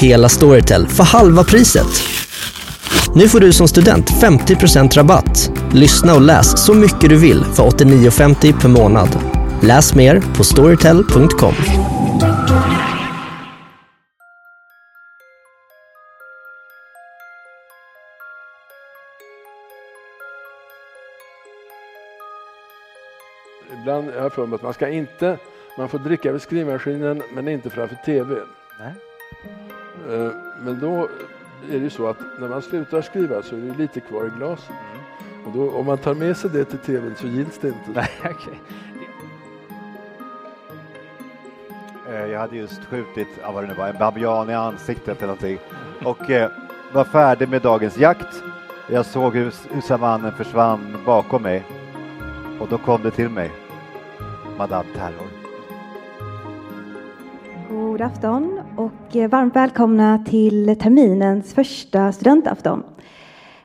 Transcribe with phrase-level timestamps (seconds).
[0.00, 1.86] Hela Storytel för halva priset.
[3.14, 5.50] Nu får du som student 50% rabatt.
[5.72, 9.08] Lyssna och läs så mycket du vill för 89,50 per månad.
[9.62, 11.54] Läs mer på storytel.com.
[23.80, 25.38] Ibland har jag för mig att man ska inte,
[25.78, 28.34] man får dricka vid skrivmaskinen men inte framför TV.
[28.80, 28.94] Nej.
[30.08, 30.30] Eh,
[30.64, 31.08] Men då
[31.70, 34.38] är det ju så att när man slutar skriva så är det lite kvar i
[34.38, 34.70] glaset.
[35.46, 37.90] Och då, om man tar med sig det till TVn så gills det inte.
[37.94, 38.60] Nej, okej.
[42.08, 45.26] Eh, Jag hade just skjutit, ja, vad det nu var, en babian i ansiktet eller
[45.26, 45.58] någonting
[46.04, 46.50] och eh,
[46.92, 48.42] var färdig med dagens jakt.
[48.90, 51.64] Jag såg hur, hur savannen försvann bakom mig
[52.60, 53.50] och då kom det till mig.
[54.58, 55.37] Madame Terror.
[57.98, 62.82] God afton och eh, varmt välkomna till terminens första studentafton.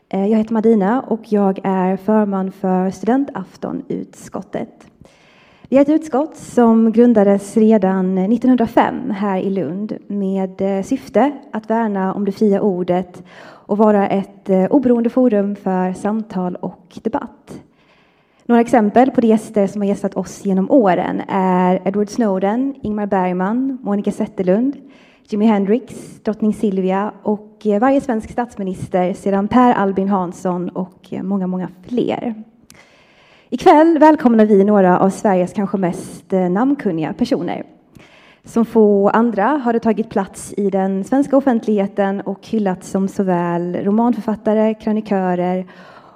[0.09, 4.87] Eh, jag heter Madina och jag är förman för studentaftonutskottet.
[5.69, 11.69] Vi är ett utskott som grundades redan 1905 här i Lund med eh, syfte att
[11.69, 17.62] värna om det fria ordet och vara ett oberoende forum för samtal och debatt.
[18.45, 23.05] Några exempel på de gäster som har gästat oss genom åren är Edward Snowden, Ingmar
[23.05, 24.77] Bergman, Monica Zetterlund,
[25.29, 31.69] Jimi Hendrix, drottning Silvia och varje svensk statsminister sedan Per Albin Hansson och många, många
[31.87, 32.43] fler.
[33.49, 37.63] Ikväll välkomnar vi några av Sveriges kanske mest eh, namnkunniga personer.
[38.45, 43.75] Som få andra har de tagit plats i den svenska offentligheten och hyllats som såväl
[43.75, 45.65] romanförfattare, krönikörer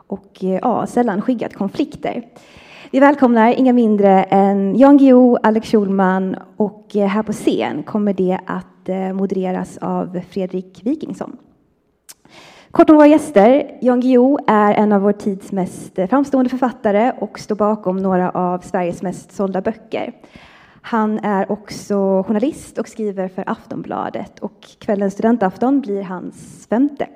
[0.07, 2.23] och eh, ja, sällan skyggat konflikter.
[2.91, 8.13] Vi välkomnar inga mindre än Jan Guillou, Alex Schulman och eh, här på scen kommer
[8.13, 11.37] det att eh, modereras av Fredrik Wikingsson.
[12.71, 13.77] Kort om våra gäster.
[13.81, 18.59] Jan Guillou är en av vår tids mest framstående författare och står bakom några av
[18.59, 20.13] Sveriges mest sålda böcker.
[20.81, 27.07] Han är också journalist och skriver för Aftonbladet och kvällens studentafton blir hans femte.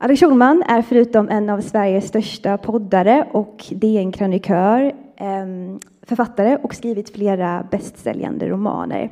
[0.00, 7.14] Alex Schulman är förutom en av Sveriges största poddare och DN-krönikör, ehm, författare och skrivit
[7.14, 9.10] flera bästsäljande romaner.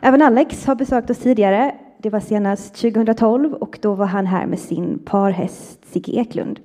[0.00, 1.74] Även Alex har besökt oss tidigare.
[1.98, 6.60] Det var senast 2012 och då var han här med sin parhäst Sigge Eklund.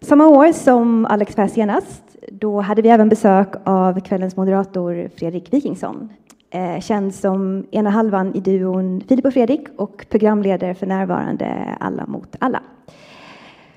[0.00, 2.02] Samma år som Alex var här senast,
[2.32, 6.08] då hade vi även besök av kvällens moderator Fredrik Wikingsson.
[6.50, 12.06] Eh, känd som ena halvan i duon Filip och Fredrik och programledare för närvarande Alla
[12.06, 12.62] mot alla.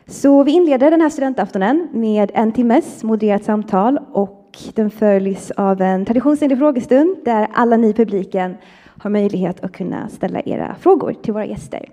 [0.08, 5.82] Så vi inleder den här studentaftonen med en timmes modererat samtal och den följs av
[5.82, 11.14] en traditionsenlig frågestund där alla ni i publiken har möjlighet att kunna ställa era frågor
[11.14, 11.90] till våra gäster.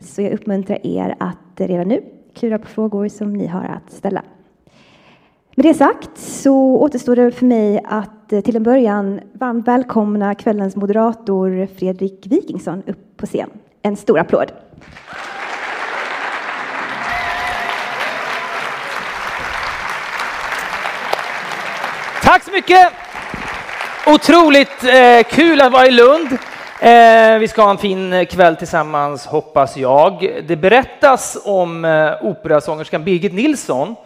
[0.00, 2.02] Så jag uppmuntrar er att redan nu
[2.34, 4.22] klura på frågor som ni har att ställa.
[5.54, 10.34] Med det sagt så återstår det för mig att eh, till en början varmt välkomna
[10.34, 13.50] kvällens moderator Fredrik Wikingsson upp på scen.
[13.82, 14.52] En stor applåd.
[22.22, 22.92] Tack så mycket!
[24.06, 26.38] Otroligt eh, kul att vara i Lund.
[26.80, 30.42] Eh, vi ska ha en fin eh, kväll tillsammans, hoppas jag.
[30.48, 33.96] Det berättas om eh, operasångerskan Birgit Nilsson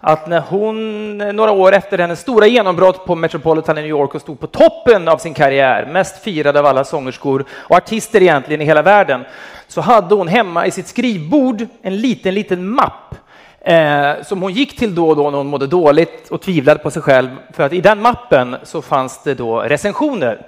[0.00, 4.20] att när hon några år efter hennes stora genombrott på Metropolitan i New York och
[4.20, 8.64] stod på toppen av sin karriär, mest firad av alla sångerskor och artister egentligen i
[8.64, 9.24] hela världen,
[9.68, 13.14] så hade hon hemma i sitt skrivbord en liten, liten mapp
[13.60, 16.90] eh, som hon gick till då och då när hon mådde dåligt och tvivlade på
[16.90, 17.28] sig själv.
[17.52, 20.46] För att i den mappen så fanns det då recensioner.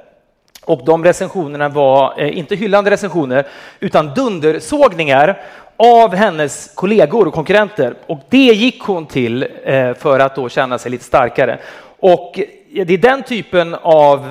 [0.65, 3.47] Och de recensionerna var eh, inte hyllande recensioner
[3.81, 5.43] utan dundersågningar
[5.77, 7.95] av hennes kollegor och konkurrenter.
[8.07, 11.59] Och det gick hon till eh, för att då känna sig lite starkare.
[12.01, 12.41] Och
[12.73, 14.29] det är den typen av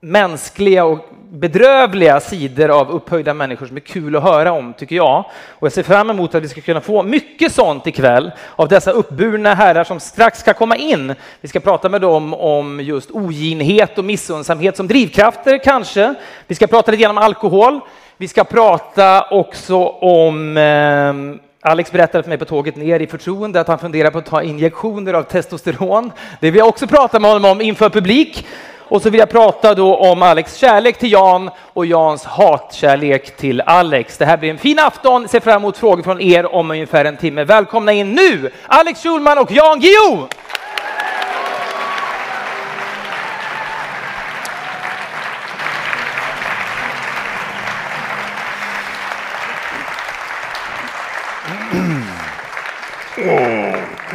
[0.00, 0.98] mänskliga och
[1.30, 5.24] bedrövliga sidor av upphöjda människor som är kul att höra om, tycker jag.
[5.48, 8.90] Och jag ser fram emot att vi ska kunna få mycket sånt ikväll av dessa
[8.90, 11.14] uppburna herrar som strax ska komma in.
[11.40, 16.14] Vi ska prata med dem om just oginhet och missundsamhet som drivkrafter, kanske.
[16.46, 17.80] Vi ska prata lite grann om alkohol.
[18.20, 23.60] Vi ska prata också om eh, Alex berättade för mig på tåget ner i förtroende
[23.60, 26.12] att han funderar på att ta injektioner av testosteron.
[26.40, 28.46] Det vill jag också prata med honom om inför publik.
[28.78, 33.60] Och så vill jag prata då om Alex kärlek till Jan och Jans hatkärlek till
[33.60, 34.18] Alex.
[34.18, 35.28] Det här blir en fin afton.
[35.28, 37.44] Ser fram emot frågor från er om ungefär en timme.
[37.44, 40.28] Välkomna in nu, Alex Schulman och Jan Guillou!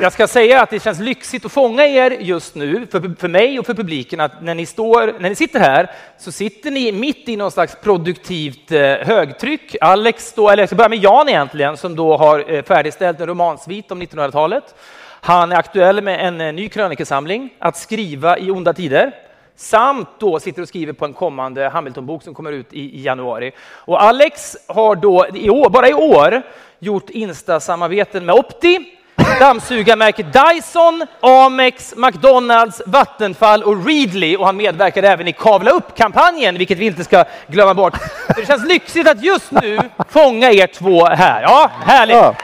[0.02, 3.60] Jag ska säga att det känns lyxigt att fånga er just nu, för, för mig
[3.60, 7.30] och för publiken, att när ni, står, när ni sitter här så sitter ni mitt
[7.30, 9.76] i någon slags produktivt eh, högtryck.
[9.82, 13.28] Alex, då, eller jag ska börja med Jan egentligen, som då har eh, färdigställt en
[13.28, 14.76] romansvit om 1900-talet.
[15.22, 19.12] Han är aktuell med en eh, ny krönikesamling, Att skriva i onda tider
[19.56, 23.52] samt då sitter och skriver på en kommande Hamilton-bok som kommer ut i, i, januari.
[23.60, 26.42] Och Alex har då i år, bara i år
[26.80, 28.95] gjort Insta-samarbeten med Opti,
[29.40, 36.78] dammsugarmärket Dyson, Amex, McDonalds, Vattenfall och Readly och han medverkar även i Kavla upp-kampanjen, vilket
[36.78, 37.98] vi inte ska glömma bort.
[38.36, 39.80] det känns lyxigt att just nu
[40.10, 41.42] fånga er två här.
[41.42, 42.16] Ja, härligt!
[42.16, 42.36] Ja.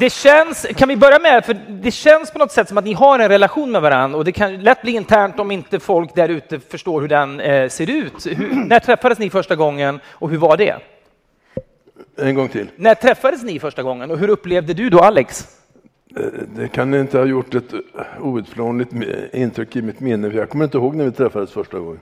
[0.00, 2.92] Det känns, kan vi börja med, för det känns på något sätt som att ni
[2.92, 6.28] har en relation med varandra och det kan lätt bli internt om inte folk där
[6.28, 8.26] ute förstår hur den eh, ser ut.
[8.26, 10.76] Hur, när träffades ni första gången och hur var det?
[12.16, 12.70] En gång till.
[12.76, 15.48] När träffades ni första gången och hur upplevde du då Alex?
[16.16, 16.22] Eh,
[16.56, 17.72] det kan inte ha gjort ett
[18.20, 18.92] outplånligt
[19.32, 22.00] intryck i mitt minne, för jag kommer inte ihåg när vi träffades första gången.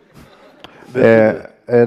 [0.95, 1.35] Eh, eh,
[1.67, 1.85] nej,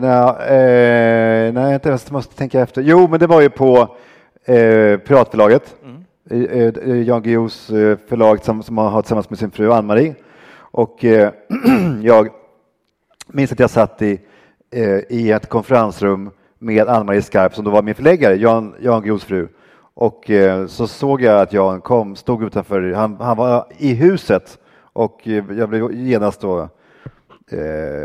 [1.48, 2.82] eh, nej, jag måste tänka efter.
[2.82, 3.96] Jo, men det var ju på
[4.46, 5.76] eh, Piratförlaget.
[7.06, 10.16] Jan Guillous eh, förlag som, som han har tillsammans med sin fru Ann-Marie.
[10.54, 11.32] Och eh,
[12.02, 12.30] jag
[13.28, 14.20] minns att jag satt i,
[14.72, 16.30] eh, i ett konferensrum
[16.60, 19.48] med Ann-Marie Skarp som då var min förläggare, Jan, Jan Guillous fru.
[19.94, 24.60] Och eh, så såg jag att Jan kom, stod utanför, han, han var i huset
[24.94, 26.70] och eh, jag blev genast då,
[27.52, 27.60] eh,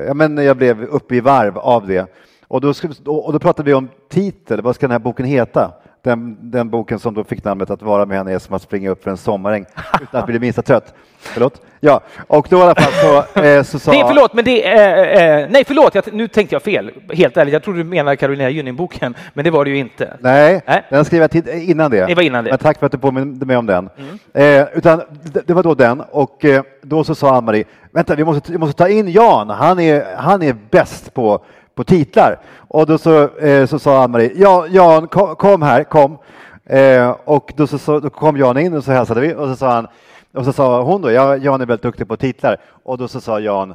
[0.06, 2.12] ja men jag blev uppe i varv av det.
[2.48, 2.72] Och då,
[3.06, 5.72] och då pratade vi om titel, vad ska den här boken heta?
[6.06, 8.90] Den, den boken som då fick namnet Att vara med henne är som att springa
[8.90, 9.64] upp för en sommaräng
[10.02, 10.94] utan att bli det minsta trött.
[11.18, 11.62] Förlåt?
[11.80, 13.92] Ja, och då i alla fall så, eh, så sa...
[13.92, 16.90] Nej, förlåt, men det eh, eh, Nej, förlåt, jag, nu tänkte jag fel.
[17.12, 20.16] Helt ärligt, jag trodde du menade Carolina Gynning-boken, men det var det ju inte.
[20.20, 20.82] Nej, Nej.
[20.90, 22.06] den skrev jag tid, innan det.
[22.06, 22.50] Det var innan det.
[22.50, 23.88] Men tack för att du påminde mig om den.
[23.96, 24.60] Mm.
[24.60, 28.24] Eh, utan det, det, var då den, och eh, då så sa Ann-Marie, vänta, vi
[28.24, 31.44] måste, vi måste ta in Jan, han är, han är bäst på
[31.76, 32.38] på titlar.
[32.68, 36.18] Och då så, eh, så sa Ann-Marie, ja, Jan, kom, kom här, kom.
[36.64, 39.56] Eh, och då, så, så, då kom Jan in och så hälsade vi och så
[39.56, 39.86] sa han,
[40.32, 42.56] och så sa hon då, ja, Jan är väldigt duktig på titlar.
[42.66, 43.74] Och då så sa Jan,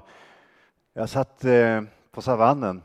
[0.94, 1.82] jag satt eh,
[2.12, 2.82] på savannen.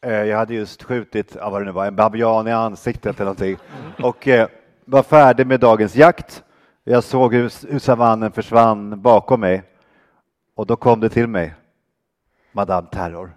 [0.00, 3.56] Jag hade just skjutit, ja, vad det nu var, en babian i ansiktet eller någonting.
[4.02, 4.48] Och eh,
[4.84, 6.42] var färdig med dagens jakt.
[6.84, 9.62] Jag såg hur, hur savannen försvann bakom mig.
[10.54, 11.54] Och då kom det till mig,
[12.52, 13.30] Madame Terror.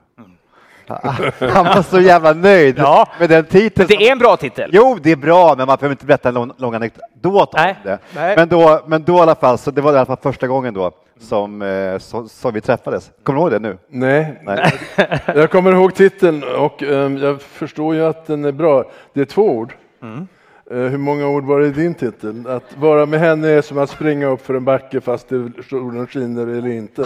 [1.53, 3.07] Han var så jävla nöjd ja.
[3.19, 3.87] med den titeln.
[3.89, 4.69] Men det är en bra titel.
[4.73, 7.99] Jo, det är bra, men man behöver inte berätta en lång, lång anekdot om det.
[8.15, 8.35] Nej.
[8.35, 10.73] Men, då, men då i alla fall, så det var i alla fall första gången
[10.73, 13.11] då som, eh, som, som vi träffades.
[13.23, 13.77] Kommer du ihåg det nu?
[13.87, 14.79] Nej, Nej.
[15.25, 18.83] jag kommer ihåg titeln och um, jag förstår ju att den är bra.
[19.13, 19.73] Det är två ord.
[20.01, 20.27] Mm.
[20.71, 22.47] Uh, hur många ord var det i din titel?
[22.47, 25.29] Att vara med henne är som att springa upp för en backe fast
[25.69, 27.05] solen skiner eller inte.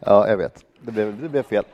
[0.00, 0.64] ja, jag vet.
[0.84, 1.64] Det blev, det blev fel.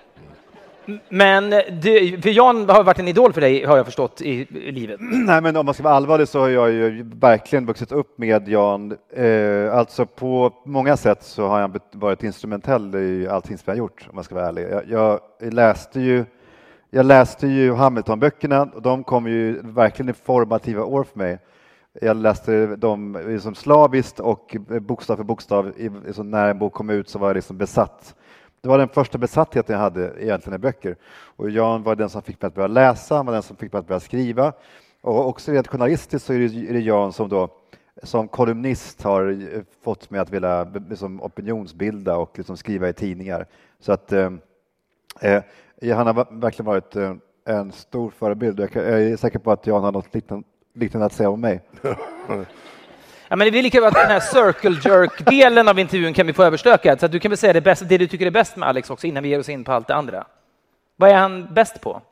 [1.08, 4.72] Men du, för Jan har varit en idol för dig, har jag förstått, i, i,
[4.72, 5.00] livet.
[5.26, 8.48] Nej, men om man ska vara allvarlig så har jag ju verkligen vuxit upp med
[8.48, 8.96] Jan.
[9.16, 13.78] Eh, alltså på många sätt så har han varit instrumentell i allting som jag har
[13.78, 14.66] gjort, om man ska vara ärlig.
[14.70, 14.82] Jag,
[15.40, 16.24] jag läste ju
[16.92, 21.38] jag läste ju Hamilton-böckerna och de kom ju verkligen i formativa år för mig.
[22.00, 25.72] Jag läste dem liksom slaviskt och bokstav för bokstav.
[26.06, 28.14] Liksom när en bok kom ut så var jag liksom besatt.
[28.60, 30.96] Det var den första besattheten jag hade egentligen i böcker.
[31.36, 33.72] Och Jan var den som fick mig att börja läsa, han var den som fick
[33.72, 34.52] mig att börja skriva.
[35.00, 37.48] Och också rent journalistiskt så är det, är det Jan som då
[38.02, 39.38] som kolumnist har
[39.82, 43.46] fått mig att vilja liksom, opinionsbilda och liksom skriva i tidningar.
[43.80, 44.30] Så att eh,
[45.20, 45.42] eh
[45.94, 47.14] han har verkligen varit eh,
[47.44, 48.60] en stor förebild.
[48.60, 51.60] Jag, är säker på att Jan har något liknande, liknande att säga om mig.
[53.30, 56.32] Ja, men det är lika bra att den här circle jerk-delen av intervjun kan vi
[56.32, 57.00] få överstökad.
[57.00, 58.90] Så att du kan väl säga det, bästa, det du tycker är bäst med Alex
[58.90, 60.26] också innan vi ger oss in på allt det andra.
[60.96, 62.02] Vad är han bäst på?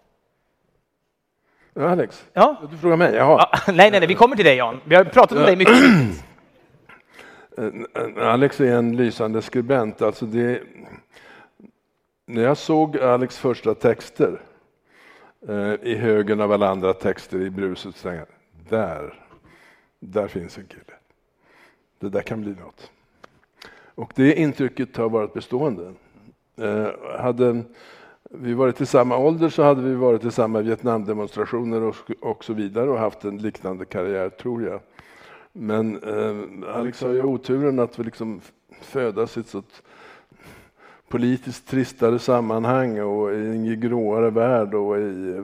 [1.81, 2.25] Alex?
[2.33, 2.57] Ja?
[2.71, 3.15] Du frågar mig?
[3.15, 3.49] Jaha.
[3.53, 4.81] Ja, nej, nej, nej, vi kommer till dig Jan.
[4.85, 5.75] Vi har pratat med dig mycket.
[8.23, 10.03] Alex är en lysande skribent.
[10.03, 10.63] Alltså det,
[12.27, 14.41] när jag såg Alex första texter
[15.49, 18.19] eh, i högen av alla andra texter i bruset, så
[18.69, 19.15] där,
[20.01, 20.88] där finns en kille
[21.99, 22.91] det där kan bli något.
[23.95, 25.93] Och det intrycket har varit bestående.
[26.57, 26.89] Eh,
[27.21, 27.63] hade
[28.31, 32.53] vi varit i samma ålder så hade vi varit i samma Vietnamdemonstrationer och, och så
[32.53, 34.81] vidare och haft en liknande karriär, tror jag.
[35.53, 38.41] Men eh, Alex har ju oturen att liksom
[38.81, 39.63] födas i ett så
[41.09, 45.43] politiskt tristare sammanhang och i en gråare värld och i eh,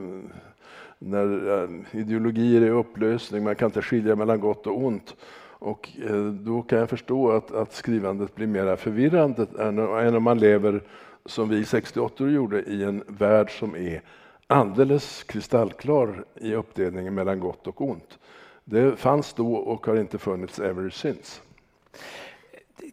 [0.99, 5.15] när eh, ideologier är i upplösning, man kan inte skilja mellan gott och ont.
[5.65, 10.23] Och eh, då kan jag förstå att, att skrivandet blir mer förvirrande än, än om
[10.23, 10.81] man lever
[11.25, 14.01] som vi 68 gjorde i en värld som är
[14.47, 18.19] alldeles kristallklar i uppdelningen mellan gott och ont.
[18.63, 21.41] Det fanns då och har inte funnits ever since.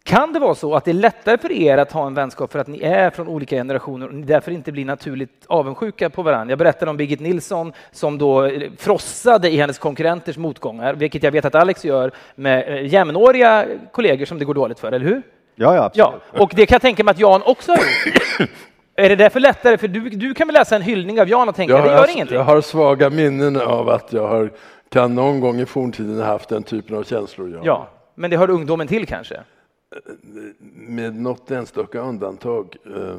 [0.04, 2.59] Kan det vara så att det är lättare för er att ha en vänskap för
[2.59, 6.52] att ni är från olika generationer och ni därför inte blir naturligt avundsjuka på varandra?
[6.52, 11.44] Jag berättade om Birgit Nilsson som då frossade i hennes konkurrenters motgångar, vilket jag vet
[11.44, 15.23] att Alex gör med eh, jämnåriga kollegor som det går dåligt för, eller hur?
[15.54, 16.14] Ja, ja, ja.
[16.38, 18.50] Och det kan jag tänka mig att Jan också har gjort.
[18.97, 19.78] Är det därför lättare?
[19.78, 22.11] För du, du kan väl läsa en hyllning av Jan och tänka, jag det gör
[22.11, 22.37] ingenting?
[22.37, 24.50] Jag har svaga minnen av att jag har,
[24.88, 27.50] kan någon gång i forntiden haft den typen av känslor.
[27.54, 29.40] Ja, ja men det hör ungdomen till kanske?
[30.75, 33.18] Med något enstaka undantag eh,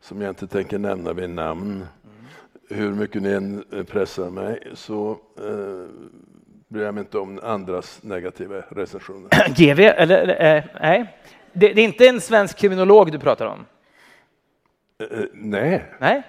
[0.00, 1.86] som jag inte tänker nämna vid namn.
[2.68, 5.88] Hur mycket ni än pressar mig så eh,
[6.68, 9.30] bryr jag mig inte om andras negativa recensioner.
[9.56, 11.18] GV, eller eh, nej?
[11.52, 13.66] Det, det, är inte en svensk kriminolog du pratar om?
[14.98, 15.84] Eh, nej.
[15.98, 16.22] Nej?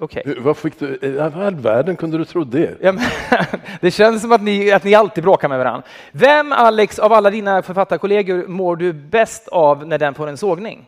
[0.00, 0.34] Okay.
[0.38, 2.76] Vad fick du, I all världen kunde du tro det?
[2.80, 3.04] Ja, men,
[3.80, 5.82] det känns som att ni, att ni alltid bråkar med varandra.
[6.12, 10.86] Vem, Alex, av alla dina författarkollegor mår du bäst av när den får en sågning?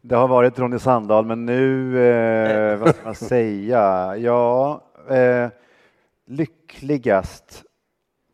[0.00, 4.16] Det har varit Ronny Sandahl, men nu, eh, vad ska man säga?
[4.16, 4.80] Ja,
[5.10, 5.48] eh,
[6.26, 7.62] lyckligast.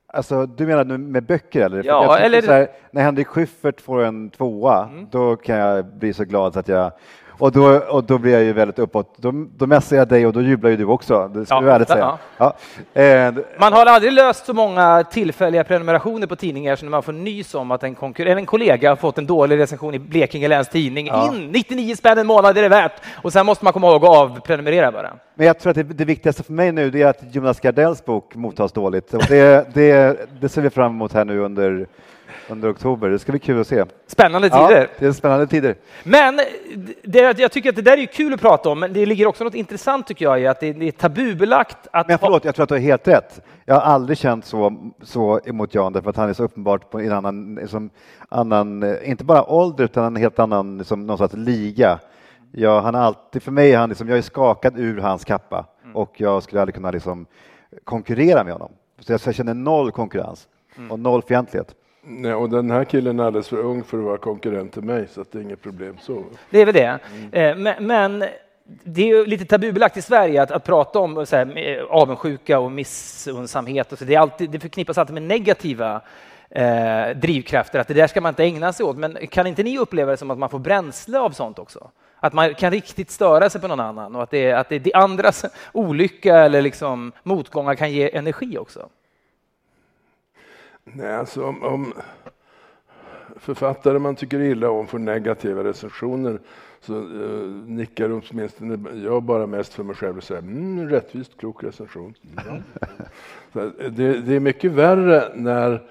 [0.06, 1.84] Alltså, du menar nu med böcker eller?
[1.84, 2.42] Ja, eller...
[2.42, 5.06] Här, när Henrik Schyffert får en tvåa, mm.
[5.10, 6.92] då kan jag bli så glad att jag
[7.38, 9.14] och då, och då blir jag ju väldigt uppåt.
[9.16, 11.28] Då, då mässar jag dig och då jublar ju du också.
[11.28, 12.18] Det ska ja, vi ärligt säga.
[12.38, 12.54] Ja.
[12.94, 13.32] Ja.
[13.58, 17.54] Man har aldrig löst så många tillfälliga prenumerationer på tidningar som när man får nys
[17.54, 21.06] om att en, en kollega har fått en dålig recension i Blekinge Läns Tidning.
[21.06, 21.34] Ja.
[21.34, 24.16] In 99 spänn en månad är det värt och sen måste man komma ihåg att
[24.16, 25.12] avprenumerera bara.
[25.34, 28.34] Men jag tror att det, det, viktigaste för mig nu är att Jonas Gardells bok
[28.34, 29.14] mottas dåligt.
[29.14, 31.86] Och det, det, det ser vi fram emot här nu under
[32.48, 33.08] under oktober.
[33.08, 33.84] Det ska bli kul att se.
[34.06, 34.80] Spännande tider.
[34.80, 35.76] Ja, det är spännande tider.
[36.04, 36.40] Men
[37.02, 39.44] det, jag tycker att det där är kul att prata om, men det ligger också
[39.44, 42.08] något intressant tycker jag i att det, det är tabubelagt att...
[42.08, 43.40] Men förlåt, jag tror att du har helt rätt.
[43.64, 47.00] Jag har aldrig känt så, så emot Jan därför att han är så uppenbart på
[47.00, 47.90] en annan, liksom,
[48.28, 51.98] annan inte bara ålder utan en helt annan, liksom, någon sorts liga.
[52.52, 55.96] Ja, han alltid, för mig är han liksom, jag är skakad ur hans kappa mm.
[55.96, 57.26] och jag skulle aldrig kunna liksom,
[57.84, 58.72] konkurrera med honom.
[59.00, 60.90] Så jag känner noll konkurrens mm.
[60.90, 61.74] och noll fientlighet.
[62.08, 65.08] Nej, och den här killen är alldeles för ung för att vara konkurrent till mig,
[65.08, 65.96] så det är inget problem.
[66.00, 66.24] så.
[66.50, 66.98] Det är väl det.
[67.32, 67.62] Mm.
[67.62, 68.28] Men, men,
[68.84, 72.72] det är ju lite tabubelagt i Sverige att, att prata om så här, avundsjuka och
[72.72, 73.92] missunnsamhet.
[73.92, 74.04] Och så.
[74.04, 76.00] Det, är alltid, det förknippas alltid med negativa
[76.50, 78.96] eh, drivkrafter, att det där ska man inte ägna sig åt.
[78.96, 81.90] Men kan inte ni uppleva det som att man får bränsle av sånt också?
[82.20, 84.94] Att man kan riktigt störa sig på någon annan och att det, att det, det
[84.94, 88.88] andras olycka eller liksom motgångar kan ge energi också?
[90.94, 91.92] Nej, alltså om, om
[93.36, 96.40] författare man tycker illa om får negativa recensioner
[96.80, 101.64] så uh, nickar åtminstone jag bara mest för mig själv och säger mm, rättvist, klok
[101.64, 102.14] recension.
[102.46, 102.62] Mm.
[103.96, 105.82] det, det, är mycket värre när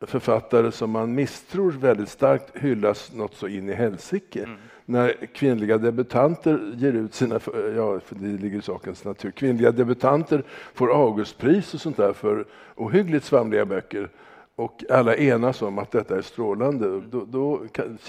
[0.00, 4.42] författare som man misstror väldigt starkt hyllas något så in i helsike.
[4.42, 4.56] Mm.
[4.84, 7.40] När kvinnliga debutanter ger ut sina,
[7.76, 13.24] ja det ligger i sakens natur, kvinnliga debutanter får Augustpris och sånt där för ohyggligt
[13.24, 14.08] svamliga böcker
[14.56, 17.60] och alla enas om att detta är strålande, då, då,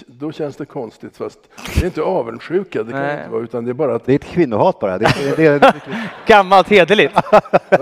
[0.06, 1.16] då känns det konstigt.
[1.16, 1.38] Fast
[1.74, 3.18] det är inte avundsjuka, det kan Nej.
[3.18, 4.04] inte vara, utan det är bara att...
[4.06, 4.98] Det är ett kvinnohat bara.
[4.98, 5.74] Det är, det är...
[6.26, 7.14] Gammalt hederligt.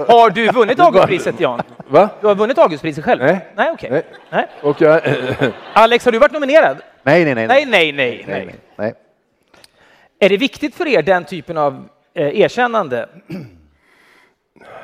[0.08, 1.62] Har du vunnit Augustpriset, Jan?
[1.88, 2.08] Va?
[2.20, 3.23] Du har vunnit Augustpriset själv?
[3.23, 3.46] Nej.
[3.56, 3.88] Nej, okej.
[3.88, 4.02] Okay.
[4.30, 4.46] Nej.
[4.62, 5.00] Och jag...
[5.73, 6.76] Alex, har du varit nominerad?
[7.02, 7.46] Nej, nej, nej.
[7.46, 8.25] Nej, nej, nej.
[8.28, 8.54] nej.
[8.76, 8.94] nej.
[10.18, 13.08] Är det viktigt för er, den typen av eh, erkännande?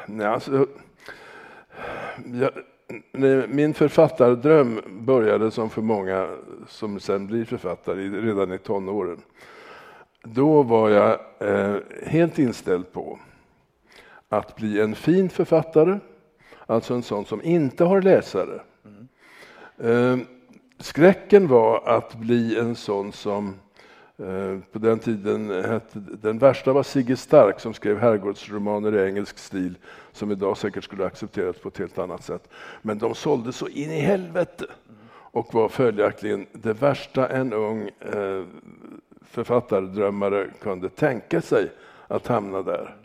[0.06, 0.66] Nej, alltså...
[2.24, 2.50] Jag
[3.48, 6.28] min författardröm började som för många
[6.68, 9.22] som sen blir författare redan i tonåren.
[10.22, 13.18] Då var jag eh, helt inställd på
[14.28, 15.98] att bli en fin författare,
[16.66, 18.60] alltså en sån som inte har läsare.
[19.78, 20.26] Mm.
[20.78, 23.61] skräcken var att bli en sån som Eh,
[24.22, 29.38] Eh, på den tiden hette, den värsta var Sigge Stark som skrev herrgårdsromaner i engelsk
[29.38, 29.74] stil
[30.12, 32.48] som idag säkert skulle accepterats på ett helt annat sätt.
[32.82, 34.64] Men de sålde så in i helvete
[35.32, 38.44] och var följaktligen det värsta en ung eh,
[39.20, 41.70] författardrömmare kunde tänka sig
[42.08, 42.96] att hamna där.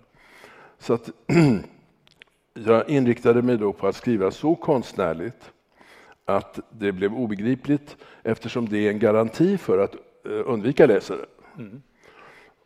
[0.79, 1.09] Så att
[2.53, 5.51] jag inriktade mig då på att skriva så konstnärligt
[6.25, 9.95] att det blev obegripligt eftersom det är en garanti för att
[10.27, 11.25] undvika läsare.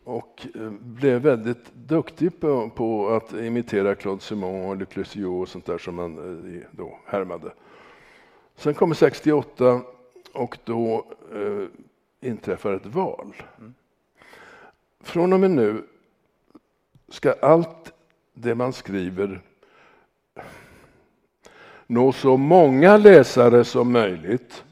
[0.04, 5.48] Och eh, blev väldigt duktig på, på att imitera Claude Simon och Le Clusio och
[5.48, 6.18] sånt där som man
[6.54, 7.52] eh, då härmade.
[8.56, 9.80] Sen kommer 68
[10.32, 11.66] och då eh,
[12.28, 13.34] inträffar ett val.
[15.00, 15.82] Från och med nu
[17.08, 17.92] ska allt
[18.34, 19.40] det man skriver
[21.86, 24.64] nå så många läsare som möjligt.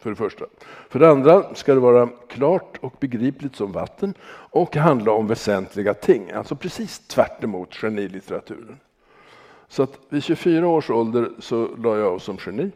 [0.00, 0.44] För det första.
[0.88, 5.94] För det andra ska det vara klart och begripligt som vatten och handla om väsentliga
[5.94, 8.80] ting, alltså precis tvärt emot genilitteraturen.
[9.68, 12.70] Så att vid 24 års ålder så la jag av som geni.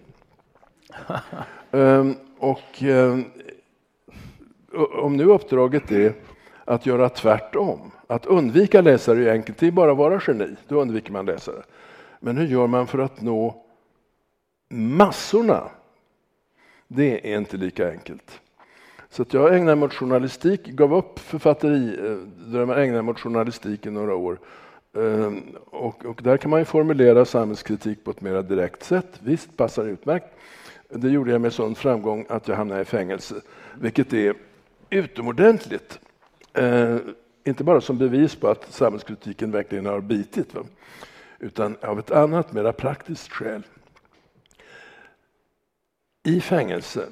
[1.70, 3.24] um, och um,
[4.94, 6.14] om nu uppdraget är
[6.64, 10.80] att göra tvärtom, att undvika läsare är enkelt, det är bara att vara geni, då
[10.80, 11.62] undviker man läsare.
[12.20, 13.64] Men hur gör man för att nå
[14.68, 15.70] massorna?
[16.94, 18.40] Det är inte lika enkelt.
[19.10, 23.86] Så att jag ägnade mig åt journalistik, gav upp författeridrömmar, eh, ägnade mig åt journalistik
[23.86, 24.38] i några år.
[24.96, 29.20] Ehm, och, och, där kan man ju formulera samhällskritik på ett mer direkt sätt.
[29.22, 30.26] Visst, passar utmärkt.
[30.88, 33.34] Det gjorde jag med sån framgång att jag hamnade i fängelse,
[33.80, 34.34] vilket är
[34.90, 36.00] utomordentligt.
[36.52, 36.96] Eh,
[37.44, 40.60] inte bara som bevis på att samhällskritiken verkligen har bitit, va?
[41.38, 43.62] utan av ett annat, mera praktiskt skäl.
[46.22, 47.08] I fängelse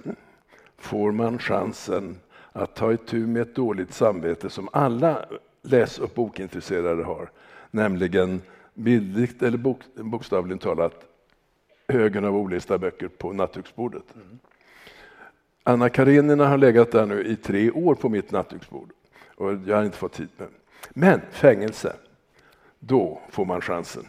[0.76, 2.16] får man chansen
[2.52, 5.24] att ta itu med ett dåligt samvete som alla
[5.62, 7.30] läs och bokintresserade har,
[7.70, 8.42] nämligen
[8.74, 11.04] bildligt eller bok, bokstavligen talat
[11.88, 14.04] högen av olästa böcker på nattduksbordet.
[14.14, 14.38] Mm.
[15.62, 18.90] Anna Karenina har legat där nu i tre år på mitt nattduksbord
[19.34, 20.48] och jag har inte fått tid med.
[20.90, 21.96] Men fängelse,
[22.78, 24.04] då får man chansen.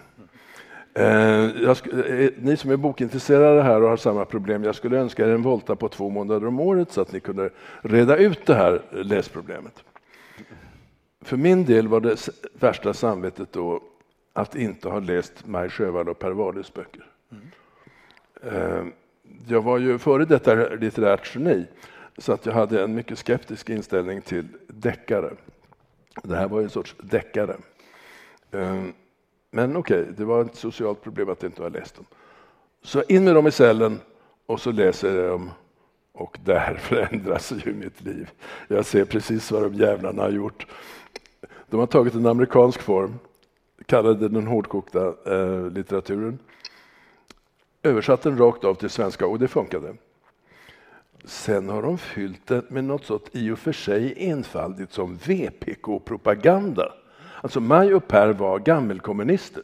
[0.93, 5.25] Eh, skulle, eh, ni som är bokintresserade här och har samma problem, jag skulle önska
[5.25, 7.49] er en volta på två månader om året så att ni kunde
[7.81, 9.83] reda ut det här läsproblemet.
[11.21, 13.83] För min del var det värsta samvetet då
[14.33, 17.05] att inte ha läst Maj Sjöwall och Per Wahlöös böcker.
[18.43, 18.91] Mm.
[19.47, 21.65] Jag var ju före detta litterärt geni
[22.17, 25.33] så att jag hade en mycket skeptisk inställning till deckare.
[26.23, 27.55] Det här var ju en sorts deckare.
[28.51, 28.83] Eh,
[29.51, 32.05] men okej, okay, det var ett socialt problem att jag inte har läst dem.
[32.83, 33.99] Så in med dem i cellen
[34.45, 35.49] och så läser jag dem
[36.11, 38.29] och där förändras ju mitt liv.
[38.67, 40.67] Jag ser precis vad de jävlarna har gjort.
[41.69, 43.19] De har tagit en amerikansk form,
[43.85, 46.39] kallade den hårdkokta eh, litteraturen,
[47.83, 49.95] översatt den rakt av till svenska och det funkade.
[51.23, 56.93] Sen har de fyllt det med något sånt i och för sig enfaldigt som VPK-propaganda.
[57.41, 59.63] Alltså Maj och Per var gammelkommunister.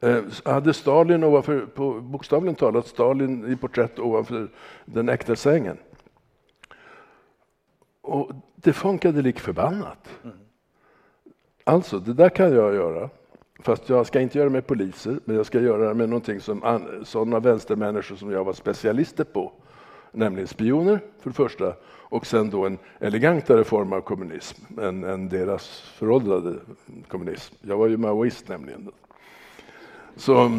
[0.00, 4.48] Eh, hade Stalin ovanför, på, bokstavligen talat, Stalin i porträtt ovanför
[4.84, 5.76] den äkta sängen.
[8.00, 10.08] Och det funkade lik förbannat.
[11.64, 13.10] Alltså, det där kan jag göra.
[13.60, 16.40] Fast jag ska inte göra det med poliser, men jag ska göra det med någonting
[16.40, 19.52] som sådana vänstermänniskor som jag var specialister på.
[20.14, 25.28] Nämligen spioner, för det första, och sen då en elegantare form av kommunism än, än
[25.28, 26.54] deras föråldrade
[27.08, 27.54] kommunism.
[27.60, 28.92] Jag var ju maoist nämligen.
[30.16, 30.50] Så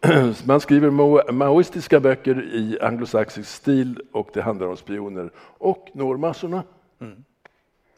[0.44, 0.90] man skriver
[1.32, 6.62] maoistiska böcker i anglosaxisk stil och det handlar om spioner och når massorna.
[7.00, 7.24] Mm.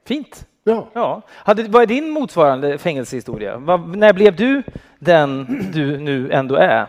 [0.05, 0.47] Fint.
[0.65, 0.89] Ja.
[0.93, 1.23] ja.
[1.29, 3.59] Hade, vad är din motsvarande fängelsehistoria?
[3.59, 4.63] Vad, när blev du
[4.99, 6.87] den du nu ändå är?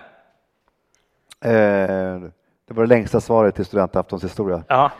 [1.41, 2.21] Eh,
[2.67, 4.63] det var det längsta svaret till studentaftons historia.
[4.67, 4.91] Ja.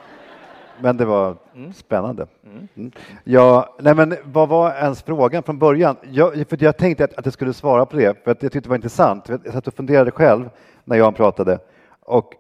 [0.82, 1.74] Men det var mm.
[1.74, 2.28] spännande.
[2.46, 2.68] Mm.
[2.76, 2.92] mm.
[3.24, 5.96] Ja, nej men vad var ens frågan från början?
[6.02, 8.68] Jag, för jag tänkte att, att jag skulle svara på det, för att jag tyckte
[8.68, 9.30] det var intressant.
[9.30, 10.50] Jag satt och funderade själv
[10.84, 11.60] när Jan pratade.
[12.00, 12.34] Och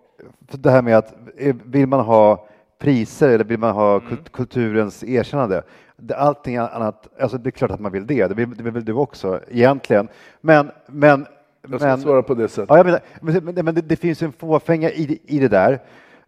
[0.51, 2.47] det här med att eh, vill man ha
[2.79, 4.17] priser eller vill man ha mm.
[4.31, 5.63] kulturens erkännande?
[6.15, 8.93] Allting annat, alltså det är klart att man vill det, det vill, det vill du
[8.93, 10.07] också egentligen.
[10.41, 11.27] Men, men
[11.71, 12.69] jag ska men, svara på det sättet.
[12.69, 15.81] Ja, jag menar, men, men det, det, finns en fåfänga i, i det där.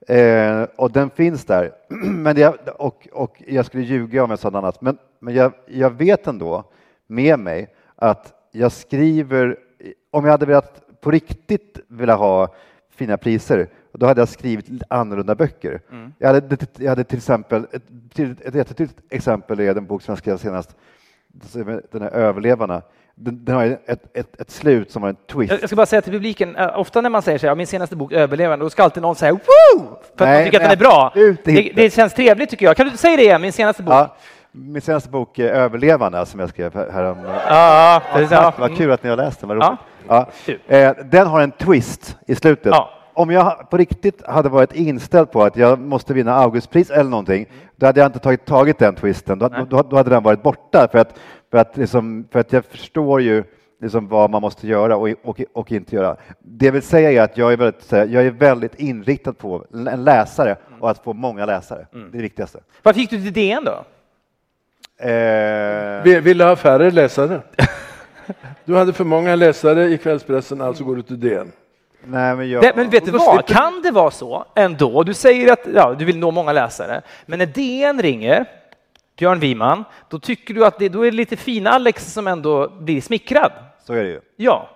[0.08, 1.72] Eh, och den finns där.
[2.06, 4.82] men jag, och, och jag skulle ljuga om jag sa något annat.
[4.82, 6.64] Men, men jag, jag vet ändå
[7.08, 9.58] med mig att jag skriver,
[10.12, 12.56] om jag hade velat på riktigt vilja ha
[12.90, 15.82] fina priser, då hade jag skrivit annorlunda böcker.
[15.92, 16.14] Mm.
[16.18, 17.84] Jag, hade, jag hade till exempel, ett,
[18.20, 20.76] ett, ett, ett exempel är den bok som jag skrev senast,
[21.92, 22.82] den här Överlevarna
[23.16, 25.54] den, har ett, ett, ett, slut som har en twist.
[25.62, 27.96] Jag ska bara säga till publiken, eh, ofta när man säger så här, min senaste
[27.96, 29.40] bok Överlevande, då ska alltid någon säga Woo!
[30.18, 31.12] För nej, att man tycker nej, att den är bra.
[31.44, 32.78] Det, det, känns trevligt tycker jag.
[32.78, 33.94] Kan du säga det igen, min senaste bok?
[33.94, 34.16] Ja,
[34.52, 37.18] min senaste bok är Överlevarna som jag skrev härom.
[37.50, 38.54] Ja, ja.
[38.58, 39.78] Vad kul att ni har läst den, vad ja.
[40.08, 40.28] ja.
[40.68, 42.72] Eh, den har en twist i slutet.
[42.72, 42.90] Ja.
[43.16, 47.46] Om jag på riktigt hade varit inställd på att jag måste vinna Augustpris eller någonting,
[47.76, 49.40] då hade jag inte tagit, tagit den twisten.
[49.40, 50.88] Då, då, då hade den varit borta.
[50.92, 51.20] För att,
[51.52, 53.44] för att, liksom, för att jag förstår ju
[53.82, 56.16] liksom vad man måste göra och, och, och inte göra.
[56.40, 60.56] Det vill säga är att jag är väldigt, jag är väldigt inriktad på en läsare
[60.80, 61.88] och att få många läsare.
[61.92, 62.60] Det är det viktigaste.
[62.84, 63.84] Varför gick du till DN då?
[65.10, 67.42] Eh, Vill, vill du ha färre läsare?
[68.66, 71.52] Du hade för många läsare i kvällspressen, alltså går du till DN.
[72.08, 75.04] Nej, men jag, Det, men vet du vad, kan det vara så ändå?
[75.04, 78.46] Du säger att ja, du vill nå många läsare, men när DN ringer,
[79.18, 82.70] Björn Wiman, då tycker du att det, då är det lite fin Alex som ändå
[82.80, 83.52] blir smickrad.
[83.84, 84.20] så är det ju.
[84.36, 84.70] Ja,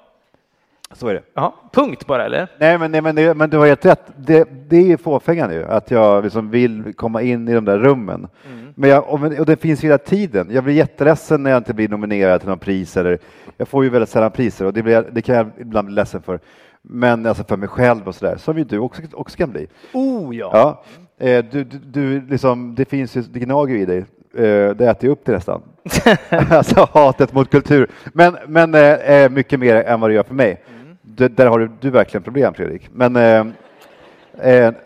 [0.94, 1.22] Så är det.
[1.34, 1.56] ja.
[1.74, 2.48] punkt bara eller?
[2.58, 4.04] Nej, men, nej, men, det, men du har helt rätt.
[4.15, 7.78] Det, det är ju fåfängan ju, att jag liksom vill komma in i de där
[7.78, 8.28] rummen.
[8.76, 10.48] Men jag, och, det finns hela tiden.
[10.52, 12.98] Jag blir jätteledsen när jag inte blir nominerad till någon pris.
[12.98, 13.20] Eller,
[13.58, 16.22] jag får ju väldigt sällan priser och det, blir, det kan jag ibland bli ledsen
[16.22, 16.39] för.
[16.82, 19.68] Men alltså för mig själv och sådär, som ju du också, också kan bli.
[19.94, 20.50] Oh ja.
[20.54, 20.84] Ja,
[21.28, 23.98] eh, du, du, du liksom, det finns ju, det gnager i dig.
[24.34, 25.62] Eh, Det äter ju upp det nästan.
[26.50, 27.88] alltså hatet mot kultur.
[28.13, 30.63] Men, men eh, eh, mycket mer än vad det gör för mig.
[31.02, 32.89] D- där har du, du verkligen problem Fredrik.
[32.94, 33.13] Men,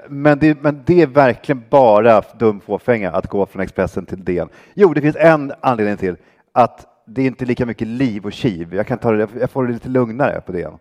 [0.07, 4.49] men, det, men det är verkligen bara dum fåfänga att gå från Expressen till DN.
[4.73, 6.15] Jo, det finns en anledning till
[6.51, 8.73] att det är inte lika mycket liv och kiv.
[8.75, 10.73] Jag, kan ta det, jag får det lite lugnare på DN.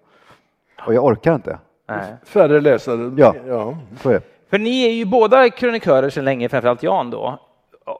[0.86, 1.58] Och jag orkar inte.
[1.88, 2.14] Nej.
[2.24, 3.14] Färre läsare.
[3.16, 3.34] Ja.
[3.46, 3.78] ja.
[4.02, 4.22] Så är det.
[4.50, 7.38] För ni är ju båda krönikörer sedan länge, framförallt Jan då.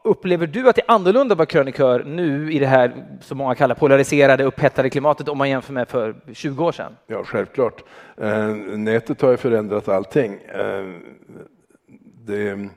[0.05, 3.55] Upplever du att det är annorlunda att vara krönikör nu i det här som många
[3.55, 6.97] kallar polariserade, upphettade klimatet om man jämför med för 20 år sedan?
[7.07, 7.85] Ja, självklart.
[8.17, 10.35] Eh, nätet har ju förändrat allting.
[10.35, 10.85] Eh,
[12.27, 12.69] det,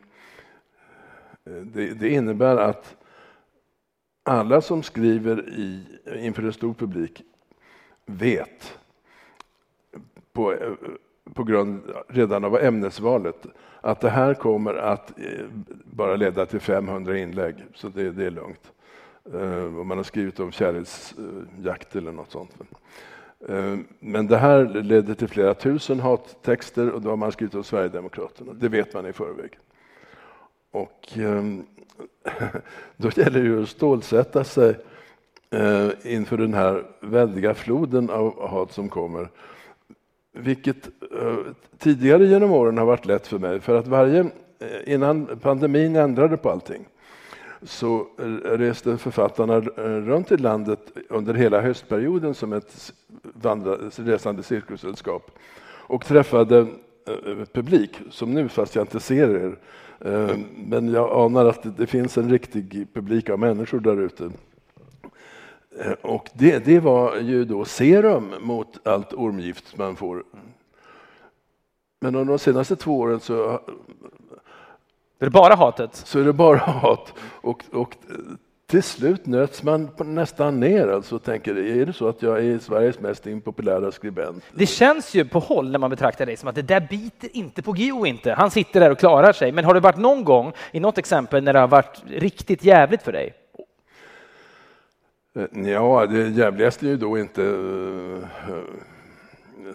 [1.73, 2.95] det, det innebär att
[4.23, 5.83] alla som skriver i,
[6.15, 7.21] inför en stor publik
[8.05, 8.77] vet
[10.35, 10.73] på, eh,
[11.33, 13.45] på grund redan av ämnesvalet
[13.81, 15.45] att det här kommer att eh,
[15.85, 18.71] bara leda till 500 inlägg, så det, det är lugnt.
[19.33, 22.51] Eh, om man har skrivit om kärleksjakt eller något sånt.
[23.99, 28.53] Men det här ledde till flera tusen hattexter och då har man skrivit om Sverigedemokraterna.
[28.53, 29.59] Det vet man i förväg.
[30.71, 31.65] Och ehm,
[32.97, 34.75] då gäller det ju att stålsätta sig
[36.03, 39.29] inför den här väldiga floden av hat som kommer.
[40.37, 40.87] Vilket
[41.19, 41.37] eh,
[41.77, 46.37] tidigare genom åren har varit lätt för mig för att varje, eh, innan pandemin ändrade
[46.37, 46.85] på allting
[47.61, 48.07] så
[48.43, 52.93] reste författarna runt i landet under hela höstperioden som ett
[53.33, 55.31] vandra, resande cirkussällskap
[55.87, 59.57] och träffade eh, publik, som nu fast jag inte ser er.
[60.55, 64.31] Men jag anar att det finns en riktig publik av människor där ute.
[65.79, 70.23] Eh, Och det, det var ju då serum mot allt ormgift man får.
[72.01, 73.59] Men under de senaste två åren så
[75.19, 75.95] Det är bara hatet.
[75.95, 77.13] så är det bara hat.
[77.41, 77.97] Och, och
[78.67, 82.59] till slut nöts man nästan ner alltså och tänker, är det så att jag är
[82.59, 84.43] Sveriges mest impopulära skribent?
[84.53, 87.61] Det känns ju på håll när man betraktar dig som att det där biter inte
[87.61, 88.31] på Gio inte.
[88.33, 89.51] Han sitter där och klarar sig.
[89.51, 93.01] Men har det varit någon gång i något exempel när det har varit riktigt jävligt
[93.01, 93.33] för dig?
[95.35, 98.23] Eh, Ja, det jävligaste är ju då inte uh,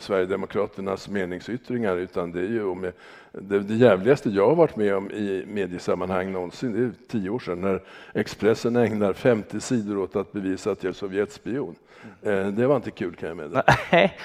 [0.01, 2.93] Sverigedemokraternas meningsyttringar utan det är ju
[3.33, 7.39] det, det jävligaste jag har varit med om i mediesammanhang någonsin, det är tio år
[7.39, 7.83] sedan när
[8.15, 11.75] Expressen ägnar 50 sidor åt att bevisa att jag är Sovjetspion.
[12.23, 13.65] Eh, Det var inte kul kan jag meddela.
[13.93, 14.17] Nej,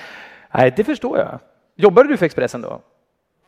[0.54, 1.39] Nej, det förstår jag.
[1.76, 2.82] Jobbade du för Expressen då?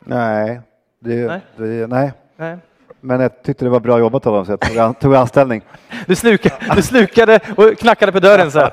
[0.04, 0.60] Nej,
[0.98, 1.40] det, Nej.
[1.56, 2.12] Det, nej.
[2.36, 2.56] Nej.
[3.00, 5.62] Men jag tyckte det var bra jobbat av dem så jag tog, an, tog anställning.
[6.06, 8.72] Du, slukade, du slukade och knackade på dörren så här.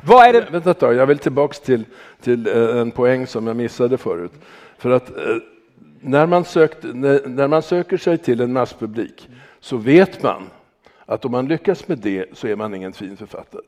[0.00, 0.46] Vad är det?
[0.50, 1.84] Vänta ett tag, jag vill tillbaks till,
[2.20, 4.32] till eh, en poäng som jag missade förut.
[4.78, 5.36] För att eh,
[6.00, 9.28] när man, sökt, när, när man söker sig till en masspublik
[9.60, 10.42] så vet man
[11.06, 13.62] att om man lyckas med det så är man ingen fin författare.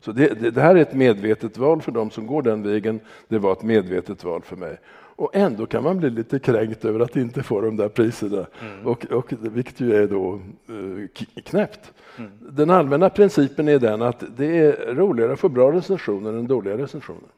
[0.00, 3.00] Så det, det, det här är ett medvetet val för de som går den vägen.
[3.28, 4.78] Det var ett medvetet val för mig.
[5.16, 8.46] Och ändå kan man bli lite kränkt över att inte få de där priserna,
[8.84, 11.92] och, och, vilket ju är då eh, knäppt.
[12.40, 16.78] Den allmänna principen är den att det är roligare att få bra recensioner än dåliga
[16.78, 17.28] recensioner.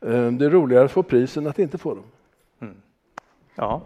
[0.00, 2.04] Eh, Det är roligare att få pris än att inte få dem.
[3.54, 3.82] Ja.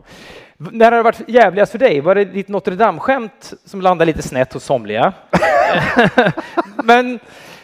[0.56, 2.00] När har det varit jävligast för dig?
[2.00, 5.12] Var det ditt Notre Dame-skämt som landade lite snett hos somliga?
[6.84, 7.18] Men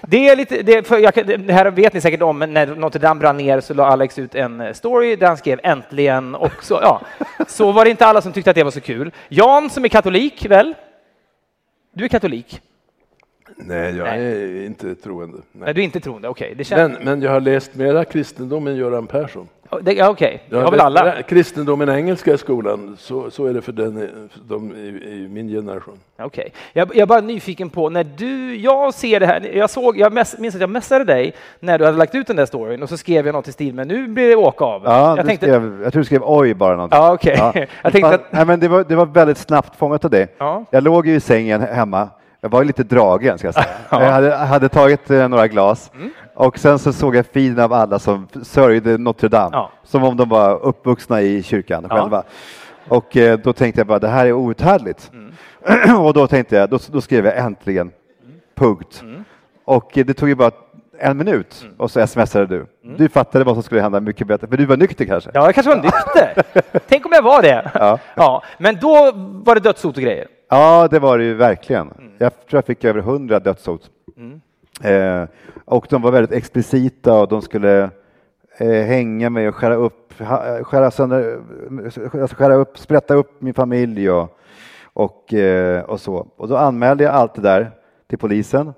[0.09, 3.21] det är lite, det, jag, det här vet ni säkert om, men när Notre Dame
[3.21, 7.01] brann ner så la Alex ut en story där han skrev äntligen och så, ja.
[7.49, 9.13] Så var det inte alla som tyckte att det var så kul.
[9.29, 10.75] Jan som är katolik, väl?
[11.93, 12.61] Du är katolik?
[13.57, 14.23] Nej, jag Nej.
[14.23, 15.37] är inte troende.
[15.37, 15.65] Nej.
[15.65, 16.55] Nej, du är inte troende, okej.
[16.57, 16.93] Det känns...
[16.93, 19.49] Men, men jag har läst mera kristendom än Göran Persson.
[19.83, 21.05] Det- Ja, Okej, det Ja, har väl alla.
[21.05, 23.95] det- Kristendomen engelska i skolan, så, så är det för den,
[24.33, 25.99] för de i, i min generation.
[26.19, 26.53] Okej.
[26.73, 30.13] Jag, jag är bara nyfiken på när du, jag ser det här, jag såg, jag
[30.13, 32.89] mess, minns att jag messade dig när du hade lagt ut den där storyn och
[32.89, 34.83] så skrev jag något i stil med nu blir det åka av.
[34.85, 36.99] Ja, jag du tänkte, skrev, jag tror du skrev oj bara någonting.
[36.99, 37.37] ja okej.
[37.83, 40.29] jag tänkte att, Nej, men det, var, det var väldigt snabbt fångat av dig.
[40.39, 40.65] Ja.
[40.71, 42.09] Jag låg ju i sängen hemma.
[42.41, 43.67] Jag var ju lite dragen, ska jag säga.
[43.91, 46.11] Jag hade, hade tagit eh, några glas Mm.
[46.37, 49.71] Och sen så såg jag filmen av alla som sörjde Notre Dame, Ja.
[49.83, 51.97] som om de var uppvuxna i kyrkan Ja.
[51.97, 52.23] själva.
[52.89, 55.11] Och eh, då tänkte jag bara, det här är outhärdligt.
[55.13, 55.97] Mm.
[56.05, 57.91] och då tänkte jag, då, då skrev jag äntligen,
[58.55, 59.01] punkt.
[59.03, 59.25] Mm.
[59.65, 60.51] Och eh, det tog ju bara
[60.99, 62.67] en minut och så smsade du.
[62.97, 65.31] Du fattade vad som skulle hända mycket bättre, för du var nykter kanske?
[65.35, 66.43] ja, jag kanske var nykter.
[66.89, 67.71] Tänk om jag var det.
[67.75, 67.99] Ja.
[68.15, 69.13] Ja, men då
[69.45, 70.27] var det dödshot och grejer.
[70.51, 71.91] Ja, det var det ju verkligen.
[71.99, 72.11] Mm.
[72.19, 73.81] Jag tror jag fick över hundra dödshot.
[74.83, 75.25] Eh,
[75.65, 77.91] och de var väldigt explicita och de skulle
[78.59, 80.13] eh, hänga mig och skära upp,
[80.63, 81.39] skära, sönder,
[82.21, 84.39] alltså skära upp, sprätta upp min familj och,
[84.93, 86.27] och, eh, och så.
[86.37, 87.71] Och då anmälde jag allt det där
[88.09, 88.73] till polisen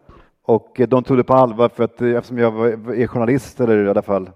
[0.45, 3.91] och de tog det på allvar för att eftersom jag var- är journalist eller i
[3.91, 4.31] alla fall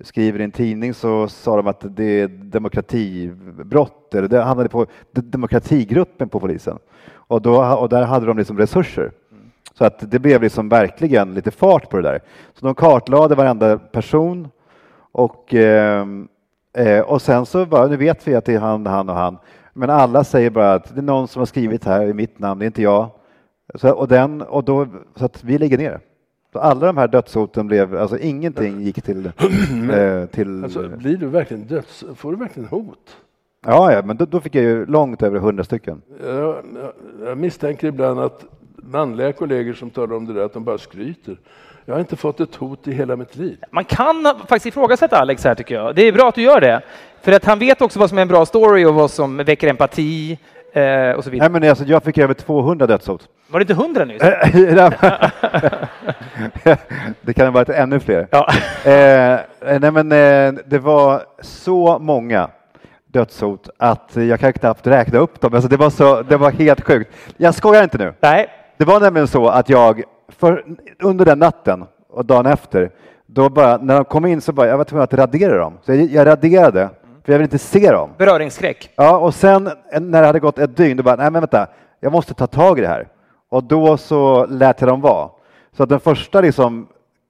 [0.00, 4.86] skriver i en tidning så sa de att det är demokratibrott, eller det hamnade på
[5.12, 6.78] demokratigruppen på polisen.
[7.10, 9.12] Och, då, och där hade de liksom resurser.
[9.78, 12.20] Så att det blev liksom verkligen lite fart på det där.
[12.54, 14.48] Så de kartlade varenda person
[15.12, 16.28] och, ehm,
[16.76, 19.38] eh, och sen så bara, nu vet vi att det är han, han och han.
[19.72, 22.58] Men alla säger bara att det är någon som har skrivit här i mitt namn,
[22.58, 23.10] det är inte jag.
[23.74, 26.00] Så, och den, och då, så att vi lägger ner.
[26.52, 29.26] Så alla de här dödshoten blev, alltså ingenting gick till...
[29.92, 32.04] eh, till Alltså, blir du verkligen döds...
[32.16, 33.16] Får du verkligen hot?
[33.66, 36.02] ja, ja, men då, då fick jag ju långt över hundra stycken.
[36.24, 36.92] Jag, jag,
[37.24, 38.44] jag misstänker ibland att
[38.88, 41.36] manliga kollegor som talar om det där, att de bara skryter.
[41.84, 43.58] Jag har inte fått ett hot i hela mitt liv.
[43.70, 45.94] Man kan faktiskt ifrågasätta Alex här tycker jag.
[45.94, 46.80] Det är bra att du gör det.
[47.22, 49.68] För att han vet också vad som är en bra story och vad som väcker
[49.68, 50.38] empati
[50.72, 51.48] eh, och så vidare.
[51.48, 53.28] Nej, men alltså, jag fick över 200 dödshot.
[53.48, 54.22] Var det inte hundra nyss?
[57.20, 58.28] det kan ha varit ännu fler.
[58.30, 58.48] Ja.
[58.88, 59.38] Eh,
[59.80, 62.50] nej men, eh, det var så många
[63.06, 65.54] dödshot att jag kan knappt räkna upp dem.
[65.54, 67.10] Alltså, det, var så, det var helt sjukt.
[67.36, 68.14] Jag skojar inte nu.
[68.20, 68.48] Nej.
[68.78, 70.64] Det var nämligen så att jag för,
[71.02, 72.90] under den natten och dagen efter,
[73.26, 75.78] då bara, när de kom in så bara, jag var tvungen att radera dem.
[75.82, 76.90] Så jag, jag raderade,
[77.24, 78.10] för jag vill inte se dem.
[78.18, 78.90] Beröringsskräck.
[78.96, 81.66] Ja, och sen när det hade gått ett dygn, då bara, nej men vänta,
[82.00, 83.08] jag måste ta tag i det här.
[83.48, 85.28] Och då så lät jag dem vara.
[85.76, 86.88] Så att den första liksom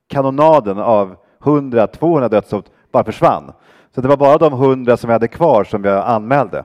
[0.09, 3.53] kanonaden av 100-200 dödshot bara försvann.
[3.95, 6.65] Så det var bara de 100 som jag hade kvar som jag anmälde.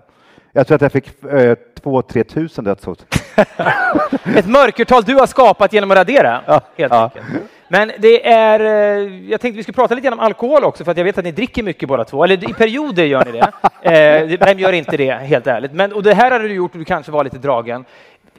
[0.51, 3.05] Jag tror att jag fick eh, 2-3 tusen dödshot.
[4.35, 6.41] Ett mörkertal du har skapat genom att radera.
[6.47, 7.03] Ja, Helt ja.
[7.03, 7.25] enkelt.
[7.67, 10.91] Men det är, eh, jag tänkte vi skulle prata lite grann om alkohol också, för
[10.91, 12.23] att jag vet att ni dricker mycket båda två.
[12.23, 13.51] Eller i perioder gör ni det.
[13.83, 15.73] Eh, Vem gör inte det, helt ärligt?
[15.73, 17.85] Men, och det här hade du gjort och du kanske var lite dragen.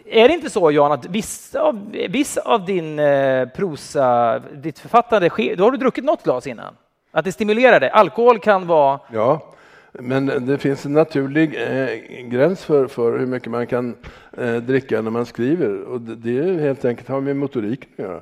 [0.07, 5.30] Är det inte så, Jan, att vissa av, viss av din eh, prosa, ditt författande,
[5.57, 6.74] då har du druckit något glas innan?
[7.12, 7.90] Att det stimulerar dig?
[7.90, 9.00] Alkohol kan vara...
[9.12, 9.53] Ja,
[10.00, 13.94] men det finns en naturlig eh, gräns för, för hur mycket man kan
[14.38, 15.83] eh, dricka när man skriver.
[15.83, 18.20] Och det, det är helt enkelt har med motoriken att göra.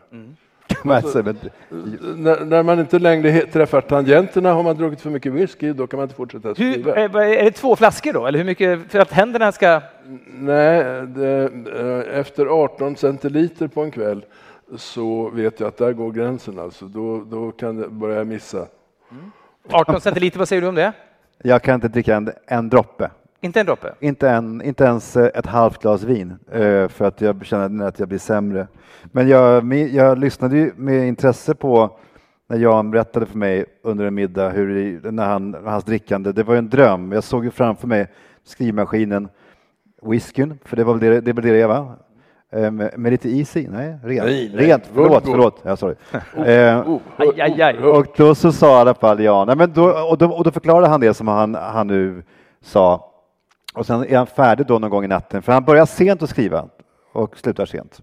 [0.84, 1.36] Men alltså, men-
[2.16, 5.96] När, när man inte längre träffar tangenterna har man druckit för mycket whisky, då kan
[5.98, 6.94] man inte fortsätta Hur, skriva.
[6.94, 8.26] är, är det två flaskor då?
[8.26, 9.80] Eller hur mycket, för att händerna ska...
[10.26, 14.24] Nej, det, eh, efter 18 centiliter på en kväll
[14.76, 16.58] så vet jag att där går gränsen.
[16.58, 16.84] Alltså.
[16.84, 18.66] Då, då kan det börja missa.
[19.70, 20.92] 18 centiliter, vad säger du om det?
[21.42, 23.10] Jag kan inte dricka en, en droppe.
[23.40, 23.94] Inte en droppe?
[24.00, 27.98] Inte, en, inte ens eh, ett halvt glas vin eh, för att jag känner att
[27.98, 28.66] jag blir sämre.
[29.04, 31.98] Men jag, jag lyssnade ju med intresse på
[32.48, 36.56] när Jan berättade för mig under en middag hur när han, hans drickande, det var
[36.56, 37.12] en dröm.
[37.12, 38.06] Jag såg ju framför mig
[38.44, 39.28] skrivmaskinen,
[40.02, 41.96] whiskyn, för det var väl det det, var det det var.
[42.52, 43.68] Eh, Med, med lite is i?
[43.68, 44.24] Nej, rent.
[44.26, 44.66] Nej, nej.
[44.66, 44.84] rent.
[44.94, 45.60] Förlåt, förlåt.
[45.62, 45.94] Ja, sorry.
[46.46, 47.78] Eh, Oh, Aj, aj, aj.
[47.78, 50.50] och då så sa i alla fall Jan, nej, men då, och, då, och då
[50.50, 52.22] förklarade han det som han, han nu
[52.60, 53.08] sa.
[53.74, 56.30] Och sen är han färdig då någon gång i natten, för han börjar sent att
[56.30, 56.68] skriva
[57.12, 58.00] och slutar sent.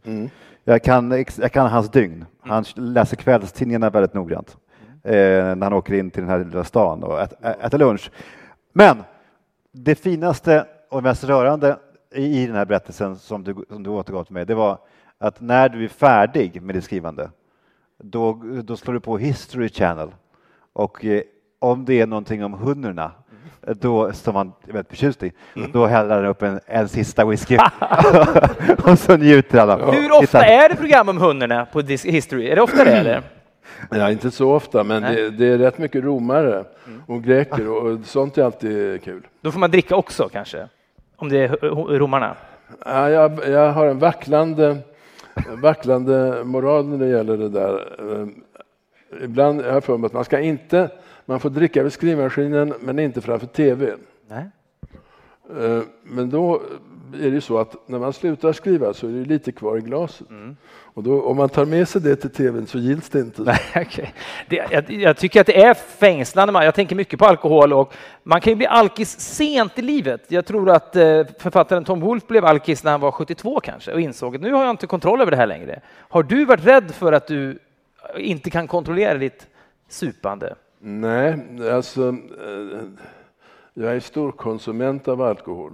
[0.63, 2.25] Jag, kan, jag kan hans dygn.
[2.41, 4.57] Han läser kvällstidningarna väldigt noggrant
[5.03, 8.11] eh, när han åker in till den här lilla stan och ät, ä- äter lunch.
[8.73, 9.03] Men
[9.73, 11.77] det finaste och mest rörande
[12.15, 14.77] i, den här berättelsen som du, som du återgav till mig, det var
[15.17, 17.29] att när du är färdig med ditt skrivande,
[17.97, 20.09] då, då slår du på History Channel
[20.73, 21.21] och eh,
[21.59, 23.11] om det är någonting om hunnorna,
[23.61, 25.31] då, som man är väldigt förtjust i,
[25.73, 27.57] då häller han upp en, en sista whisky
[28.83, 29.91] och så njuter alla.
[29.91, 32.47] Hur ofta är det program om hundarna på History?
[32.47, 33.23] Är det ofta det eller?
[33.91, 36.63] Ja, inte så ofta, men det, det, är rätt mycket romare
[37.07, 39.27] och greker och sånt är alltid kul.
[39.41, 40.67] Då får man dricka också kanske?
[41.21, 42.35] Om det är romarna?
[42.85, 44.77] Ja, jag, jag har en vacklande,
[45.61, 47.93] vacklande moral när det gäller det där.
[47.99, 48.27] Eh,
[49.23, 50.89] ibland har jag för mig att man ska inte,
[51.25, 53.95] man får dricka vid skrivmaskinen men inte framför tv.
[54.27, 54.49] Nej.
[55.59, 56.61] Eh, men då
[57.13, 60.29] är det så att när man slutar skriva så är det lite kvar i glaset.
[60.29, 60.57] Mm.
[60.93, 63.41] Och då, om man tar med sig det till tvn så gills det inte.
[63.41, 64.05] Nej, okay.
[64.49, 66.65] det, jag, jag, tycker att det är fängslande.
[66.65, 67.93] Jag tänker mycket på alkohol och
[68.23, 70.25] man kan ju bli alkis sent i livet.
[70.27, 74.01] Jag tror att eh, författaren Tom Wolfe blev alkis när han var 72 kanske och
[74.01, 75.81] insåg att nu har jag inte kontroll över det här längre.
[75.97, 77.59] Har du varit rädd för att du
[78.17, 79.47] inte kan kontrollera ditt
[79.89, 80.55] supande?
[80.79, 81.39] Nej,
[81.71, 82.81] alltså eh,
[83.73, 85.73] jag är stor konsument av alkohol.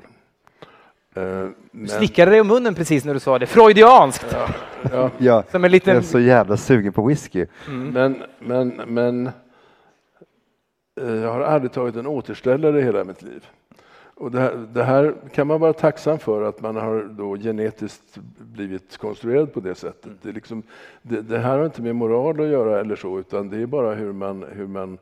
[1.16, 1.88] Eh, men...
[1.88, 4.26] Slickade dig om munnen precis när du sa det, freudianskt.
[4.32, 4.50] Ja,
[4.92, 5.12] ja.
[5.18, 5.94] ja Som en liten...
[5.94, 7.46] Jag är så jävla sugen på whisky.
[7.68, 7.90] Mm.
[7.90, 9.28] Men, men, men
[11.02, 13.46] eh, jag har aldrig tagit en återställare i hela mitt liv.
[14.18, 18.18] Och det här, det, här, kan man vara tacksam för, att man har då genetiskt
[18.38, 20.12] blivit konstruerad på det sättet.
[20.22, 20.64] Det, liksom,
[21.02, 23.94] det, det, här har inte med moral att göra eller så, utan det är bara
[23.94, 24.98] hur man, hur man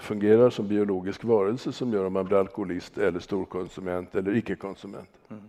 [0.00, 5.08] fungerar som biologisk varelse som gör om man blir alkoholist eller storkonsument eller icke-konsument.
[5.30, 5.42] Mm.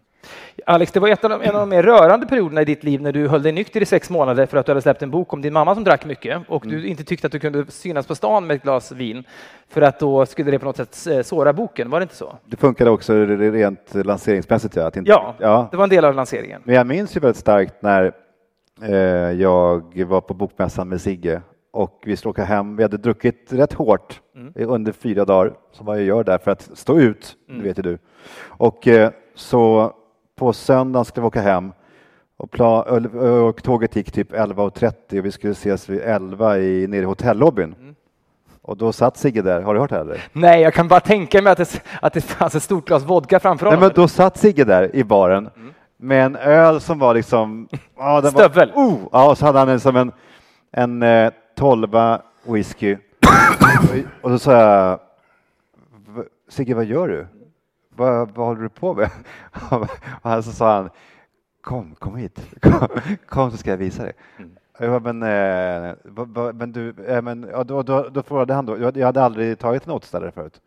[0.65, 3.01] Alex, det var ett av de, en av de mer rörande perioderna i ditt liv
[3.01, 5.33] när du höll dig nykter i sex månader för att du hade släppt en bok
[5.33, 6.77] om din mamma som drack mycket och mm.
[6.77, 9.23] du inte tyckte att du kunde synas på stan med ett glas vin
[9.67, 11.89] för att då skulle det på något sätt eh, såra boken.
[11.89, 12.37] Var det inte så?
[12.45, 14.75] Det funkade också rent lanseringsmässigt.
[14.75, 16.61] Ja, inte, ja, ja, det var en del av lanseringen.
[16.63, 18.13] Men jag minns ju väldigt starkt när
[18.81, 18.93] eh,
[19.41, 21.41] jag var på bokmässan med Sigge
[21.73, 22.75] och vi skulle åka hem.
[22.75, 24.53] Vi hade druckit rätt hårt mm.
[24.55, 27.61] under fyra dagar, som man gör där för att stå ut, mm.
[27.61, 27.97] det vet ju du.
[28.47, 29.93] Och eh, så
[30.35, 31.71] på söndagen skulle vi åka hem
[32.37, 32.59] och,
[33.49, 37.75] och tåget gick typ 11.30 och vi skulle ses vid 11 i, nere i hotellobbyn.
[37.79, 37.95] Mm.
[38.61, 39.99] Och då satt Sigge där, har du hört det?
[39.99, 40.23] Eller?
[40.33, 43.39] Nej, jag kan bara tänka mig att det, att det fanns ett stort glas vodka
[43.39, 43.79] framför honom.
[43.79, 45.73] Nej, men då satt Sigge där i baren mm.
[45.97, 47.67] med en öl som var liksom...
[47.97, 48.71] Ja, den Stövel?
[48.75, 50.11] Var, oh, ja, och så hade han som en,
[50.71, 51.31] en eh,
[51.63, 52.97] tolva whisky.
[54.21, 54.99] och så sa jag,
[56.47, 57.27] Sigge vad gör du?
[57.89, 59.09] Vad, vad håller du på med?
[60.21, 60.89] och så sa han,
[61.61, 62.87] kom, kom hit, kom,
[63.25, 64.13] kom så ska jag visa dig.
[64.77, 68.77] Jag bara, men, eh, men du, eh, men, ja, då, då, då frågade han då,
[68.77, 70.61] jag hade aldrig tagit en återställare förut.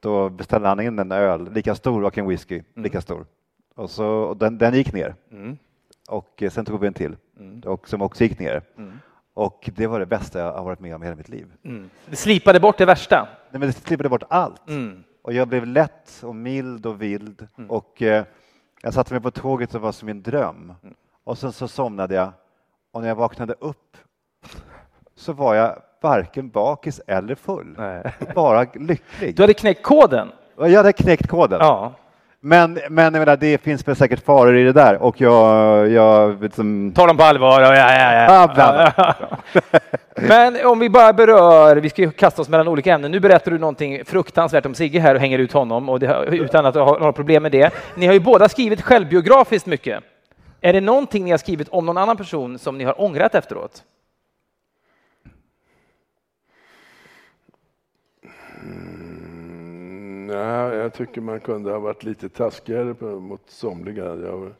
[0.00, 2.82] Då beställde han in en öl, lika stor, och en whisky, mm.
[2.82, 3.26] lika stor.
[3.74, 5.14] Och, så, och den, den gick ner.
[5.30, 5.56] Mm.
[6.08, 7.60] Och eh, sen tog vi en till, mm.
[7.60, 8.62] och, som också gick ner.
[9.34, 11.52] Och det var det bästa jag har varit med om i hela mitt liv.
[11.64, 11.90] Mm.
[12.06, 13.28] Det slipade bort det värsta?
[13.50, 14.68] Nej, men det slipade bort allt.
[14.68, 15.04] Mm.
[15.22, 17.48] Och jag blev lätt och mild och vild.
[17.58, 17.70] Mm.
[17.70, 18.24] Och eh,
[18.82, 20.74] jag satte mig på tåget och var som en dröm.
[20.82, 20.94] Mm.
[21.24, 22.32] Och sen så somnade jag.
[22.92, 23.96] Och när jag vaknade upp
[25.14, 27.74] så var jag varken bakis eller full.
[27.78, 28.14] Nej.
[28.34, 29.36] Bara lycklig.
[29.36, 30.32] Du hade knäckt koden?
[30.56, 31.58] Jag hade knäckt koden.
[31.60, 31.92] Ja.
[32.46, 35.90] Men, men jag menar, det finns väl säkert faror i det där och jag...
[35.90, 36.92] jag liksom...
[36.94, 37.62] Ta dem på allvar.
[37.62, 39.80] Ja, ja, ja.
[40.14, 43.10] men om vi bara berör, vi ska ju kasta oss mellan olika ämnen.
[43.10, 46.66] Nu berättar du någonting fruktansvärt om Sigge här och hänger ut honom och det, utan
[46.66, 47.74] att ha några problem med det.
[47.94, 50.02] Ni har ju båda skrivit självbiografiskt mycket.
[50.60, 53.82] Är det någonting ni har skrivit om någon annan person som ni har ångrat efteråt?
[60.34, 64.04] Nej, jag tycker man kunde ha varit lite taskigare på, mot somliga.
[64.04, 64.52] Jag,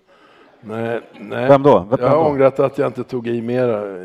[0.60, 1.48] nej, nej.
[1.48, 1.87] Vem då?
[1.90, 3.98] Vem jag har ångrat att jag inte tog i mera.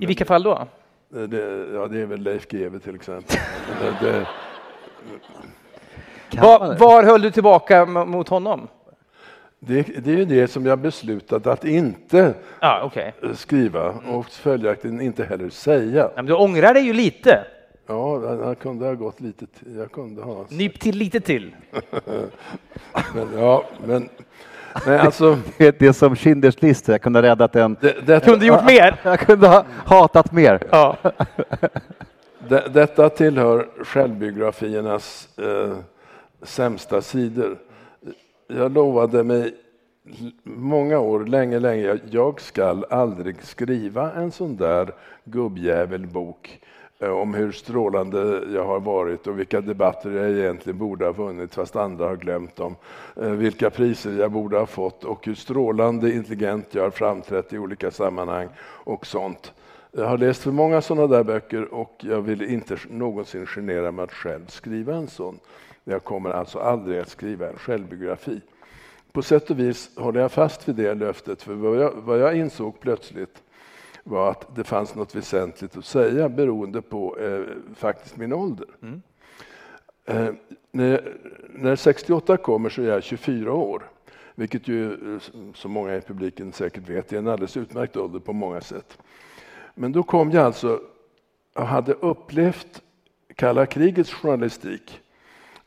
[0.00, 0.66] I vilka fall då?
[1.08, 3.36] Det, ja, det är väl Leif GW till exempel.
[4.00, 4.26] det,
[6.30, 8.68] det, var, var höll du tillbaka mot honom?
[9.58, 13.12] Det, det, är ju det som jag beslutat att inte ah, okay.
[13.34, 16.10] skriva och följaktligen inte heller säga.
[16.16, 17.44] Men du ångrar dig ju lite.
[17.86, 19.76] Ja, jag kunde ha gått lite till.
[19.76, 20.46] Jag kunde ha...
[20.48, 21.56] Nyp till lite till.
[23.14, 24.08] men, ja, men...
[24.86, 27.76] Nej, alltså, det är som Schindler's list, jag kunde ha räddat en...
[27.80, 29.00] Det, det, kunde gjort mer.
[29.04, 30.60] Jag kunde ha hatat mer.
[30.70, 30.96] Ja.
[32.48, 35.76] det, detta tillhör självbiografiernas eh,
[36.42, 37.58] sämsta sidor.
[38.48, 39.54] Jag lovade mig
[40.42, 46.60] många år, länge, länge, jag skall aldrig skriva en sån där gubbjävelbok
[46.98, 51.54] Eh, om hur strålande jag har varit och vilka debatter jag egentligen borde ha vunnit
[51.54, 52.76] fast andra har glömt dem.
[53.16, 57.58] Eh, vilka priser jag borde ha fått och hur strålande intelligent jag har framträtt i
[57.58, 59.52] olika sammanhang och sånt.
[59.92, 64.02] Jag har läst för många sådana där böcker och jag vill inte någonsin genera mig
[64.02, 65.38] att själv skriva en sån.
[65.84, 68.40] Jag kommer alltså aldrig att skriva en självbiografi.
[69.12, 72.36] På sätt och vis håller jag fast vid det löftet, för vad jag, vad jag
[72.36, 73.42] insåg plötsligt
[74.06, 77.42] var att det fanns något väsentligt att säga beroende på eh,
[77.74, 78.68] faktiskt min ålder.
[78.82, 79.02] Mm.
[80.04, 80.34] Eh,
[80.70, 81.12] när,
[81.48, 83.82] när 68 kommer så är jag 24 år,
[84.34, 85.20] vilket ju eh,
[85.54, 88.98] som många i publiken säkert vet är en alldeles utmärkt ålder på många sätt.
[89.74, 90.80] Men då kom jag alltså
[91.54, 92.82] och hade upplevt
[93.34, 95.00] kalla krigets journalistik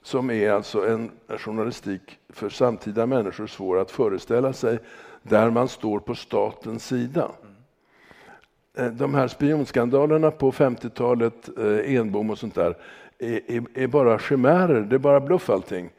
[0.01, 4.79] som är alltså en journalistik för samtida människor svår att föreställa sig,
[5.23, 7.31] där man står på statens sida.
[8.80, 12.77] Eh, de här spionskandalerna på 50-talet, eh, Enbom och sånt där,
[13.19, 15.89] är, är, bara chimärer, det är bara bluff allting.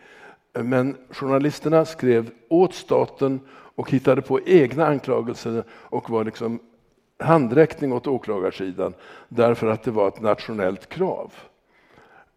[0.56, 6.58] Eh, men journalisterna skrev åt staten och hittade på egna anklagelser och var liksom
[7.18, 8.94] handräckning åt åklagarsidan
[9.28, 11.32] därför att det var ett nationellt krav.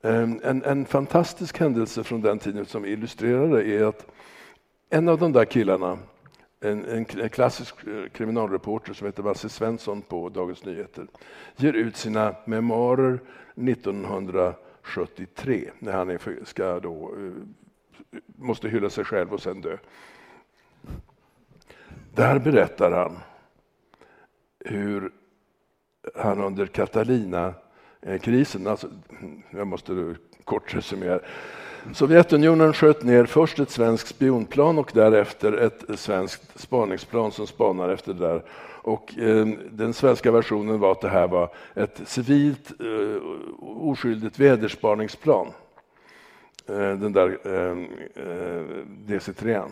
[0.02, 4.06] Ehm, en, en fantastisk händelse från den tiden som illustrerar det är att
[4.90, 5.98] en av de där killarna,
[6.64, 11.08] en, en, klassisk eh, kriminalreporter som heter Basse Svensson på Dagens Nyheter,
[11.56, 13.20] ger ut sina memoarer
[13.56, 17.32] 1973 när han är, ska då, eh,
[18.26, 19.78] måste hylla sig själv och sen dö.
[22.16, 23.18] Där berättar han
[24.60, 25.12] hur
[26.16, 28.90] han under Catalina-krisen, alltså,
[29.50, 31.20] jag måste kort resumera,
[31.92, 38.14] Sovjetunionen sköt ner först ett svenskt spionplan och därefter ett svenskt spaningsplan som spanar efter
[38.14, 38.44] det där.
[38.82, 43.22] Och, eh, den svenska versionen var att det här var ett civilt eh,
[43.60, 45.48] oskyldigt väderspaningsplan.
[46.68, 47.78] Eh, den där eh,
[48.24, 48.64] eh
[49.08, 49.72] DC-3.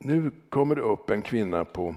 [0.00, 1.94] Nu kommer det upp en kvinna på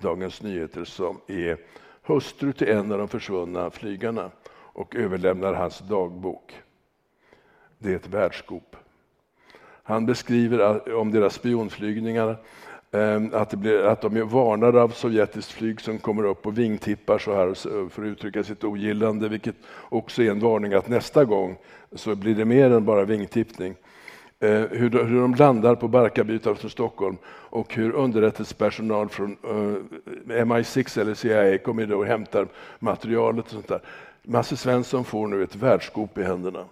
[0.00, 1.58] Dagens Nyheter som är
[2.02, 6.62] hustru till en av de försvunna flygarna och överlämnar hans dagbok.
[7.78, 8.76] Det är ett världsskop.
[9.82, 12.36] Han beskriver om deras spionflygningar
[12.92, 16.58] ehm, att, det blir, att de är varnade av sovjetiskt flyg som kommer upp och
[16.58, 17.54] vingtippar så här
[17.88, 19.56] för att uttrycka sitt ogillande, vilket
[19.88, 21.56] också är en varning att nästa gång
[21.92, 23.74] så blir det mer än bara vingtippning.
[24.40, 30.44] Eh, hur, de, hur de landar på Barkarby utanför Stockholm och hur underrättelsepersonal från eh,
[30.44, 32.46] MI6 eller CIA kommer då och hämtar
[32.78, 33.44] materialet.
[33.44, 33.80] och sånt där.
[34.22, 36.64] Masse Svensson får nu ett världsskop i händerna.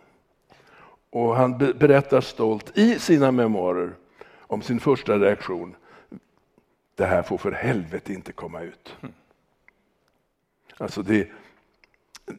[1.17, 3.95] Och han be berättar stolt i sina memoarer
[4.39, 5.75] om sin första reaktion.
[6.95, 8.97] Det här får för helvete inte komma ut.
[10.77, 11.29] Alltså det,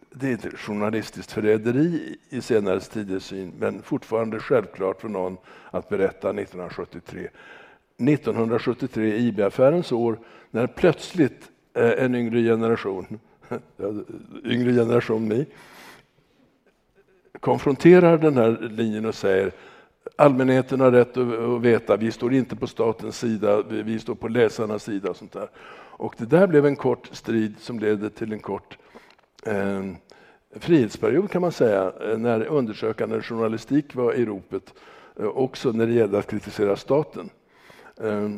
[0.09, 5.38] det är ett journalistiskt förräderi i senare tiders syn, men fortfarande självklart för någon
[5.71, 7.30] att berätta 1973.
[7.97, 10.19] 1973, IB-affärens år,
[10.51, 13.19] när plötsligt eh, en yngre generation,
[14.43, 15.47] yngre generation mig,
[17.39, 19.51] konfronterar den här linjen och säger
[20.15, 24.83] allmänheten har rätt att veta, vi står inte på statens sida, vi står på läsarnas
[24.83, 25.09] sida.
[25.09, 25.49] Och sånt där.
[25.97, 28.77] Och det där blev en kort strid som ledde till en kort
[29.45, 29.83] eh,
[30.51, 34.73] frihetsperiod kan man säga, eh, när undersökande journalistik var i ropet,
[35.19, 37.29] eh, också när det gällde att kritisera staten.
[38.01, 38.29] Eh,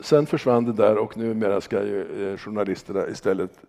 [0.00, 3.60] sen försvann det där och numera ska ju eh, journalisterna istället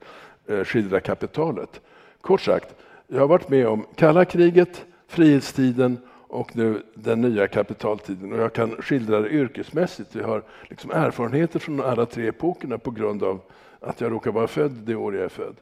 [0.47, 1.81] eh, skildra kapitalet.
[2.21, 2.75] Kort sagt,
[3.11, 5.97] jag har varit med om kalla kriget, frihetstiden
[6.27, 8.33] och nu den nya kapitaltiden.
[8.33, 10.15] Och jag kan skildra det yrkesmässigt.
[10.15, 13.41] Vi har liksom erfarenheter från alla tre epokerna på grund av
[13.79, 15.55] att jag råkar vara född det år jag är född.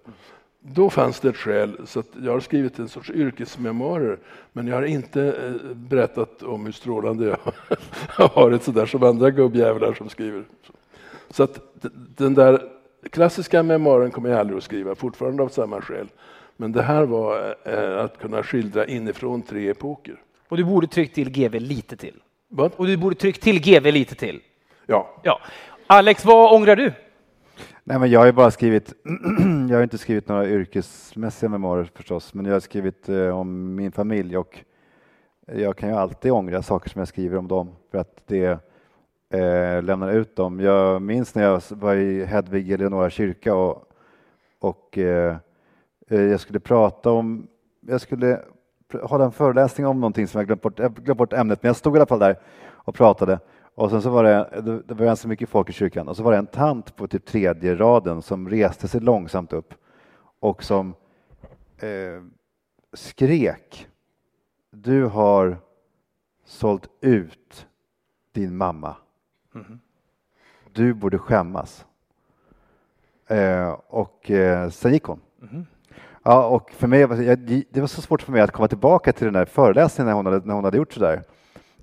[0.60, 4.18] Då fanns det ett skäl, så jag har skrivit en sorts yrkesmemoarer,
[4.54, 7.38] men jag har inte eh, berättat om hur strålande jag
[8.08, 10.43] har varit sådär som andra gubbjävlar som skriver.
[11.30, 11.60] Så att
[12.16, 12.62] den där
[13.10, 16.08] klassiska memoaren kommer jag aldrig att skriva, fortfarande av samma skäl.
[16.58, 20.16] Men det här var eh, att kunna skildra inifrån tre epoker.
[20.49, 22.22] Och du borde tryckt till GV lite till.
[22.47, 22.72] Vad?
[22.76, 24.41] Och du borde tryckt till GV lite till.
[24.86, 25.10] Ja.
[25.24, 25.39] ja.
[25.88, 26.93] Alex, vad ångrar du?
[27.84, 28.93] Nej, men jag har bara skrivit,
[29.70, 33.91] jag har inte skrivit några yrkesmässiga memoarer förstås, men jag har skrivit eh, om min
[33.91, 34.64] familj och
[35.47, 38.60] jag kan ju alltid ångra saker som jag skriver om dem för att det
[39.30, 40.60] eh, lämnar ut dem.
[40.60, 43.84] Jag minns när jag var i Hedvig Eleonora kyrka och,
[44.60, 45.36] och eh,
[46.08, 47.47] jag skulle prata om,
[47.82, 48.41] jag skulle
[49.01, 51.76] hålla en föreläsning om någonting som jag glömt bort, jag glömt bort ämnet, men jag
[51.76, 52.39] stod i alla fall där
[52.70, 53.39] och pratade
[53.78, 56.32] och sen så var det, det var ganska mycket folk i kyrkan och så var
[56.32, 59.74] det en tant på typ tredje raden som reste sig långsamt upp
[60.39, 60.95] och som
[61.78, 62.24] eh,
[62.93, 63.88] skrek.
[64.72, 65.58] Du har
[66.45, 67.68] sålt ut
[68.32, 68.95] din mamma.
[69.55, 69.80] Mm.
[70.74, 71.86] Du borde skämmas.
[73.28, 75.20] Eh, och eh, sen gick hon.
[75.41, 75.66] Mm.
[76.30, 77.08] Ja, och för mig,
[77.70, 80.26] det var så svårt för mig att komma tillbaka till den där föreläsningen när hon
[80.26, 81.24] hade, när hon hade gjort så där.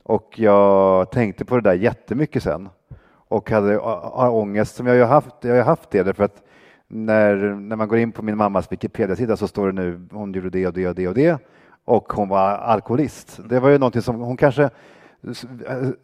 [0.02, 2.68] Och jag tänkte på det där jättemycket sen.
[3.28, 5.34] och hade har ångest som jag har haft.
[5.40, 6.42] Jag har haft det därför att
[6.88, 10.50] när, när man går in på min mammas Wikipedia-sida så står det nu hon gjorde
[10.50, 11.38] det och det och det och det
[11.84, 13.40] och hon var alkoholist.
[13.48, 14.70] Det var ju någonting som hon kanske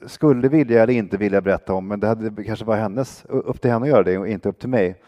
[0.07, 3.71] skulle vilja eller inte vilja berätta om, men det hade kanske var hennes, upp till
[3.71, 5.01] henne att göra det och inte upp till mig.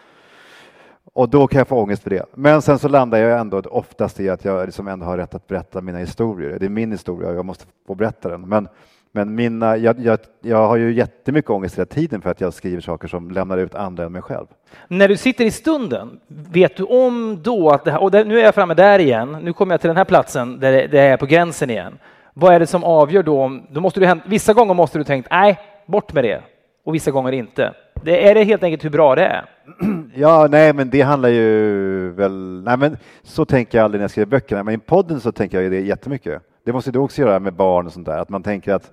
[1.15, 2.25] Och då kan jag få ångest för det.
[2.35, 5.47] Men sen så landar jag ändå oftast i att jag liksom ändå har rätt att
[5.47, 6.59] berätta mina historier.
[6.59, 8.49] Det är min historia och jag måste få berätta den.
[8.49, 8.69] Men,
[9.13, 12.81] men mina, jag, jag, jag har ju jättemycket ångest hela tiden för att jag skriver
[12.81, 14.47] saker som lämnar ut andra än mig själv.
[14.89, 18.41] När du sitter i stunden, vet du om då att det här, och det, nu
[18.41, 21.01] är jag framme där igen, nu kommer jag till den här platsen där det, det
[21.01, 21.99] är på gränsen igen.
[22.35, 23.61] Vad är det som avgör då?
[23.71, 26.43] då måste du, vissa gånger måste du tänkt, nej, bort med det.
[26.85, 27.75] Och vissa gånger inte.
[28.03, 29.45] Det, är det helt enkelt hur bra det är?
[30.15, 32.63] Ja, nej, men det handlar ju väl...
[32.65, 35.61] Nej, men så tänker jag aldrig när jag skriver böckerna, men i podden så tänker
[35.61, 36.43] jag det jättemycket.
[36.65, 38.93] Det måste du också göra med barn och sånt där, att man tänker att,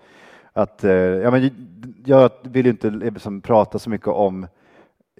[0.53, 1.51] att eh, ja, men
[2.05, 4.47] jag vill ju inte liksom prata så mycket om...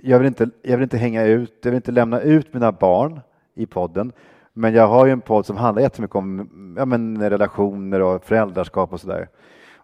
[0.01, 3.19] Jag vill, inte, jag vill inte hänga ut, jag vill inte lämna ut mina barn
[3.55, 4.11] i podden,
[4.53, 8.93] men jag har ju en podd som handlar jättemycket om ja, men relationer och föräldraskap
[8.93, 9.29] och sådär.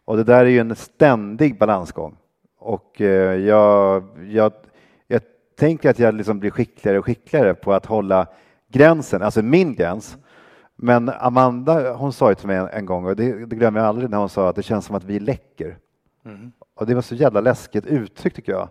[0.05, 2.17] Och det där är ju en ständig balansgång.
[2.59, 4.51] Och eh, jag, jag
[5.55, 8.27] tänker att jag liksom blir skickligare och skickligare på att hålla
[8.67, 10.17] gränsen, alltså min gräns.
[10.75, 13.87] Men Amanda, hon sa ju till mig en, en gång, och det, det, glömmer jag
[13.87, 15.77] aldrig, när hon sa att det känns som att vi läcker.
[16.25, 16.51] Mm.
[16.75, 18.69] Och det var så jävla läskigt uttryck tycker jag.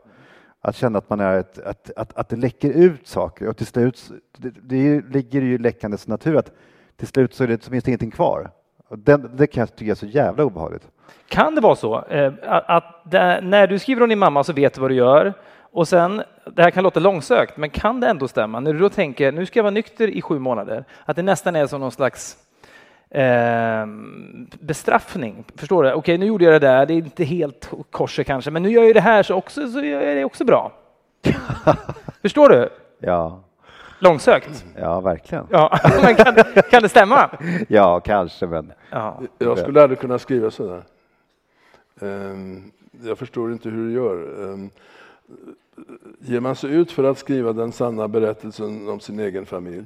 [0.61, 3.67] Att känna att man är ett, att, att, att det läcker ut saker och till
[3.67, 6.53] slut, det, det ligger ju i läckandets natur att
[6.97, 8.51] till slut så, är det, så finns det ingenting kvar.
[8.91, 10.89] Det, det kan jag tycka är så jävla obehagligt.
[11.29, 14.75] Kan det vara så eh, att det, när du skriver om din mamma så vet
[14.75, 15.35] du vad du gör
[15.75, 16.23] och sen,
[16.53, 18.61] det här kan låta långsökt, men kan det ändå stämma?
[18.61, 21.57] När du då tänker, nu ska jag vara nykter i sju månader, att det nästan
[21.57, 22.37] är som någon slags
[23.11, 23.87] eh,
[24.61, 25.45] bestraffning.
[25.57, 25.93] Förstår du?
[25.93, 28.83] Okej, nu gjorde jag det där, det är inte helt korset kanske, men nu gör
[28.83, 30.73] jag det här så, också, så gör jag det också bra.
[32.23, 32.69] Förstår du?
[32.99, 33.41] Ja.
[33.99, 34.65] Långsökt?
[34.77, 35.47] Ja, verkligen.
[35.51, 36.35] Ja, men kan,
[36.71, 37.31] kan det stämma?
[37.69, 38.73] Ja, kanske, men...
[38.91, 39.21] Ja.
[39.39, 40.83] Jag skulle aldrig kunna skriva så där.
[42.01, 42.73] Ehm,
[43.03, 44.45] jag förstår inte hur du gör.
[44.45, 44.71] Ehm,
[46.21, 49.85] ger man sig ut för att skriva den sanna berättelsen om sin egen familj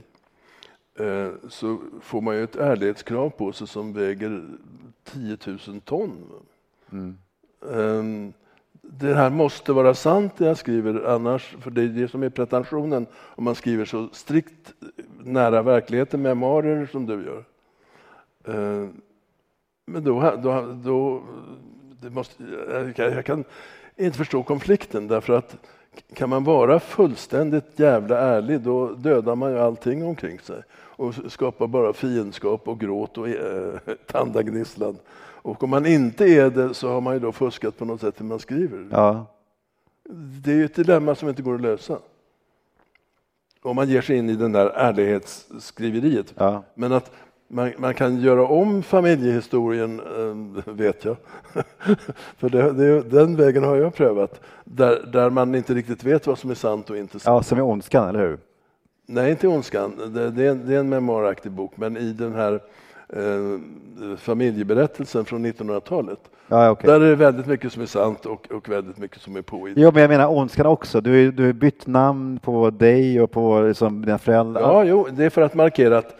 [0.99, 4.45] eh, så får man ju ett ärlighetskrav på sig som väger
[5.05, 6.13] 10 000 ton.
[6.93, 7.19] Mm.
[7.75, 8.33] Ehm,
[8.83, 12.31] det här måste vara sant det jag skriver, annars, för det är det som är
[12.31, 14.73] pretensionen om man skriver så strikt
[15.25, 17.45] nära verkligheten, memoarer som du gör.
[19.87, 21.23] Men då, då, då
[22.01, 22.45] det måste,
[22.97, 23.45] jag kan
[23.97, 25.57] inte förstå konflikten därför att
[26.15, 31.67] kan man vara fullständigt jävla ärlig då dödar man ju allting omkring sig och skapar
[31.67, 33.75] bara fiendskap och gråt och äh,
[34.07, 34.99] tandagnisslan.
[35.21, 38.21] Och om man inte är det så har man ju då fuskat på något sätt
[38.21, 38.89] hur man skriver.
[38.91, 39.27] Ja.
[40.45, 41.99] Det är ju ett dilemma som inte går att lösa.
[43.63, 46.35] Om man ger sig in i den där ärlighetsskriveriet.
[46.37, 46.63] Ja.
[46.75, 47.13] Men att
[47.49, 51.17] man, man, kan göra om familjehistorien, eh, vet jag.
[52.37, 56.39] För det, det, den vägen har jag prövat, där, där man inte riktigt vet vad
[56.39, 57.25] som är sant och inte sant.
[57.25, 58.39] Ja, som i Ondskan, eller hur?
[59.07, 59.93] Nej, inte Ondskan.
[60.15, 62.61] Det, det, är, det är en memoaraktig bok, men i den här
[63.09, 66.21] eh, familjeberättelsen från 1900-talet.
[66.49, 66.91] Ja, okay.
[66.91, 69.83] Där är det väldigt mycket som är sant och, och väldigt mycket som är påhittat.
[69.83, 71.01] Jo, men jag menar Ondskan också.
[71.01, 74.63] Du har bytt namn på dig och på liksom, dina föräldrar.
[74.63, 76.17] Ja, jo, det är för att markera att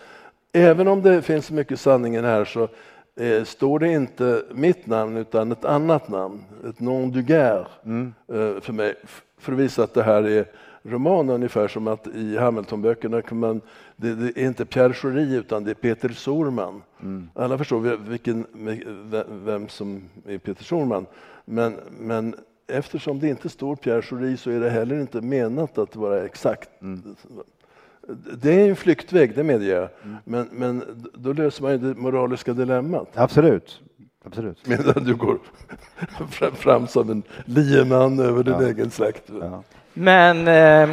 [0.53, 2.69] även om det finns mycket sanning i det här så
[3.17, 8.15] eh, står det inte mitt namn utan ett annat namn, ett nom du guerre mm.
[8.29, 8.95] eh, för mig,
[9.39, 10.47] för att visa att det här är
[10.83, 13.61] roman ungefär som att i Hamiltonböckerna kan man,
[13.97, 16.83] det, det är inte Pierre Schori utan det är Peter Sorman.
[17.03, 17.31] Mm.
[17.35, 18.47] Alla förstår vilken,
[19.45, 21.07] vem som är Peter Sorman.
[21.45, 22.35] Men, men
[22.67, 26.83] eftersom det inte står Pierre Schori så är det heller inte menat att vara exakt.
[26.83, 27.17] Mm.
[28.43, 29.89] Det är en flyktväg, det medger jag.
[30.05, 30.17] Mm.
[30.25, 30.85] Men, men
[31.15, 33.09] då löser man ju det moraliska dilemmat.
[33.15, 33.81] Absolut.
[34.25, 34.67] Absolut.
[34.67, 35.39] Medan du går
[36.55, 38.67] fram som en lieman över din ja.
[38.67, 39.23] egen släkt.
[39.41, 39.63] Ja.
[40.01, 40.89] Men eh,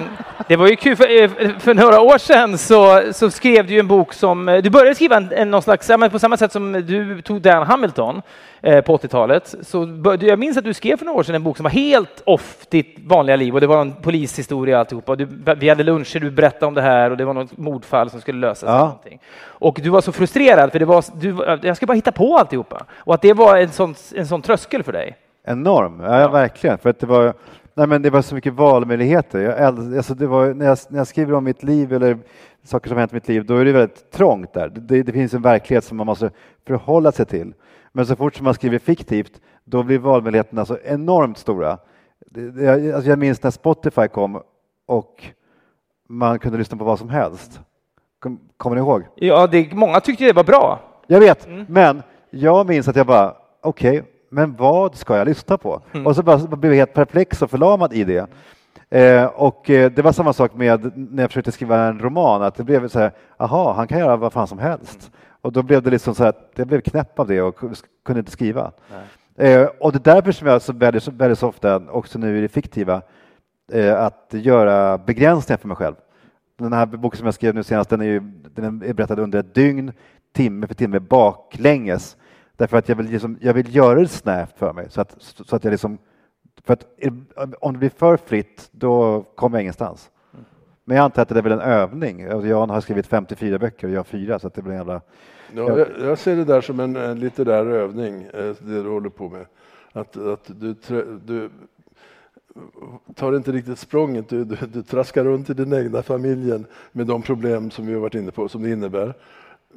[0.47, 1.29] det var ju kul, för, eh,
[1.59, 5.17] för, några år sedan så, så skrev du en bok som, eh, du började skriva
[5.17, 8.21] en, en någon slags, på samma sätt som du tog Dan Hamilton
[8.61, 11.43] eh, på 80-talet, så började, jag minns att du skrev för några år sedan en
[11.43, 15.15] bok som var helt off ditt vanliga liv och det var en polishistoria alltihopa.
[15.15, 15.27] Du,
[15.57, 18.39] vi hade luncher, du berättade om det här och det var något mordfall som skulle
[18.39, 18.67] lösas.
[18.67, 19.01] Ja.
[19.43, 22.85] Och du var så frustrerad för det var, du, jag ska bara hitta på alltihopa
[22.95, 25.17] och att det var en sån, en sån tröskel för dig.
[25.47, 26.27] Enorm, ja, ja.
[26.27, 26.77] verkligen.
[26.77, 27.33] För att det var
[27.78, 29.39] Nej, men det var så mycket valmöjligheter.
[29.39, 29.59] Jag,
[29.97, 32.17] alltså det var, när, jag, när jag skriver om mitt liv eller
[32.63, 34.69] saker som hänt i mitt liv, då är det väldigt trångt där.
[34.69, 36.32] Det, det, finns en verklighet som man måste
[36.67, 37.53] förhålla sig till.
[37.91, 41.78] Men så fort som man skriver fiktivt, då blir valmöjligheterna så enormt stora.
[42.30, 44.41] det, alltså jag minns när Spotify kom
[44.86, 45.23] och
[46.09, 47.59] man kunde lyssna på vad som helst.
[48.19, 49.03] Kom, kommer ni ihåg?
[49.15, 50.80] Ja, det, många tyckte det var bra.
[51.07, 54.03] Jag vet, men jag minns att jag bara, okej,
[54.36, 55.81] men vad ska jag lyssna på?
[56.05, 58.27] Och så bara, blev jag helt perplex och förlamad i det.
[58.89, 62.55] Eh, och eh, det var samma sak med när jag försökte skriva en roman, att
[62.55, 65.11] det blev så här, aha, han kan göra vad fan som helst.
[65.41, 67.55] Och då blev det liksom så att jag blev knäpp av det och
[68.05, 68.71] kunde inte skriva.
[69.38, 72.41] Eh, och det är därför som jag så väldigt, väldigt så ofta, också nu i
[72.41, 73.01] det fiktiva,
[73.71, 75.95] eh, att göra begränsningar för mig själv.
[76.59, 78.19] Den här boken som jag skrev nu senast, den är, ju,
[78.55, 79.91] den är berättad under ett dygn,
[80.33, 82.17] timme för timme baklänges.
[82.57, 84.87] Därför att jag vill, liksom, jag vill göra det snävt för mig.
[84.89, 85.97] Så att, så att jag liksom,
[86.63, 86.85] för att
[87.59, 90.11] om det blir för fritt, då kommer jag ingenstans.
[90.83, 92.23] Men jag antar att det är väl en övning.
[92.23, 95.01] Alltså Jan har skrivit 54 böcker och jag fyra, så det blir en jävla...
[95.53, 99.09] Ja, jag, jag ser det där som en, en litterär övning, eh, det du håller
[99.09, 99.45] på med.
[99.91, 100.75] Att, att du,
[101.25, 101.49] du
[103.15, 107.21] tar inte riktigt språnget, du, du, du traskar runt i den egna familjen med de
[107.21, 109.13] problem som vi har varit inne på, som det innebär.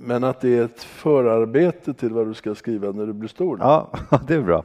[0.00, 3.58] Men att det är ett förarbete till vad du ska skriva när du blir stor.
[3.60, 3.90] Ja,
[4.26, 4.64] det är bra.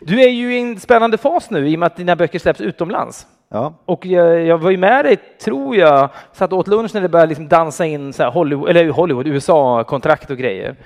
[0.00, 2.60] Du är ju i en spännande fas nu i och med att dina böcker släpps
[2.60, 3.26] utomlands.
[3.48, 3.74] Ja.
[3.84, 7.28] Och jag, jag var ju med dig, tror jag, satt åt lunch när det började
[7.28, 10.76] liksom dansa in så här Hollywood, eller Hollywood, USA-kontrakt och grejer.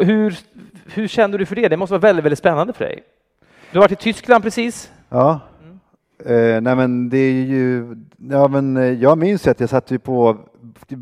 [0.00, 0.36] Hur,
[0.94, 1.68] hur kände du för det?
[1.68, 3.02] Det måste vara väldigt, väldigt spännande för dig.
[3.70, 4.92] Du har varit i Tyskland precis.
[5.08, 5.40] Ja.
[6.26, 7.96] Eh, nej men det är ju,
[8.30, 10.36] ja men eh, jag minns ju att jag satt ju på,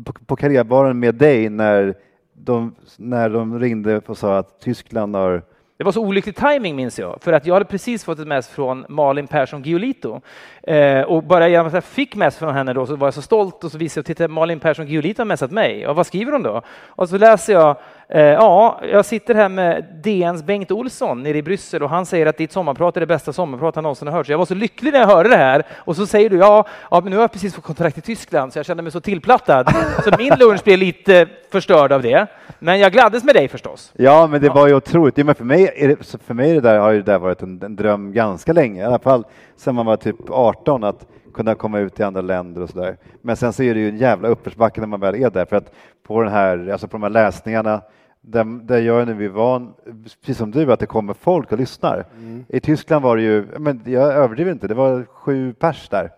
[0.05, 1.95] på, på karriärbaren med dig när
[2.33, 5.41] de, när de ringde och sa att Tyskland har
[5.77, 8.49] Det var så olycklig timing minns jag, för att jag hade precis fått ett mess
[8.49, 10.21] från Malin Persson Giolito.
[10.63, 13.21] Eh, och bara genom att jag fick mess från henne då så var jag så
[13.21, 15.87] stolt och så visade jag, titta Malin Persson Giolito har messat mig.
[15.87, 16.61] Och vad skriver hon då?
[16.87, 17.77] Och så läser jag,
[18.19, 22.37] ja, jag sitter här med DNs Bengt Olsson nere i Bryssel och han säger att
[22.37, 24.25] ditt sommarprat är det bästa sommarprat han någonsin har hört.
[24.25, 26.67] Så jag var så lycklig när jag hörde det här och så säger du, ja,
[26.91, 29.01] ja men nu har jag precis fått kontrakt i Tyskland så jag kände mig så
[29.01, 29.75] tillplattad.
[30.03, 32.27] Så min lunch blev lite förstörd av det.
[32.59, 33.91] Men jag gladdes med dig förstås.
[33.95, 35.17] Ja, men det var ju otroligt.
[35.17, 37.19] Ja, men för mig, är det, för mig är det där, har ju det där
[37.19, 39.25] varit en, en dröm ganska länge, i alla fall
[39.57, 42.97] sedan man var typ 18, att kunna komma ut i andra länder och sådär.
[43.21, 45.55] Men sen så är det ju en jävla uppförsbacke när man väl är där, för
[45.55, 45.71] att
[46.07, 47.81] på den här, alltså på de här läsningarna,
[48.21, 49.73] där, där jag är nu är van,
[50.21, 52.05] precis som du, att det kommer folk och lyssnar.
[52.47, 56.09] I Tyskland var det ju, men jag överdriver inte, det var sju pers där.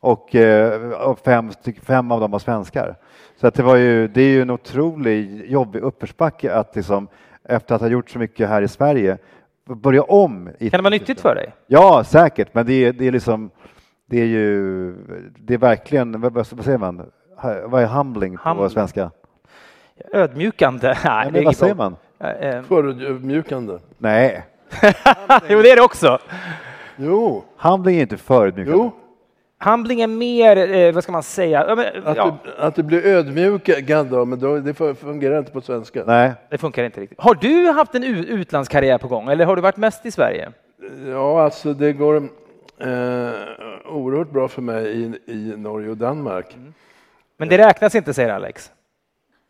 [0.00, 1.50] Och, eh, och fem,
[1.82, 2.96] fem av dem var svenskar.
[3.40, 7.08] Så att det, var ju, det är ju en otrolig jobbig uppförsbacke att liksom,
[7.44, 9.18] efter att ha gjort så mycket här i Sverige
[9.68, 10.50] börja om.
[10.58, 11.52] I Kan det vara nyttigt för dig?
[11.66, 13.50] Ja, säkert, men det är, det är liksom,
[14.06, 14.92] det är ju,
[15.38, 17.02] det är verkligen, vad, vad säger man,
[17.64, 18.70] vad är humbling på Humbling.
[18.70, 19.10] svenska?
[20.12, 20.96] Ödmjukande?
[21.04, 21.84] Nej, men vad säger bra.
[21.90, 21.96] man?
[22.40, 23.78] Eh, eh, Förödmjukande.
[23.98, 24.44] Nej,
[25.48, 26.18] Jo, det är det också.
[26.96, 28.78] Jo, humbling är inte förödmjukande.
[28.78, 28.92] jo.
[29.64, 31.64] Humbling är mer, eh, vad ska man säga?
[31.68, 35.52] Ja, men, Att, ja, du, att du blir ödmjukad, då, men då, det fungerar inte
[35.52, 36.02] på svenska.
[36.06, 37.20] Nej, det funkar inte riktigt.
[37.20, 40.52] Har du haft en utlandskarriär på gång eller har du varit mest i Sverige?
[41.06, 42.28] Ja, alltså det går eh,
[43.88, 46.56] oerhört bra för mig i, i Norge och Danmark.
[47.36, 48.70] Men det räknas inte, säger Alex.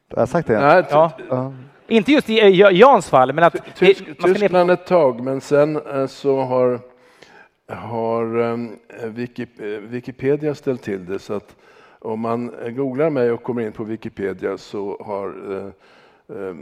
[0.09, 0.61] Jag har sagt det.
[0.61, 1.13] Nej, Ja.
[1.29, 1.53] Ja.
[1.89, 4.71] Inte just i eh, Jans fall, men att det, Tysk, man ska ner på, Tyskland
[4.71, 6.81] ett tag, men sen eh, så har,
[7.69, 8.57] har eh,
[9.09, 11.57] Wiki- eh, Wikipedia ställt till det så att
[11.99, 15.27] om man googlar mig och kommer in på Wikipedia så har
[15.57, 16.55] eh, eh,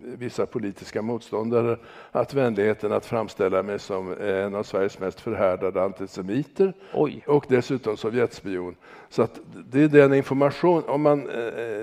[0.00, 1.76] vissa politiska motståndare
[2.12, 7.24] haft vänligheten att framställa mig som en av Sveriges mest förhärdade antisemiter Oj.
[7.26, 8.76] och dessutom Sovjetspion.
[9.08, 11.34] Så att det är den information, om man, eh,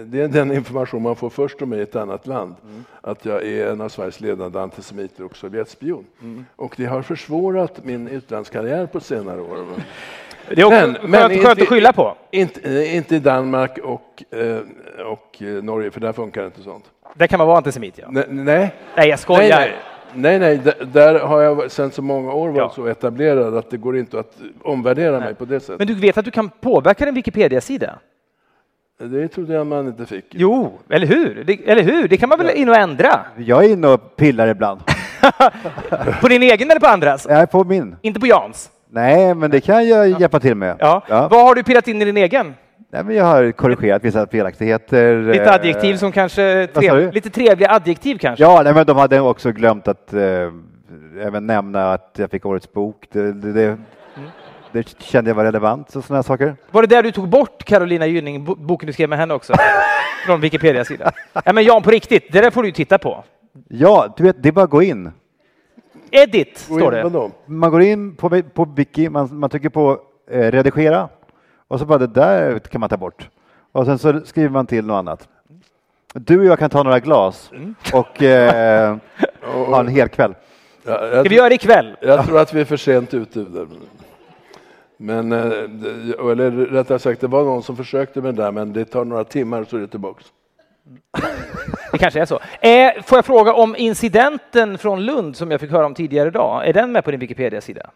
[0.05, 2.55] det är den information man får först om mig i ett annat land.
[3.01, 6.05] Att jag är en av Sveriges ledande antisemiter och Sovjetspion.
[6.55, 9.65] Och det har försvårat min utlandskarriär på senare år.
[10.49, 12.15] Det är också Men- skönt, men skönt inte- att skylla på.
[12.31, 14.57] Inte, inte i Danmark och, eh,
[15.05, 16.85] och eh, Norge, för där funkar inte sånt.
[17.15, 18.05] Där kan man vara antisemit, ja.
[18.09, 18.45] Nej, nej.
[18.45, 19.59] Nej, jag Nej, skojar.
[19.59, 19.73] nej,
[20.13, 20.57] nej, nej.
[20.57, 22.71] Där, där har jag sedan så många år varit Ja.
[22.75, 24.33] så etablerad att det går inte att
[24.63, 25.19] omvärdera Nej.
[25.19, 25.77] mig på det sättet.
[25.79, 27.99] Men du vet att du kan påverka en Wikipedia-sida?
[28.99, 30.25] Det trodde jag man inte fick.
[30.29, 31.43] Jo, eller hur?
[31.43, 32.07] Det, eller hur?
[32.07, 33.19] Det kan man väl in och ändra?
[33.37, 34.79] Jag är inne och pillar ibland.
[36.21, 37.25] På din egen eller på andras?
[37.29, 37.95] Jag är på min.
[38.01, 38.69] Inte på Jans?
[38.95, 40.75] Nej, men det kan jag hjälpa till med.
[40.79, 41.03] Ja.
[41.07, 41.27] Ja.
[41.31, 42.53] Vad har du pillat in i din egen?
[42.91, 45.21] Nej, men jag har korrigerat vissa felaktigheter.
[45.21, 46.67] Lite eh, adjektiv som kanske...
[46.73, 48.43] Trev, lite trevliga adjektiv kanske?
[48.43, 50.21] Ja, nej, men de hade också glömt att eh,
[51.21, 53.07] även nämna att jag fick årets bok.
[53.11, 53.77] Det, det, det,
[54.71, 56.55] det kände jag var relevant och sådana saker.
[56.71, 59.53] Var det där du tog bort Carolina Gynning, bo- boken du skrev med henne också?
[60.25, 61.11] Från Wikipedia-sidan?
[61.45, 63.23] Ja, men Jan, på riktigt, det där får du ju titta på.
[63.69, 65.11] Ja, du vet, det är bara att gå in.
[66.15, 67.31] Edit, står det.
[67.45, 69.99] Man går in på, på Wiki, man, man trycker på
[70.31, 71.09] eh, redigera
[71.67, 73.29] och så bara det där kan man ta bort.
[73.71, 75.27] Och sen så skriver man till något annat.
[76.13, 77.51] Du och jag kan ta några glas
[77.93, 78.97] och eh,
[79.41, 80.35] ha en hel kväll.
[80.85, 81.95] Ja, Ska vi jag, göra det ikväll?
[82.01, 83.45] jag tror att vi är för sent ute.
[84.97, 88.73] Men, eh, det- eller rättare sagt, det var någon som försökte med det där, men
[88.73, 90.25] det tar några timmar så är det tillbaks.
[91.91, 92.39] Det kanske är så.
[92.61, 96.67] Eh, får jag fråga om incidenten från Lund som jag fick höra om tidigare idag.
[96.67, 97.89] Är den med på din Wikipedia-sida?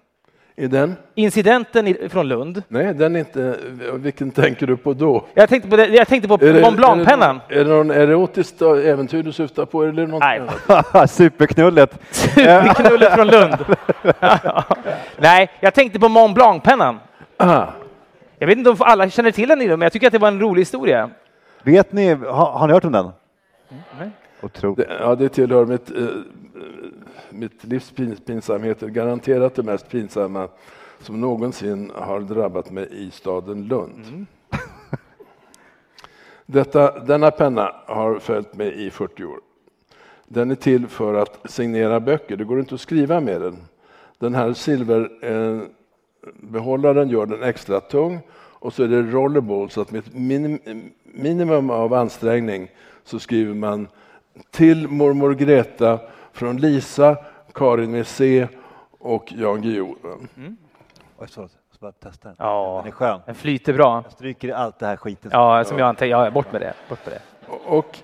[0.56, 0.96] Är den?
[1.16, 2.64] Incidenten i, från Lund.
[2.68, 3.56] Nej, den är inte.
[3.94, 5.26] Vilken tänker du på då?
[5.34, 7.40] Jag tänkte på, det, jag tänkte på Är det- Mont Blanc-pennan.
[7.50, 9.84] Är det, är det någon erotiskt äventyr du syftar på?
[9.84, 11.08] Eller något Nej.
[11.08, 12.00] Superknullet.
[12.12, 13.56] Superknullet från Lund.
[15.18, 17.00] Nej, jag tänkte på Mont Blanc-pennan.
[17.38, 17.66] Ah,
[18.40, 20.40] Jag vet inte om alla känner till den, men jag tycker att det var en
[20.40, 21.10] rolig historia.
[21.68, 23.10] Vet ni, har, har ni hört om den?
[24.00, 24.10] nej.
[24.42, 24.88] Otroligt.
[24.88, 26.08] det, ja, det tillhör mitt, eh,
[27.30, 28.88] mitt livs pins- pinsamheter.
[28.88, 30.48] Garanterat det mest pinsamma
[31.00, 34.26] som någonsin har drabbat mig i staden Lund.
[36.46, 39.40] Detta, denna penna har följt mig i 40 år.
[40.28, 42.38] Den är till för att signera böcker.
[42.38, 43.58] Det går inte att skriva med den.
[44.18, 48.20] Den här silverbehållaren eh, gör den extra tung
[48.60, 50.60] och så är det rollerball så att med ett minim,
[51.04, 52.72] minimum av ansträngning
[53.04, 53.88] så skriver man
[54.52, 56.00] till mormor Greta
[56.34, 57.18] från Lisa,
[57.54, 58.48] Karin med C
[59.00, 59.96] och Jan Guillou.
[61.18, 62.36] Oj, så, så bara testa den.
[62.40, 63.20] Ja, Den är skön.
[63.26, 64.02] den flyter bra.
[64.06, 65.32] Jag stryker allt det här skiten.
[65.34, 66.06] Ja, som jag antar.
[66.06, 66.74] Ja, bort med det.
[66.90, 67.22] Bort med det.
[67.66, 67.98] Och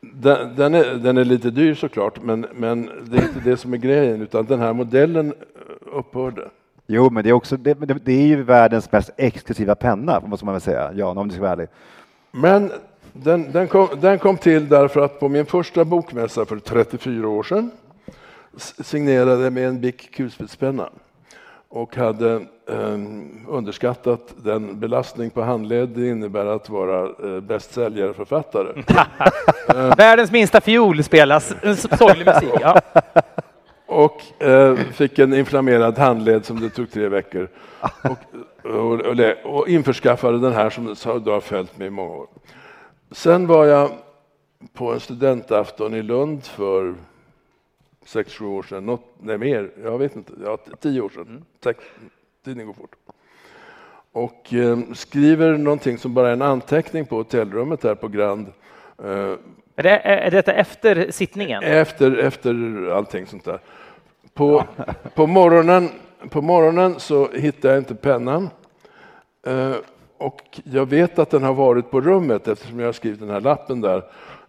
[0.00, 3.72] den, den, är, den är lite dyr såklart, men, men det är inte det som
[3.72, 6.48] är grejen, utan den här modellen eh, upphörde.
[6.86, 7.74] Jo, men det är också det,
[8.04, 10.92] det, är ju världens mest exklusiva penna, måste man väl säga.
[10.94, 11.68] Ja, om du ska vara ärlig.
[12.30, 12.72] Men
[13.12, 17.42] den, den, kom, den kom till därför att på min första bokmässa för 34 år
[17.42, 17.70] sedan
[18.78, 20.88] signerade med en Bic kulspetspenna
[21.68, 22.34] och hade
[22.68, 22.98] eh,
[23.48, 28.82] underskattat den belastning på handled det innebär att vara eh, bästsäljarförfattare.
[29.96, 31.54] Världens minsta fiol spelas.
[31.62, 32.50] En sorglig musik.
[32.60, 32.80] Ja.
[33.86, 37.48] Och eh, fick en inflammerad handled som det tog tre veckor.
[38.02, 38.18] Och,
[38.64, 42.26] och, och, och införskaffade den här som då har följt mig i många år.
[43.10, 43.90] Sen var jag
[44.72, 46.94] på en studentafton i Lund för
[48.04, 48.86] sex, sju år sedan.
[48.86, 49.70] Något, nej, mer.
[49.82, 50.32] Jag vet inte.
[50.44, 51.44] Ja, tio år sedan.
[51.60, 51.76] Tack.
[52.44, 52.94] Tiden går fort.
[54.12, 58.46] Och eh, skriver någonting som bara är en anteckning på hotellrummet här på Grand.
[59.04, 59.34] Eh,
[59.76, 61.62] Är, det, är detta efter sittningen?
[61.62, 62.54] efter, efter
[62.90, 63.58] allting sånt där.
[64.34, 64.64] På,
[65.14, 65.90] på, morgonen,
[66.30, 68.50] på morgonen så hittar jag inte pennan.
[69.46, 69.74] Eh,
[70.18, 73.40] och jag vet att den har varit på rummet eftersom jag har skrivit den här
[73.40, 74.02] lappen där.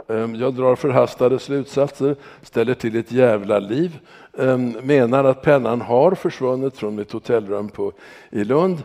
[0.07, 3.99] Eh, jag drar förhastade slutsatser, ställer till ett jävla liv.
[4.37, 7.91] Eh, menar att pennan har försvunnit från mitt hotellrum på,
[8.29, 8.83] i Lund.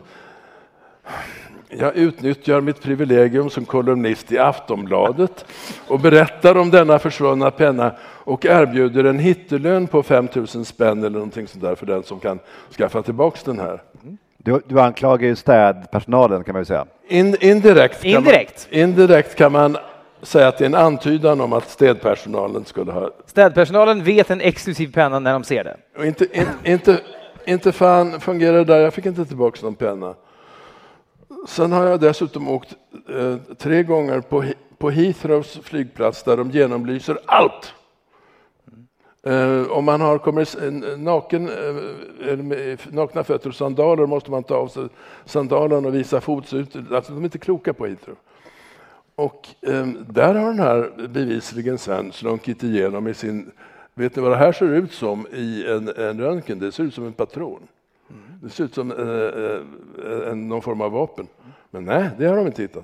[1.79, 5.45] Jag utnyttjar mitt privilegium som kolumnist i Aftonbladet
[5.87, 11.09] och berättar om denna försvunna penna och erbjuder en hittelön på 5 000 spänn eller
[11.09, 12.39] någonting sånt där för den som kan
[12.77, 13.81] skaffa tillbaks den här.
[14.37, 16.85] Du, du anklagar ju städpersonalen kan man ju säga.
[17.07, 18.67] In, indirekt, kan Indirekt?
[18.71, 19.77] Man, indirekt kan man
[20.21, 23.09] säga att det är en antydan om att städpersonalen skulle ha...
[23.25, 25.77] Städpersonalen vet en exklusiv penna när de ser det.
[25.97, 26.99] Och inte, in, inte,
[27.45, 30.15] inte fan fungerar det där, jag fick inte tillbaks någon penna.
[31.47, 32.75] Sen har jag dessutom åkt
[33.09, 34.43] eh, tre gånger på,
[34.77, 37.73] på Heathrows flygplats där de genomlyser allt.
[39.23, 44.43] Eh, om man har, kommer naken, eh, med eh, nakna fötter och sandaler måste man
[44.43, 44.87] ta av sig
[45.25, 46.91] sandalen och visa fotsutet.
[46.91, 48.17] Alltså, de är inte kloka på Heathrow.
[49.15, 53.51] Och eh, där har den här bevisligen sen slunkit igenom i sin...
[53.93, 56.59] Vet ni vad det här ser ut som i en, en röntgen?
[56.59, 57.67] Det ser ut som en patron.
[58.43, 61.27] Det ser ut som eh, eh, någon form av vapen.
[61.71, 62.83] Men nej, det har de inte hittat.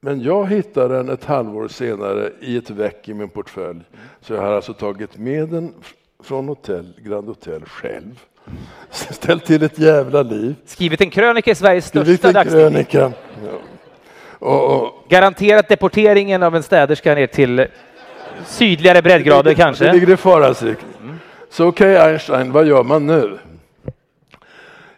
[0.00, 3.80] Men jag hittade den ett halvår senare i ett väck i min portfölj.
[4.20, 5.74] Så jag har alltså tagit med den
[6.22, 8.24] från hotell, Grand Hotel själv.
[8.90, 10.54] Ställt till ett jävla liv.
[10.64, 12.86] Skrivit en krönika i Sveriges största dagstidning.
[12.90, 13.10] Ja.
[14.38, 17.66] Och, och, Garanterat deporteringen av en städerska ner till
[18.46, 19.92] sydligare breddgrader Det kanske.
[19.92, 21.18] ligger i faras riktning.
[21.50, 23.38] Så okej Einstein, vad gör man nu?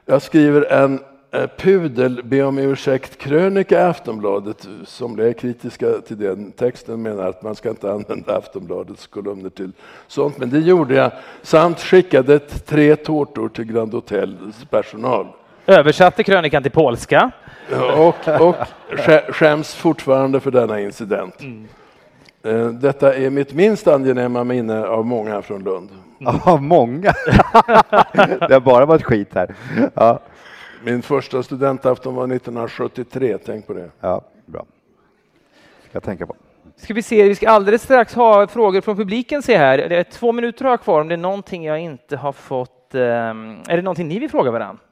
[0.06, 1.00] Jag skriver en
[1.32, 4.68] eh, pudel be om ursäkt krönika i Aftonbladet.
[4.86, 9.72] Somliga är kritiska till den texten menar att man ska inte använda Aftonbladets kolumner till
[10.06, 10.38] sånt.
[10.38, 11.10] Men det gjorde jag.
[11.42, 15.26] Samt skickade tre tårtor till Grand Hotels personal.
[15.66, 17.30] Översatte krönikan till polska.
[17.96, 18.56] Och, och
[18.90, 21.34] skä- skäms fortfarande för denna incident.
[21.42, 21.48] Eh,
[22.72, 25.88] Detta är mitt minst angenäma minne av många från Lund.
[26.18, 27.00] Ja, många.
[28.48, 29.54] det har bara varit skit här.
[29.94, 30.20] Ja,
[30.84, 33.90] Min första studentafton var 1973, tänk på det.
[34.00, 34.64] ja bra.
[35.82, 36.34] Ska jag tänka på.
[36.76, 39.78] Ska vi se, vi ska alldeles strax ha frågor från publiken se här.
[39.78, 42.94] Det är två minuter har kvar om det är någonting jag inte har fått.
[42.94, 44.82] ehm, är det någonting ni vill fråga varandra?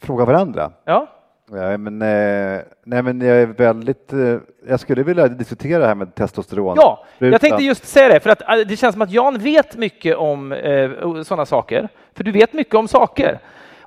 [0.00, 0.72] Fråga varandra.
[0.84, 1.06] Ja,
[1.50, 4.12] Ja, men, eh, nej, men jag är väldigt...
[4.12, 4.36] Eh,
[4.68, 6.76] jag skulle vilja diskutera det här med testosteron.
[6.80, 9.76] ja jag tänkte just säga det, för att eh, det känns som att Jan vet
[9.76, 10.90] mycket om eh,
[11.22, 11.88] sådana saker.
[12.16, 13.38] För du vet mycket om saker.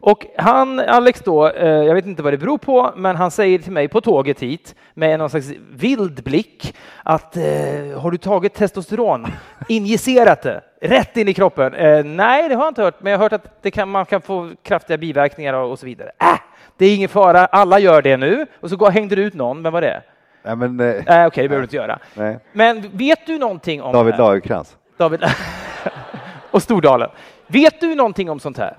[0.01, 3.59] Och han, Alex då, eh, jag vet inte vad det beror på, men han säger
[3.59, 7.43] till mig på tåget hit med någon slags vild blick att eh,
[8.01, 9.27] har du tagit testosteron,
[9.69, 11.71] injicerat det, rätt in i kroppen?
[12.15, 14.21] Nej, det har jag inte hört, men jag har hört att det kan, man kan
[14.21, 16.11] få kraftiga biverkningar och, och så vidare.
[16.21, 16.48] Äh,
[16.79, 18.45] det är ingen fara, alla gör det nu.
[18.59, 20.03] Och så går, hängde du ut någon, men vad var det?
[20.43, 21.99] Nej, men, eh, Nej, okej, det behöver du inte göra.
[22.13, 22.39] nej.
[22.53, 24.17] Men vet du någonting om David?
[24.17, 24.77] Lagercrantz.
[24.97, 25.23] David
[26.51, 27.09] och Stordalen.
[27.47, 28.77] Vet du någonting om sånt här?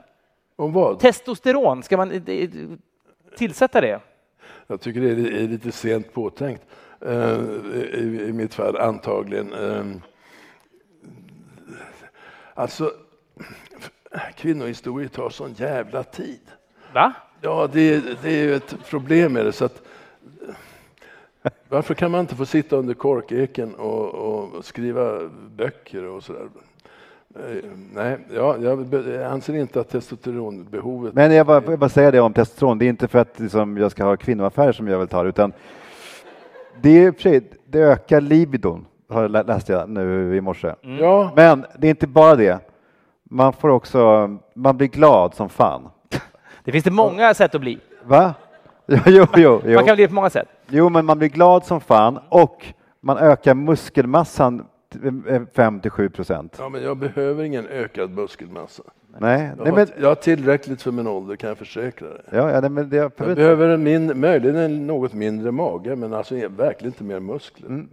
[0.56, 0.98] Om vad?
[0.98, 2.24] Testosteron, ska man
[3.36, 4.00] tillsätta det?
[4.66, 6.62] Jag tycker det är lite sent påtänkt.
[7.06, 7.38] Eh,
[7.94, 9.52] I, mitt fall antagligen.
[9.52, 9.84] Eh,
[12.54, 12.90] Alltså,
[14.36, 16.40] kvinnohistorier tar sån jävla tid.
[16.94, 17.12] Va?
[17.40, 19.52] Ja, det, det är ju ett problem med det.
[19.52, 19.82] Så att,
[21.68, 25.18] varför kan man inte få sitta under korkeken och, och skriva
[25.56, 26.48] böcker och sådär?
[27.34, 27.64] Eh,
[27.94, 31.14] Nej, ja, jag anser inte att testosteronbehovet...
[31.14, 32.78] Men jag bara, jag bara säga det om testosteron.
[32.78, 35.52] Det är inte för att liksom, jag ska ha kvinnoaffärer som jag vill ta utan
[36.82, 38.86] det är det ökar libidon,
[39.46, 40.74] läste jag nu i morse.
[40.80, 42.58] Ja, Men det är inte bara det.
[43.24, 45.88] Man får också, man blir glad som fan.
[46.64, 47.78] Det finns det många sätt att bli.
[48.04, 48.34] Va?
[48.86, 49.74] Jo, jo, jo, jo.
[49.74, 50.48] Man kan bli på många sätt.
[50.68, 52.66] jo, men man blir glad som fan och
[53.00, 54.64] man ökar muskelmassan
[55.54, 56.56] 5 till 7 procent.
[56.58, 58.82] ja, men jag behöver ingen ökad muskelmassa.
[59.18, 62.22] Nej, Jag nej har, men, jag har tillräckligt för min ålder kan jag försäkra dig.
[62.30, 65.96] ja, ja, nej, men det, jag, Jag behöver en min, möjligen en något mindre mage,
[65.96, 67.66] men alltså verkligen inte mer muskler.
[67.68, 67.88] Mm.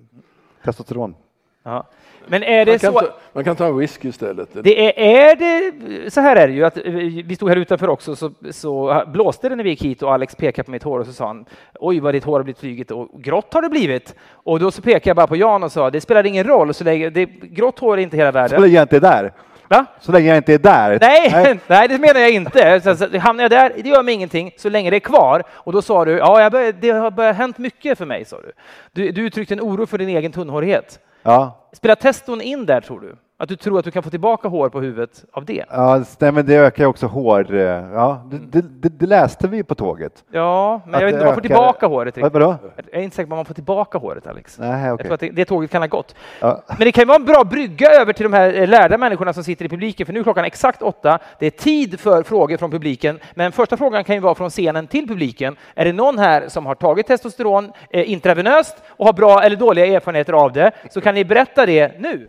[0.63, 1.15] testosteron.
[1.63, 1.87] Ja.
[2.27, 2.99] Men är det Man, kan så?
[2.99, 4.49] ta, man kan ta en whisky istället.
[4.53, 6.77] Det är, är det, så här är det ju, att
[7.25, 10.35] vi stod här utanför också, så, så blåste det när vi gick hit och Alex
[10.35, 11.45] pekade på mitt hår och så sa han
[11.79, 14.15] oj vad ditt hår har blivit flygigt och grått har det blivit.
[14.31, 16.83] Och då så pekade jag bara på Jan och sa det spelar ingen roll, så
[16.83, 18.61] länge, det, grått hår är inte hela Så världen.
[18.61, 19.31] länge jag inte är där.
[19.69, 19.85] Va?
[20.01, 20.97] Så länge jag inte är där.
[21.01, 22.81] Nej, nej, det menar jag inte.
[22.81, 25.43] Så, så, hamnar jag där, det gör mig ingenting så länge det är kvar.
[25.51, 28.37] Och då sa du, ja, jag bör, det har börjat hänt mycket för mig, sa
[28.41, 28.51] du.
[28.91, 30.99] Du, du uttryckte en oro för din egen tunnhårighet.
[31.27, 33.15] Ja, Spelar teston in där, tror du?
[33.39, 35.65] Att du tror att du kan få tillbaka hår på huvudet av det?
[35.71, 37.53] ja nej, men det ökar ju också hår.
[37.55, 40.23] eh, Ja, det, det, det, det läste vi på tåget.
[40.31, 42.17] Ja, men Att jag vet inte om man får tillbaka håret.
[42.17, 42.55] Vad, vadå?
[42.91, 44.59] Jag är inte säker på om man får tillbaka håret, Alex.
[44.59, 45.03] Nej, Jag okej.
[45.05, 46.15] tror att det, det tåget kan ha gått.
[46.39, 46.63] Ja.
[46.67, 49.33] Men det kan ju vara en bra brygga över till de här eh, lärda människorna
[49.33, 51.19] som sitter i publiken, för nu är klockan exakt åtta.
[51.39, 54.87] Det är tid för frågor från publiken, men första frågan kan ju vara från scenen
[54.87, 55.55] till publiken.
[55.75, 59.85] Är det någon här som har tagit testosteron eh, intravenöst och har bra eller dåliga
[59.85, 62.27] erfarenheter av det, så kan ni berätta det nu.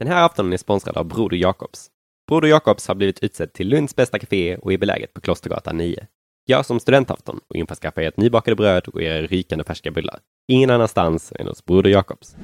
[0.00, 1.86] Den här aftonen är sponsrad av Broder Jakobs.
[2.28, 6.06] Broder Jakobs har blivit utsedd till Lunds bästa café och är beläget på Klostergatan 9.
[6.46, 10.18] Gör som studentafton och införskaffa ert nybakade bröd och era rykande färska bullar.
[10.48, 12.36] Ingen annanstans än hos Broder Jakobs.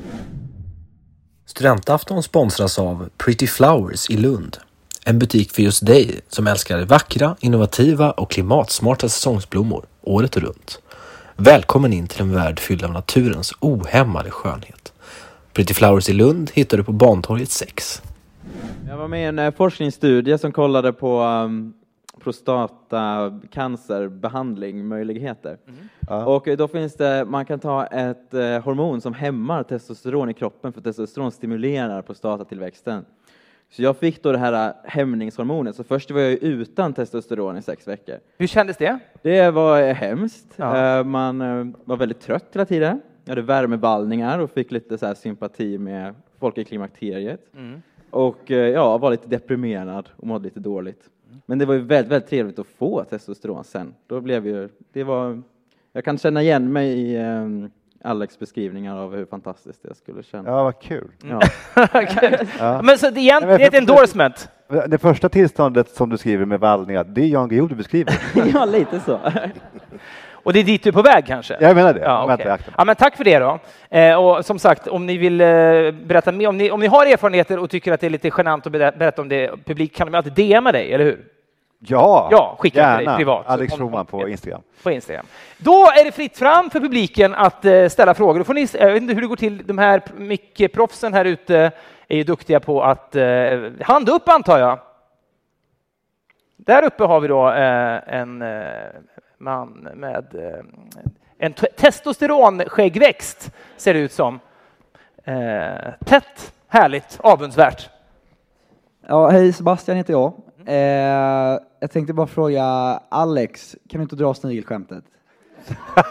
[1.46, 4.56] Studentafton sponsras av Pretty Flowers i Lund.
[5.04, 10.82] En butik för just dig som älskar vackra, innovativa och klimatsmarta säsongsblommor året runt.
[11.36, 14.85] Välkommen in till en värld fylld av naturens ohämmade skönhet.
[15.56, 18.02] Pretty Flowers i Lund hittar du på Bantorget 6.
[18.88, 21.74] Jag var med i en eh, forskningsstudie som kollade på um,
[22.20, 25.58] prostatacancerbehandling, möjligheter.
[26.08, 30.34] Och eh, då finns det, man kan ta ett eh, hormon som hämmar testosteron i
[30.34, 33.04] kroppen för testosteron stimulerar prostatatillväxten.
[33.70, 37.62] Så jag fick då det här eh, hämningshormonet, så först var jag utan testosteron i
[37.62, 38.18] sex veckor.
[38.38, 38.98] Hur kändes det?
[39.22, 40.54] Det var hemskt.
[40.56, 41.02] Ja.
[41.02, 41.38] Man
[41.84, 43.00] var väldigt trött hela tiden.
[43.26, 47.40] Jag hade värmeballningar och fick lite så här sympati med folk i klimakteriet.
[48.10, 51.02] Och eh, ja, var lite deprimerad och mådde lite dåligt.
[51.46, 53.94] Men det var ju väldigt, väldigt trevligt att få testosteron sen.
[54.06, 55.42] Då blev ju, det var,
[55.92, 57.46] jag kan känna igen mig i eh,
[58.04, 60.46] Alex beskrivningar av hur fantastiskt det skulle kännas.
[60.46, 61.10] Ja, vad kul.
[61.28, 61.40] Ja.
[62.82, 64.48] Men så det, men det är ett endorsement.
[64.88, 68.14] Det första tillståndet som du skriver med vallningar, det är Jan Guillou du beskriver.
[68.54, 69.20] ja, lite så.
[70.46, 71.56] Och det är dit du är på väg kanske?
[71.60, 72.00] Jag menar det.
[72.00, 72.72] Ja, Vänta, akta.
[72.78, 73.58] ja, men tack för det då.
[73.90, 75.46] Eh, och som sagt, om ni vill eh,
[75.90, 78.66] berätta mer, om ni, om ni har erfarenheter och tycker att det är lite genant
[78.66, 81.24] att berä- berätta om det publik kan de alltid DMa dig, eller hur?
[81.78, 83.16] Ja, Ja, skicka till dig gärna.
[83.16, 83.46] privat.
[83.46, 84.60] Alex Schulman på Instagram.
[84.82, 85.26] på Instagram.
[85.58, 88.38] Då är det fritt fram för publiken att eh, ställa frågor.
[88.38, 91.70] Då får ni, jag vet inte hur det går till, de här mickproffsen här ute
[92.08, 93.24] är ju duktiga på att eh,
[93.80, 94.78] hand upp antar jag.
[96.56, 98.58] Där uppe har vi då eh, en eh,
[99.38, 100.64] man med eh,
[101.38, 104.40] en te- testosteronskäggväxt ser det ut som.
[105.24, 107.90] Eh, tätt, härligt, avundsvärt.
[109.08, 110.32] Ja, hej Sebastian heter jag.
[110.66, 112.64] Eh, jag tänkte bara fråga
[113.08, 115.04] Alex, kan du inte dra snigelskämtet?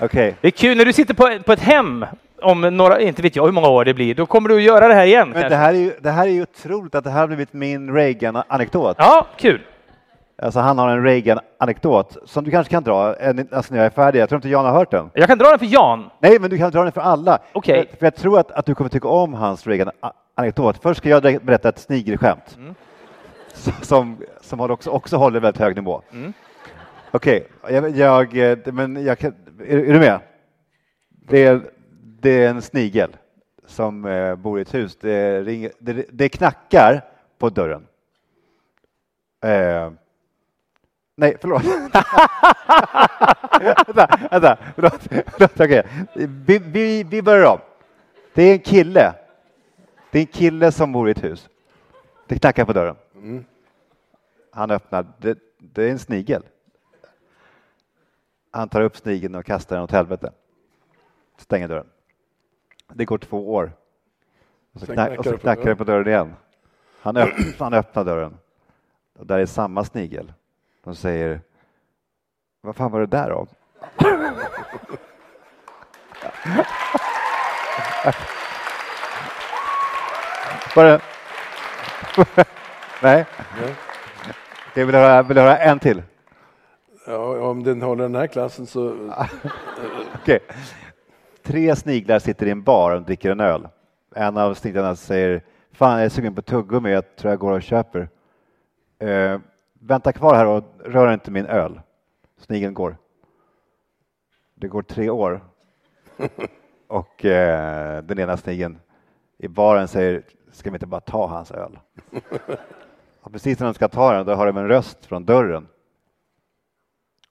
[0.00, 0.36] Okej.
[0.40, 2.06] Det är kul när du sitter på, på ett hem
[2.46, 4.88] om några, inte vet jag hur många år det blir, då kommer du att göra
[4.88, 5.28] det här igen.
[5.28, 5.48] Men kanske.
[5.48, 7.94] det här, är ju, det här är ju otroligt att det här har blivit min
[7.94, 8.96] Reagan-anekdot.
[8.98, 9.60] Ja, kul.
[10.42, 13.90] Alltså han har en Reagan-anekdot som du kanske kan dra en, alltså när jag är
[13.90, 14.20] färdig.
[14.20, 15.10] Jag tror inte Jan har hört den.
[15.14, 16.10] Jag kan dra den för Jan.
[16.20, 17.38] Nej, men du kan dra den för alla.
[17.52, 17.86] Okej.
[17.90, 20.82] För, för jag tror att, att du kommer tycka om hans Reagan-anekdot.
[20.82, 22.56] Först ska jag berätta ett snigelskämt.
[22.58, 22.74] Mm.
[23.82, 26.02] Som, som har också, också håller väldigt hög nivå.
[26.12, 26.32] Mm.
[27.10, 29.34] Okej, jag, jag, eh, men jag kan,
[29.68, 30.20] är, är du med?
[31.28, 31.60] Det är,
[32.20, 33.16] det är en snigel
[33.66, 34.96] som eh, bor i ett hus.
[34.96, 37.04] Det, ringer, det, det knackar
[37.38, 37.86] på dörren.
[39.40, 39.92] Eh,
[41.16, 41.64] nej, förlåt.
[43.60, 45.00] vänta, vänta, förlåt.
[45.26, 45.82] förlåt okay.
[46.46, 47.58] vi, vi, vi börjar om.
[48.34, 49.14] Det är en kille.
[50.10, 51.48] Det är en kille som bor i ett hus.
[52.26, 52.96] Det knackar på dörren.
[54.52, 55.06] Han öppnar.
[55.18, 56.42] Det, det är en snigel.
[58.50, 60.32] Han tar upp snigeln och kastar den åt helvete.
[61.36, 61.86] Stänger dörren.
[62.94, 63.72] Det går två år.
[64.74, 66.06] Och så, knack, och så knackar det på dörren.
[66.08, 66.34] igen.
[67.00, 68.38] Han, öpp, han öppnar dörren.
[69.18, 70.32] Och där är samma snigel.
[70.84, 71.40] De säger
[72.60, 73.48] Vad fan var det där av?
[80.74, 81.00] Det?
[83.02, 83.26] Nej?
[84.70, 86.02] Okej, vill höra, vill höra en till?
[87.06, 88.94] Ja, om den håller den här klassen så...
[90.14, 90.38] Okej.
[91.46, 93.68] Tre sniglar sitter i en bar och dricker en öl.
[94.14, 95.42] En av sniglarna säger
[95.72, 98.08] Fan, jag är sugen på tuggummi, jag tror jag går och köper.
[98.98, 99.40] Eh,
[99.80, 101.80] vänta kvar här och rör inte min öl.
[102.38, 102.96] Snigeln går.
[104.54, 105.40] Det går tre år.
[106.86, 108.78] Och eh, den ena snigeln
[109.38, 110.22] i baren säger
[110.52, 111.78] Ska vi inte bara ta hans öl?
[113.20, 115.68] Och precis när de ska ta den, då har de en röst från dörren.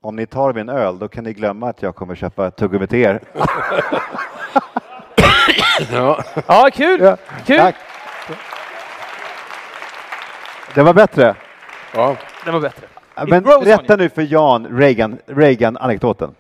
[0.05, 2.99] Om ni tar min öl, då kan ni glömma att jag kommer köpa tuggummi till
[2.99, 3.21] er.
[5.91, 6.23] Ja.
[6.47, 7.01] Ja, kul.
[7.01, 7.57] Ja, kul.
[7.57, 7.75] Tack.
[10.73, 11.35] Det var bättre.
[11.93, 12.15] ja.
[12.45, 12.87] Det var bättre.
[13.27, 16.35] Men berätta nu för Jan Reagan, Reagan-anekdoten.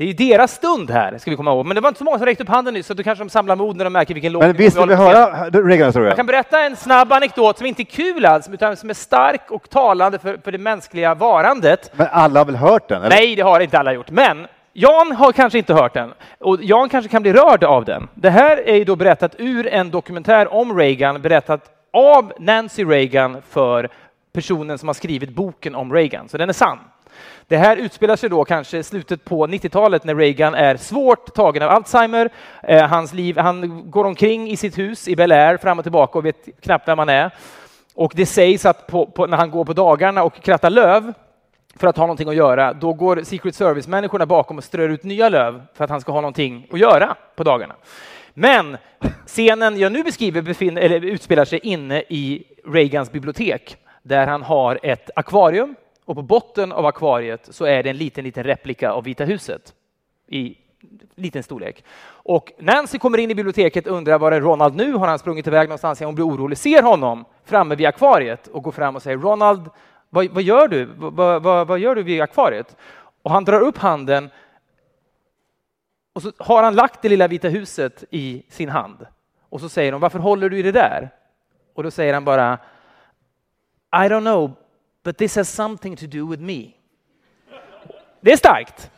[0.00, 1.66] Det är ju deras stund här, ska vi komma ihåg.
[1.66, 3.30] Men det var inte så många som räckte upp handen nyss, så då kanske de
[3.30, 6.08] samlar mod när de märker vilken låg Men visst vill vi höra Reagan-historien?
[6.08, 9.50] Jag kan berätta en snabb anekdot som inte är kul alls, utan som är stark
[9.50, 11.92] och talande för, för det mänskliga varandet.
[11.96, 13.02] Men alla har väl hört den?
[13.02, 13.16] Eller?
[13.16, 14.10] Nej, det har inte alla gjort.
[14.10, 18.08] Men Jan har kanske inte hört den och Jan kanske kan bli rörd av den.
[18.14, 23.42] Det här är ju då berättat ur en dokumentär om Reagan, berättat av Nancy Reagan
[23.50, 23.88] för
[24.32, 26.78] personen som har skrivit boken om Reagan, så den är sann.
[27.50, 31.62] Det här utspelar sig då kanske i slutet på 90-talet när Reagan är svårt tagen
[31.62, 32.30] av Alzheimer.
[32.62, 36.18] Eh, hans liv, han går omkring i sitt hus i Bel Air fram och tillbaka
[36.18, 37.30] och vet knappt vem han är.
[37.94, 41.12] Och det sägs att på, på, när han går på dagarna och krattar löv
[41.76, 45.28] för att ha någonting att göra, då går Secret Service-människorna bakom och strör ut nya
[45.28, 47.74] löv för att han ska ha någonting att göra på dagarna.
[48.34, 48.76] Men
[49.26, 54.80] scenen jag nu beskriver befinner, eller utspelar sig inne i Reagans bibliotek där han har
[54.82, 55.74] ett akvarium
[56.10, 59.74] och på botten av akvariet så är det en liten, liten replika av Vita huset
[60.26, 60.56] i
[61.14, 61.84] liten storlek.
[62.06, 64.92] Och Nancy kommer in i biblioteket och undrar var är Ronald nu?
[64.92, 66.00] Har han sprungit iväg någonstans?
[66.00, 69.70] Hon blir orolig, ser honom framme vid akvariet och går fram och säger Ronald,
[70.08, 70.84] vad, vad gör du?
[70.96, 72.76] Vad, vad, vad gör du vid akvariet?
[73.22, 74.30] Och han drar upp handen
[76.12, 79.06] och så har han lagt det lilla vita huset i sin hand.
[79.48, 81.10] Och så säger de, varför håller du i det där?
[81.74, 82.58] Och då säger han bara,
[83.92, 84.52] I don't know,
[85.04, 86.66] but this has something to do with me.
[88.20, 88.90] Det är starkt.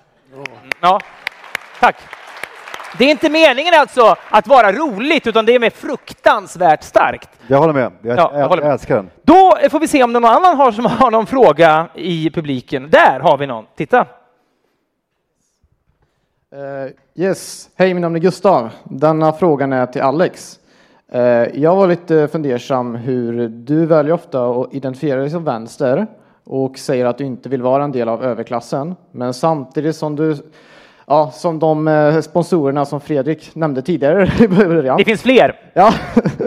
[0.80, 1.00] Ja,
[1.80, 1.96] tack.
[2.98, 7.28] Det är inte meningen alltså att vara roligt, utan det är med fruktansvärt starkt.
[7.46, 7.92] Jag håller med.
[8.02, 8.68] Jag, Ja, jag håller med.
[8.68, 9.10] jag älskar den.
[9.22, 12.90] Då får vi se om någon annan har som har någon fråga i publiken.
[12.90, 13.66] Där har vi någon.
[13.76, 14.06] Titta.
[16.52, 18.70] Eh, yes, hej min namn är Gustav.
[18.84, 20.58] Denna frågan är till Alex.
[21.14, 26.06] Eh, jag var lite fundersam hur du väljer ofta att identifiera dig som vänster
[26.44, 28.94] och säger att du inte vill vara en del av överklassen.
[29.10, 30.36] Men samtidigt som du,
[31.06, 34.96] ja, som de eh, sponsorerna som Fredrik nämnde tidigare i början.
[34.96, 35.60] Det finns fler.
[35.74, 35.94] Ja,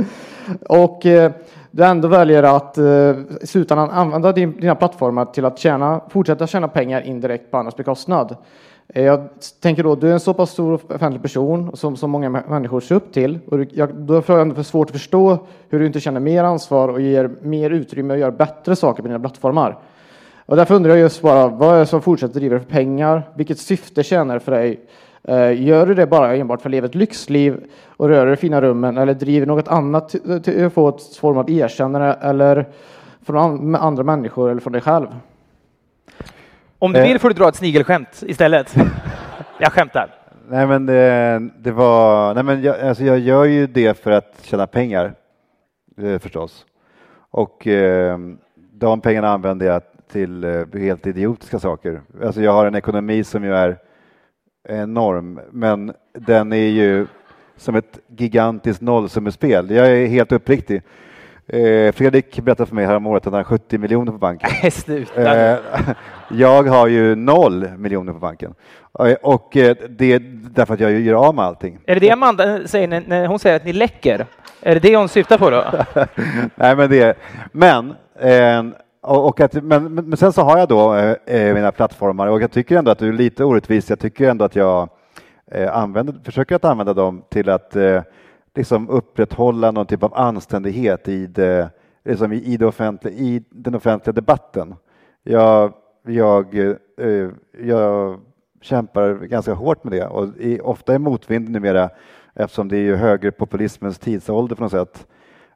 [0.70, 1.32] Och eh,
[1.72, 2.78] du ändå väljer att
[3.42, 7.76] i slutändan använda din, dina plattformar till att tjäna, fortsätta tjäna pengar indirekt på andras
[7.76, 8.36] bekostnad.
[8.88, 9.28] Eh, jag
[9.62, 12.96] tänker då, du är en så pass stor offentlig person som så många människor ser
[12.96, 13.40] upp till.
[13.48, 15.38] Och du- jag, då är jag ändå för svårt att förstå
[15.70, 19.08] hur du inte känner mer ansvar och ger mer utrymme att göra bättre saker på
[19.08, 19.78] dina plattformar.
[20.46, 23.24] Och därför undrar jag just bara, vad är det som fortsätter driva dig för pengar?
[23.36, 24.80] Vilket syfte tjänar det för dig?
[25.24, 28.38] Eh, Gör du det bara enbart för att leva ett lyxliv och röra dig i
[28.38, 30.10] fina rummen eller driver något annat
[30.44, 32.66] till att få ett form av erkännande eller
[33.26, 35.08] från an- andra människor eller från dig själv?
[36.86, 37.08] Om du Eh.
[37.08, 38.76] vill får du dra ett snigelskämt istället.
[39.60, 40.10] Jag skämtar.
[40.50, 44.40] Nej men det, det var, nej men jag, alltså jag gör ju det för att
[44.42, 45.14] tjäna pengar
[46.02, 46.66] eh, förstås.
[47.32, 48.18] Och eh,
[48.74, 49.82] de pengarna använder jag
[50.12, 52.02] till eh, helt idiotiska saker.
[52.24, 53.78] Alltså jag har en ekonomi som ju är
[54.70, 57.08] enorm, men den är ju
[57.58, 59.70] som ett gigantiskt nollsummespel.
[59.72, 60.82] Jag är helt uppriktig.
[61.48, 64.50] Eh, Fredrik berättade för mig häromåret att han har 70 miljoner på banken.
[64.62, 65.52] Nej, sluta.
[65.52, 65.58] Eh,
[66.32, 68.54] jag har ju noll miljoner på banken.
[69.00, 70.20] Eh, Och eh, det är
[70.50, 71.80] därför att jag gör av med allting.
[71.86, 74.26] Är det det Amanda säger när, när hon säger att ni läcker?
[74.62, 75.64] Är det det hon syftar på då?
[76.56, 77.18] Nej, men det,
[77.52, 78.64] men, eh,
[79.02, 82.92] och att, men, men sen så har jag då mina plattformar och jag tycker ändå
[82.92, 83.90] att det är lite orättvist.
[83.90, 84.90] Jag tycker ändå att jag
[85.72, 87.76] använder, försöker att använda dem till att
[88.56, 91.70] liksom upprätthålla någon typ av anständighet i, det,
[92.06, 94.76] liksom i, det offentliga, i den offentliga debatten.
[95.24, 96.58] Jag, jag,
[96.98, 97.30] eh,
[97.62, 98.20] jag
[98.62, 101.90] kämpar ganska hårt med det och i, ofta i motvind numera
[102.34, 105.08] eftersom det är ju högerpopulismens tidsålder på något sätt.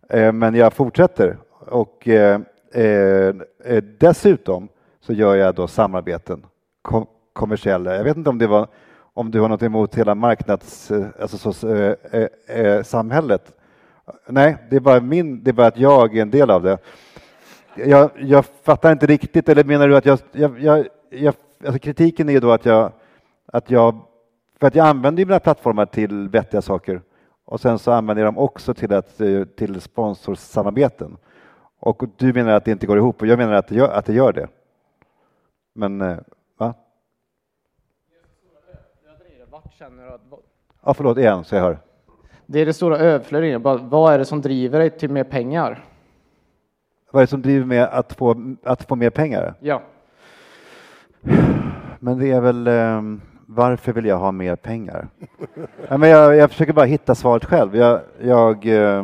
[0.10, 2.41] Eh, men jag fortsätter och eh,
[2.72, 3.36] eh,
[4.00, 4.68] dessutom
[5.00, 6.45] så gör jag då samarbeten,
[7.34, 7.95] kommersiella.
[7.95, 8.68] Jag vet inte om det var
[9.20, 13.53] om du har något emot hela marknads, eh, alltså så, eh, eh, eh, samhället.
[14.28, 16.78] Nej, det är bara min, det är bara att jag är en del av det.
[17.76, 21.34] Jag, jag fattar inte riktigt, eller menar du att jag, jag, jag, jag
[21.65, 22.91] alltså kritiken är ju då att jag,
[23.45, 23.99] att jag,
[24.59, 27.01] för att jag använder ju mina plattformar till vettiga saker
[27.45, 31.17] och sen så använder jag dem också till, att, eh, till sponsorsamarbeten.
[31.80, 34.05] Och du menar att det inte går ihop och jag menar att det gör, att
[34.05, 34.47] det, gör det.
[35.76, 36.20] Men,
[39.82, 40.38] eh, va?
[40.86, 41.80] Ja, förlåt igen så jag hör.
[42.45, 43.61] Det är det stora överflödet.
[43.82, 45.84] Vad är det som driver dig till mer pengar?
[47.11, 49.53] Vad är det som driver mig att få, att få mer pengar?
[49.59, 49.82] Ja.
[51.99, 53.01] Men det är väl eh,
[53.45, 55.07] varför vill jag ha mer pengar?
[55.88, 57.75] ja, men jag, jag försöker bara hitta svaret själv.
[57.75, 59.03] Jag, jag, eh,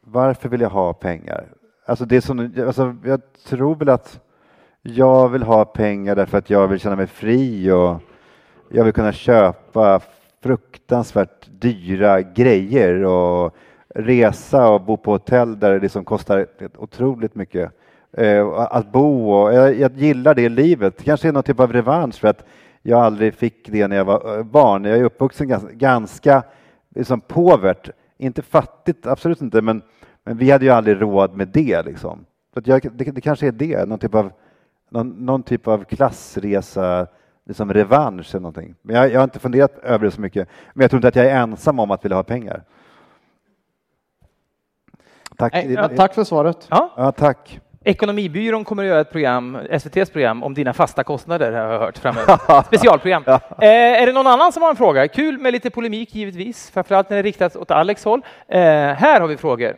[0.00, 1.44] varför vill jag ha pengar?
[1.86, 4.20] Alltså det är som, alltså jag tror väl att
[4.82, 8.00] jag vill ha pengar därför att jag vill känna mig fri och
[8.68, 10.00] jag vill kunna köpa
[10.42, 13.56] fruktansvärt dyra grejer och
[13.94, 16.46] resa och bo på hotell där det liksom kostar
[16.76, 17.72] otroligt mycket.
[18.12, 21.04] Eh, att bo och jag, gillar det livet.
[21.04, 22.44] Kanske är någon typ av revansch för att
[22.82, 24.84] jag aldrig fick det när jag var eh, barn.
[24.84, 26.42] Jag är uppvuxen ganska, ganska
[26.94, 29.82] liksom påvert, inte fattigt, absolut inte, men,
[30.24, 31.82] men vi hade ju aldrig råd med det.
[31.82, 32.24] Liksom.
[32.52, 34.32] Så att jag, det, det kanske är det, någon typ av,
[34.90, 37.06] någon, någon typ av klassresa,
[37.46, 38.74] liksom revansch eller någonting.
[38.82, 40.48] Men jag, jag har inte funderat över det så mycket.
[40.74, 42.62] Men jag tror inte att jag är ensam om att vilja ha pengar.
[45.36, 45.52] Tack.
[45.52, 46.66] Nej, ja, tack för svaret.
[46.70, 46.92] Ja.
[46.96, 47.60] Ja, tack.
[47.84, 51.98] Ekonomibyrån kommer att göra ett program, SVTs program, om dina fasta kostnader har jag hört
[51.98, 52.62] framöver.
[52.66, 53.22] Specialprogram.
[53.26, 55.08] Eh, är det någon annan som har en fråga?
[55.08, 58.22] Kul med lite polemik givetvis, framförallt när det riktas åt Alex håll.
[58.48, 59.76] Eh, här har vi frågor.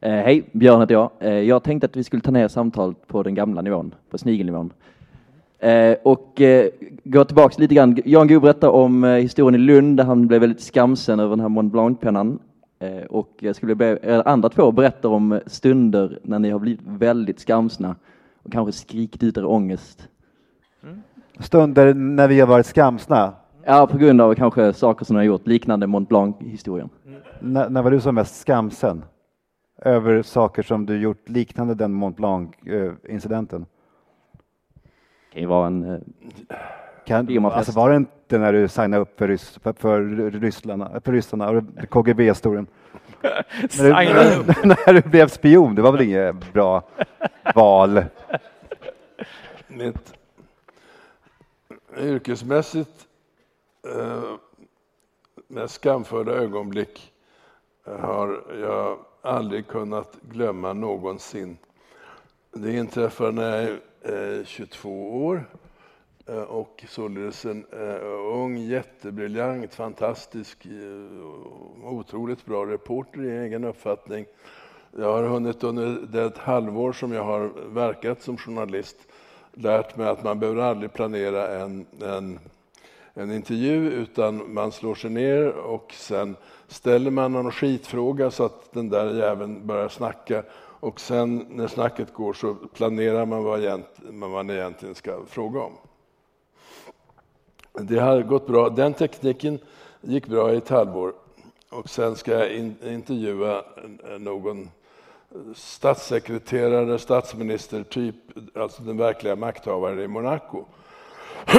[0.00, 1.10] Eh, hej, Björn heter jag.
[1.20, 4.72] Eh, jag tänkte att vi skulle ta ner samtalet på den gamla nivån, på snigelnivån.
[5.58, 6.68] Eh, och eh,
[7.04, 7.96] gå tillbaks lite grann.
[8.04, 11.40] Jan Guillou berättade om eh, historien i Lund där han blev väldigt skamsen över den
[11.40, 12.38] här Mont Blanc-pennan.
[12.78, 16.80] Eh, och jag skulle be er andra två berätta om stunder när ni har blivit
[16.84, 17.96] väldigt skamsna
[18.42, 20.08] och kanske skrikit ut er ångest.
[21.40, 23.32] Stunder när vi har varit skamsna.
[23.64, 26.88] Ja, på grund av kanske saker som ni har gjort, liknande Mont Blanc-historien.
[27.42, 29.04] N- när var du som mest skamsen?
[29.82, 33.66] Över saker som du gjort liknande den Mont Blanc-incidenten?
[35.38, 35.84] Det kan ju vara en...
[36.48, 36.56] Eh,
[37.04, 41.12] Kan, alltså var det inte när du signade upp för, rys, för, för, rysslarna, för
[41.12, 42.66] ryssarna och KGB-historien?
[43.78, 46.82] när, du, när du blev spion, det var väl inget bra
[47.54, 48.04] val?
[49.68, 50.14] Mitt
[51.98, 53.06] yrkesmässigt
[53.94, 54.22] eh,
[55.48, 57.12] mest skamförda ögonblick
[57.84, 61.58] har jag aldrig kunnat glömma någonsin.
[62.52, 63.76] Det inträffar när jag eh,
[64.08, 65.44] Eh, 22 år.
[66.26, 70.66] Eh, och således en eh, ung, jättebriljant, fantastisk,
[71.84, 74.26] otroligt bra reporter i egen uppfattning.
[74.98, 78.96] Jag har hunnit under det halvår som jag har verkat som journalist
[79.52, 82.38] lärt mig att man behöver aldrig planera en, en,
[83.14, 86.36] en intervju utan man slår sig ner och sen
[86.68, 90.42] ställer man någon skitfråga så att den där jäveln börjar snacka
[90.80, 93.82] och sen när snacket går så planerar man vad,
[94.12, 95.72] man egentligen ska fråga om.
[97.72, 98.68] Det har gått bra.
[98.68, 99.58] Den tekniken
[100.00, 101.12] gick bra i ett halvår
[101.70, 103.64] och sen ska jag in, intervjua
[104.18, 104.70] någon
[105.54, 108.14] statssekreterare, statsminister, typ,
[108.56, 110.64] alltså den verkliga makthavaren i Monaco.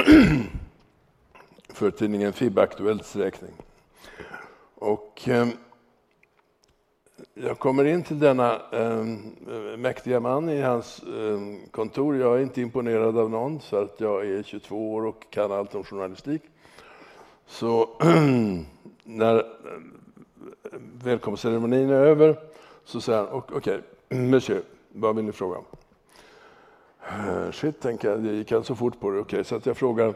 [1.68, 3.52] För tidningen FIB-Aktuellts räkning.
[4.74, 5.48] Och eh,
[7.34, 9.04] jag kommer in till denna eh,
[9.78, 12.16] mäktiga man i hans eh, kontor.
[12.16, 15.74] Jag är inte imponerad av någon, så att jag är 22 år och kan allt
[15.74, 16.42] om journalistik.
[17.46, 17.88] Så
[19.04, 19.44] när ehm,
[21.04, 22.36] välkomstceremonin är över
[22.84, 23.80] så säger han, okej, okay,
[24.30, 25.64] monsieur, vad vill ni fråga om?
[27.08, 29.18] Eh, shit, tänker jag, det gick han så fort på det.
[29.18, 30.14] Okej, okay, så att jag frågar,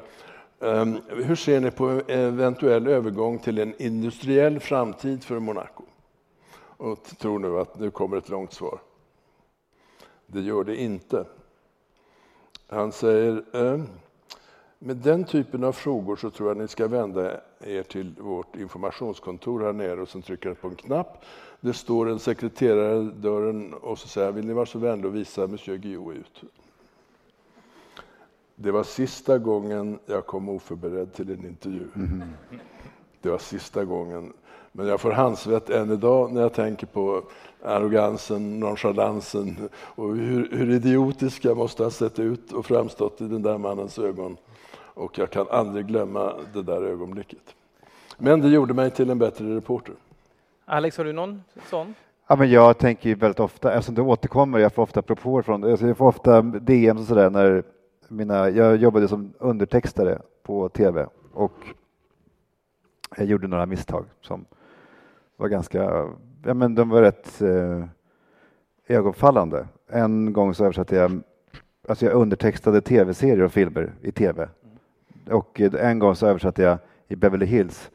[0.60, 5.84] ehm, hur ser ni på eventuell övergång till en industriell framtid för Monaco?
[6.76, 8.78] Och tror nu att nu kommer ett långt svar.
[10.26, 11.26] Det gör det inte.
[12.66, 13.86] Han säger, um,
[14.78, 19.60] med den typen av frågor så tror jag ni ska vända er till vårt informationskontor
[19.60, 21.24] här nere och sen trycka på en knapp.
[21.60, 25.16] Det står en sekreterare i dörren och så säger vill ni vara så vänliga och
[25.16, 26.44] visa Monsieur Guillou ut?
[28.56, 31.86] Det var sista gången jag kom oförberedd till en intervju.
[31.96, 32.22] Mm.
[33.20, 34.32] Det var sista gången.
[34.76, 37.22] Men jag får handsvett än idag när jag tänker på
[37.62, 43.42] arrogansen, nonchalansen och hur, hur idiotisk jag måste ha sett ut och framstått i den
[43.42, 44.36] där mannens ögon.
[44.76, 47.54] Och jag kan aldrig glömma det där ögonblicket.
[48.18, 49.94] Men det gjorde mig till en bättre reporter.
[50.64, 51.94] Alex, har du någon sån?
[52.26, 55.70] Ja, men jag tänker väldigt ofta, eftersom det återkommer, jag får ofta propåer från det,
[55.70, 57.62] alltså jag får ofta DM och sådär när
[58.08, 61.52] mina, jag jobbade som undertextare på tv och
[63.16, 64.44] jag gjorde några misstag som
[65.36, 66.08] var ganska,
[66.44, 67.84] ja men de var rätt eh,
[68.88, 69.68] ögonfallande.
[69.88, 71.22] En gång så översatte jag,
[71.88, 74.48] alltså jag undertextade tv-serier och filmer i tv.
[75.30, 76.78] Och en gång så översatte jag
[77.08, 77.90] i Beverly Hills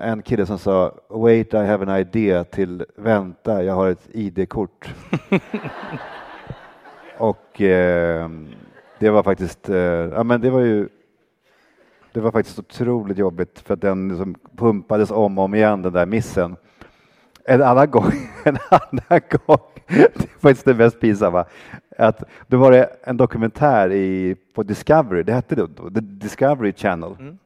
[0.00, 4.94] en kille som sa Wait, I have an idea till vänta, jag har ett ID-kort.
[7.18, 8.30] och eh,
[8.98, 10.88] det var faktiskt, eh, ja men det var ju
[12.14, 16.06] det var faktiskt otroligt jobbigt för den liksom pumpades om och om igen, den där
[16.06, 16.56] missen.
[17.44, 18.12] En annan gång,
[18.44, 21.44] en annan gång, det var faktiskt det mest pinsamma,
[21.98, 26.72] att då var det en dokumentär i, på Discovery, det hette det då, The Discovery
[26.72, 27.16] Channel.
[27.18, 27.38] Mm.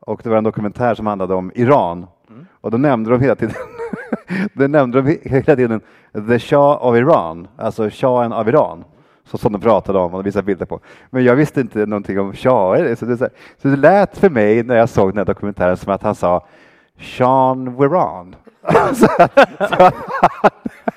[0.00, 2.06] Och det var en dokumentär som handlade om Iran.
[2.30, 2.46] Mm.
[2.60, 3.54] Och då nämnde de hela tiden
[4.52, 5.80] då nämnde de hela tiden
[6.28, 8.84] The Shah of Iran, alltså shahen av Iran.
[9.30, 10.80] Så som de pratade om och visade bilder på.
[11.10, 12.94] Men jag visste inte någonting om shah.
[12.94, 13.16] Så det,
[13.62, 16.46] så det lät för mig när jag såg den här dokumentären som att han sa
[17.00, 18.36] Sean Wiran.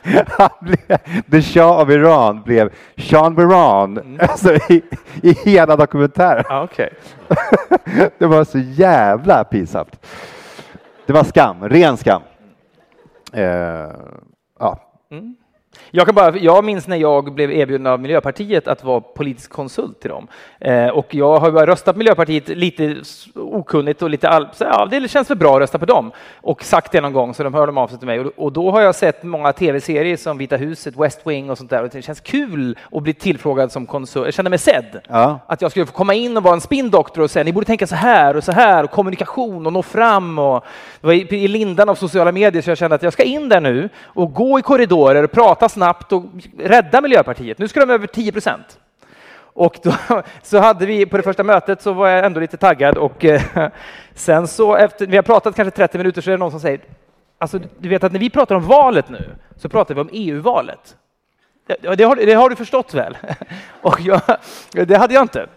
[1.31, 4.19] The Shah of Iran blev Sean Wiran mm.
[4.29, 4.83] alltså, i,
[5.23, 6.45] i hela dokumentären.
[6.49, 6.89] Ah, okay.
[8.17, 10.05] det var så jävla pinsamt.
[11.05, 12.21] Det var skam, ren skam.
[13.37, 13.43] Uh,
[14.59, 14.79] ja.
[15.11, 15.35] Mm.
[15.91, 19.99] Jag, kan bara, jag minns när jag blev erbjuden av Miljöpartiet att vara politisk konsult
[19.99, 20.27] till dem.
[20.59, 22.95] Eh, och jag har bara röstat Miljöpartiet lite
[23.35, 26.11] okunnigt och lite all, så ja, det känns väl bra att rösta på dem.
[26.41, 28.19] Och sagt det någon gång så de hörde av sig till mig.
[28.19, 31.69] Och, och då har jag sett många tv-serier som Vita huset, West Wing och sånt
[31.69, 31.83] där.
[31.83, 34.25] Och det känns kul att bli tillfrågad som konsult.
[34.25, 35.01] Jag kände mig sedd.
[35.07, 35.39] Ja.
[35.47, 37.87] Att jag skulle få komma in och vara en spindoktor och säga ni borde tänka
[37.87, 40.39] så här och så här och kommunikation och nå fram.
[40.39, 40.65] Och,
[41.01, 43.49] det var i, i lindan av sociala medier så jag kände att jag ska in
[43.49, 46.23] där nu och gå i korridorer och prata snabbt och
[46.57, 47.57] rädda Miljöpartiet.
[47.57, 48.80] Nu ska de över 10 procent.
[49.53, 49.93] Och då,
[50.43, 53.41] så hade vi på det första mötet så var jag ändå lite taggad och eh,
[54.14, 56.81] sen så efter vi har pratat kanske 30 minuter så är det någon som säger
[57.41, 60.95] Alltså, du vet att när vi pratar om valet nu så pratar vi om EU-valet.
[61.68, 63.18] Det, det, har, det har du förstått väl?
[63.81, 64.22] Och jag,
[64.72, 65.48] det hade jag inte.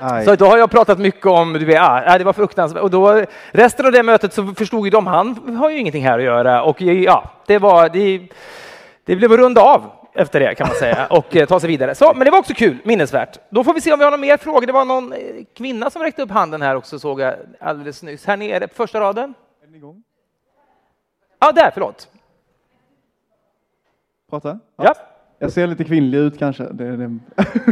[0.00, 0.24] Aj.
[0.24, 2.82] Så då har jag pratat mycket om, du vet, ah, det var fruktansvärt.
[2.82, 6.18] Och då, resten av det mötet så förstod ju de, han har ju ingenting här
[6.18, 6.62] att göra.
[6.62, 8.28] Och ja, det var, det,
[9.10, 11.94] det blev att runda av efter det kan man säga och eh, ta sig vidare.
[11.94, 13.38] Så, men det var också kul, minnesvärt.
[13.50, 14.66] Då får vi se om vi har några mer frågor.
[14.66, 15.18] Det var någon eh,
[15.56, 18.26] kvinna som räckte upp handen här också såg jag alldeles nyss.
[18.26, 19.34] Här nere på första raden.
[19.72, 20.02] Är igång?
[21.38, 22.08] Ja, där, förlåt.
[24.30, 24.58] Prata?
[24.76, 24.94] Ja.
[25.38, 26.62] Jag ser lite kvinnlig ut kanske.
[26.62, 27.18] Det, det...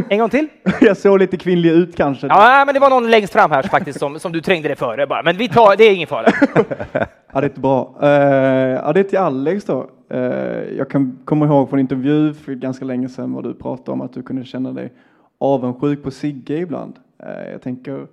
[0.09, 0.47] En gång till.
[0.81, 2.27] jag såg lite kvinnlig ut kanske.
[2.27, 5.07] Ja, men det var någon längst fram här faktiskt som, som du trängde dig före
[5.07, 5.23] bara.
[5.23, 6.27] Men vi tar, det är ingen fara.
[6.93, 7.95] ja, det är inte bra.
[8.03, 9.89] Uh, ja, det är till Alex då.
[10.09, 14.01] Eh, jag kan komma ihåg från intervju för ganska länge sedan vad du pratade om
[14.01, 14.93] att du kunde känna dig
[15.37, 16.99] avundsjuk på Sigge ibland.
[17.17, 18.07] Eh, jag tänker,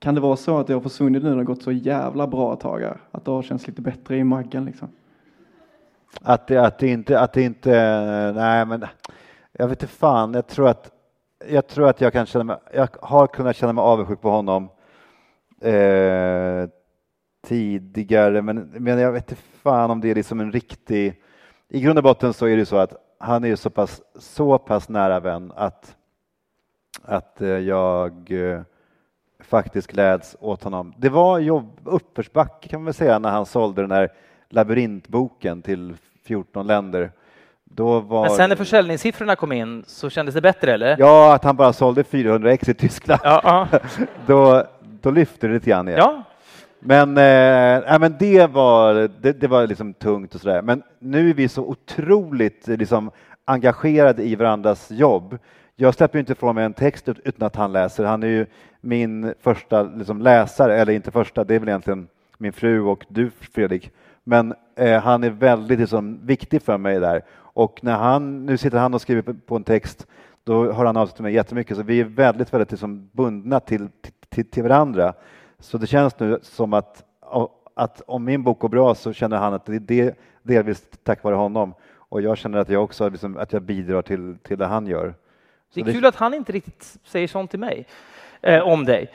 [0.00, 2.26] kan det vara så att det har försvunnit nu när det har gått så jävla
[2.26, 2.82] bra ett tag?
[3.10, 4.64] Att det har känts lite bättre i magen?
[4.64, 4.88] liksom?
[6.22, 7.72] Att det, att det inte, att det inte,
[8.36, 8.84] nej men
[9.52, 10.92] jag vet inte fan, jag tror att
[11.50, 14.68] jag tror att jag kan känna mig, jag har kunnat känna mig avundsjuk på honom
[15.60, 16.68] eh,
[17.46, 21.22] tidigare, men, men jag vet inte fan om det är liksom en riktig,
[21.68, 24.88] i grund och botten så är det så att han är så pass, så pass
[24.88, 25.96] nära vän att,
[27.02, 28.60] att eh, jag eh,
[29.40, 30.94] faktiskt gläds åt honom.
[30.96, 34.12] Det var jobb, uppförsbacke kan man väl säga när han sålde den här
[34.48, 37.12] labyrintboken till 14 länder.
[37.64, 38.22] Var...
[38.22, 40.96] Men sen när försäljningssiffrorna kom in så kändes det bättre eller?
[40.98, 43.20] Ja, att han bara sålde 400 ex i Tyskland.
[43.24, 43.78] Ja, ja.
[44.26, 46.00] då, då lyfte det lite grann igen.
[46.00, 46.24] Ja.
[46.80, 50.62] Men, eh, men det var, det, det, var liksom tungt och sådär.
[50.62, 53.10] Men nu är vi så otroligt eh, liksom,
[53.44, 55.38] engagerade i varandras jobb.
[55.76, 58.04] Jag släpper inte ifrån mig en text utan att han läser.
[58.04, 58.46] Han är ju
[58.80, 63.30] min första liksom, läsare, eller inte första, det är väl egentligen min fru och du
[63.30, 63.90] Fredrik.
[64.24, 67.22] Men eh, han är väldigt liksom, viktig för mig där.
[67.38, 70.06] Och när han, nu sitter han och skriver på en text,
[70.44, 71.76] då hör han av sig till mig jättemycket.
[71.76, 73.88] Så vi är väldigt, väldigt liksom, bundna till,
[74.28, 75.14] till, till varandra.
[75.60, 77.04] Så det känns nu som att,
[77.74, 81.34] att om min bok går bra så känner han att det är delvis tack vare
[81.34, 81.74] honom.
[81.94, 85.14] Och jag känner att jag också liksom, att jag bidrar till, till det han gör.
[85.74, 87.86] Så det är kul att han inte riktigt säger sånt till mig
[88.40, 89.10] eh, om dig.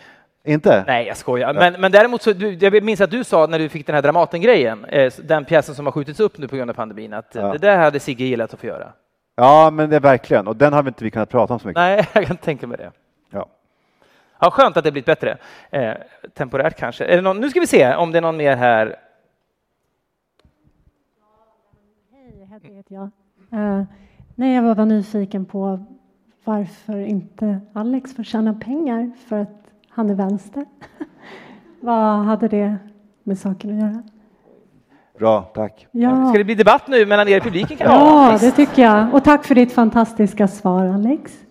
[0.45, 0.83] Inte?
[0.87, 1.53] Nej, jag skojar.
[1.53, 4.01] Men, men däremot så, du, jag minns att du sa när du fick den här
[4.01, 7.51] Dramaten-grejen, eh, den pjäsen som har skjutits upp nu på grund av pandemin, att ja.
[7.51, 8.93] det där hade Sigge gillat att få göra.
[9.35, 11.67] Ja, men det är verkligen, och den har vi inte vi kunnat prata om så
[11.67, 11.79] mycket.
[11.79, 12.91] Nej, jag kan tänka mig det.
[13.29, 13.47] Ja.
[14.43, 15.37] Ja, skönt att det blivit bättre.
[15.71, 15.93] Eh,
[16.33, 17.05] temporärt kanske.
[17.05, 18.95] Är det någon, nu ska vi se om det är någon mer här.
[22.11, 23.09] Hej, Hedvig heter jag.
[23.53, 23.83] Uh,
[24.35, 25.85] nej, jag var bara nyfiken på
[26.43, 30.65] varför inte Alex får tjäna pengar för att han är vänster.
[31.79, 32.77] Vad hade det
[33.23, 34.03] med saken att göra?
[35.19, 35.87] Bra, tack.
[35.91, 36.29] Ja.
[36.29, 37.77] Ska det bli debatt nu mellan er i publiken?
[37.77, 39.13] Kan ja, det tycker jag.
[39.13, 41.43] Och tack för ditt fantastiska svar, Alex.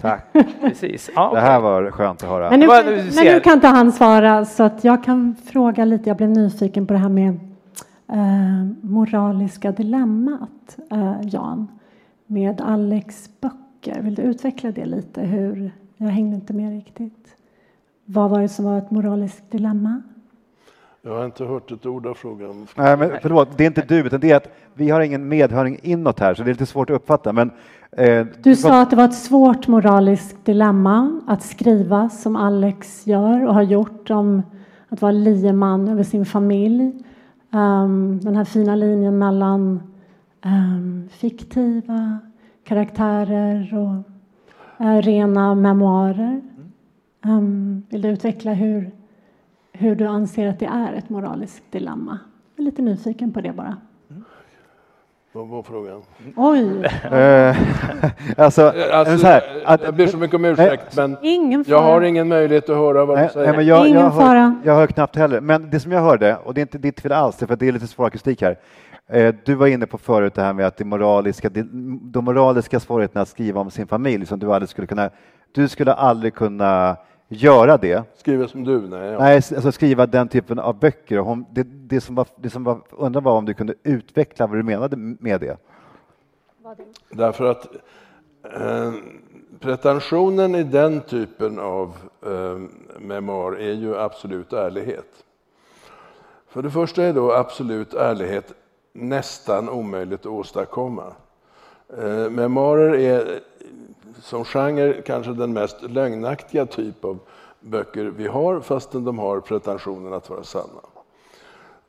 [0.00, 0.32] Tack.
[0.60, 1.10] Precis.
[1.14, 2.50] Ja, det här var skönt att höra.
[2.50, 2.66] Men nu,
[3.14, 6.10] men nu kan inte han svara, så att jag kan fråga lite.
[6.10, 7.28] Jag blev nyfiken på det här med
[8.08, 11.68] eh, moraliska dilemmat, eh, Jan,
[12.26, 14.00] med Alex böcker.
[14.00, 15.20] Vill du utveckla det lite?
[15.20, 17.36] Hur, jag hängde inte med riktigt.
[18.04, 20.02] Vad var det som var ett moraliskt dilemma?
[21.02, 22.66] Jag har inte hört ett ord av frågan.
[22.76, 25.78] Nej, men förlåt, det är inte du, utan det är att vi har ingen medhörning
[25.82, 27.32] inåt här, så det är lite svårt att uppfatta.
[27.32, 27.50] Men,
[27.92, 33.46] eh, du sa att det var ett svårt moraliskt dilemma att skriva som Alex gör
[33.46, 34.42] och har gjort om
[34.88, 37.04] att vara lieman över sin familj.
[37.50, 39.82] Um, den här fina linjen mellan
[40.44, 42.18] um, fiktiva
[42.64, 44.04] karaktärer och
[44.86, 46.42] uh, rena memoarer.
[47.24, 48.90] Um, vill du utveckla hur,
[49.78, 52.18] hur du anser att det är ett moraliskt dilemma?
[52.56, 53.76] Jag är lite nyfiken på det bara.
[55.32, 56.02] Vad var frågan?
[56.36, 56.84] Oj!
[57.12, 57.56] Eh,
[58.36, 62.00] alltså, alltså, så här, att, jag ber så mycket om ursäkt, men ingen jag har
[62.00, 63.46] ingen möjlighet att höra vad du säger.
[63.46, 64.38] Nej, men jag, ingen jag, fara.
[64.38, 65.40] hör, jag hör knappt heller.
[65.40, 67.72] Men det som jag hörde, och det är inte ditt fel alls, för det är
[67.72, 68.58] lite svår akustik här.
[69.08, 71.48] Eh, du var inne på förut det här med att det moraliska,
[72.02, 75.10] de moraliska svårigheterna att skriva om sin familj som du aldrig skulle kunna,
[75.52, 76.96] du skulle aldrig kunna
[77.28, 78.04] göra det.
[78.14, 78.88] Skriva som du?
[78.88, 79.18] Nej, ja.
[79.18, 81.18] nej alltså skriva den typen av böcker.
[81.18, 84.58] Hon, det, det, som var, det som var, undrar var om du kunde utveckla vad
[84.58, 85.56] du menade med det.
[87.10, 87.66] Därför att
[88.54, 88.92] eh,
[89.60, 91.96] pretensionen i den typen av
[92.26, 92.58] eh,
[92.98, 95.24] memoar är ju absolut ärlighet.
[96.48, 98.52] För det första är då absolut ärlighet
[98.92, 101.12] nästan omöjligt att åstadkomma.
[101.96, 103.40] Eh, memoarer är
[104.22, 107.18] som genre kanske den mest lögnaktiga typ av
[107.60, 110.80] böcker vi har fastän de har pretensionen att vara sanna.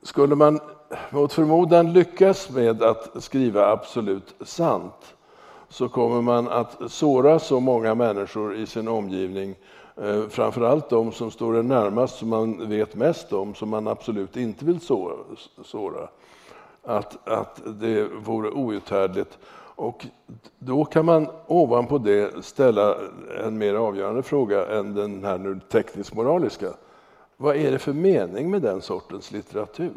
[0.02, 0.60] Skulle man
[1.10, 5.16] mot förmodan lyckas med att skriva absolut sant
[5.70, 9.56] så kommer man att såra så många människor i sin omgivning
[10.00, 14.38] Framför framförallt de som står en närmast, som man vet mest om, som man absolut
[14.38, 14.80] inte vill
[15.64, 16.08] såra.
[16.84, 19.38] Att, att det vore outhärdligt.
[19.80, 20.06] Och
[20.60, 22.95] då kan man ovanpå det ställa
[23.45, 26.73] en mer avgörande fråga än den här nu tekniskt moraliska.
[27.38, 29.93] Vad är det för mening med den sortens litteratur?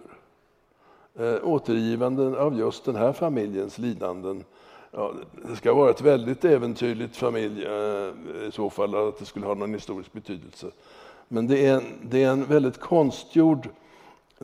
[1.19, 4.45] Eh, återgivanden av just den här familjens lidanden
[4.91, 5.13] Ja,
[5.49, 9.55] det ska vara ett väldigt äventyrligt familj eh, i så fall, att det skulle ha
[9.55, 10.67] någon historisk betydelse.
[11.29, 13.69] Men det är en, det är en väldigt konstgjord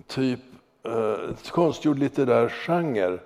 [0.07, 0.41] typ,
[0.83, 3.19] eh, konstgjord litterär genre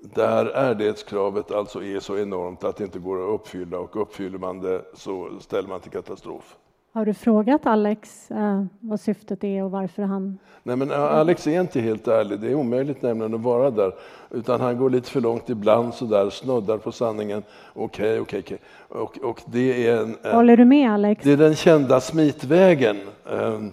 [0.00, 4.60] där ärlighetskravet alltså är så enormt att det inte går att uppfylla och uppfyller man
[4.60, 6.56] det så ställer man till katastrof.
[6.92, 10.38] Har du frågat Alex eh, vad syftet är och varför han...
[10.62, 12.40] Nej, men Alex är inte helt ärlig.
[12.40, 13.92] Det är omöjligt nämligen att vara där.
[14.30, 17.42] Utan han går lite för långt ibland sådär, snuddar på sanningen.
[17.74, 18.58] Okej, okej, okej.
[18.88, 21.24] Och, och det är en, Håller du med Alex?
[21.24, 22.96] Det är den kända smitvägen.
[23.30, 23.72] Ehm,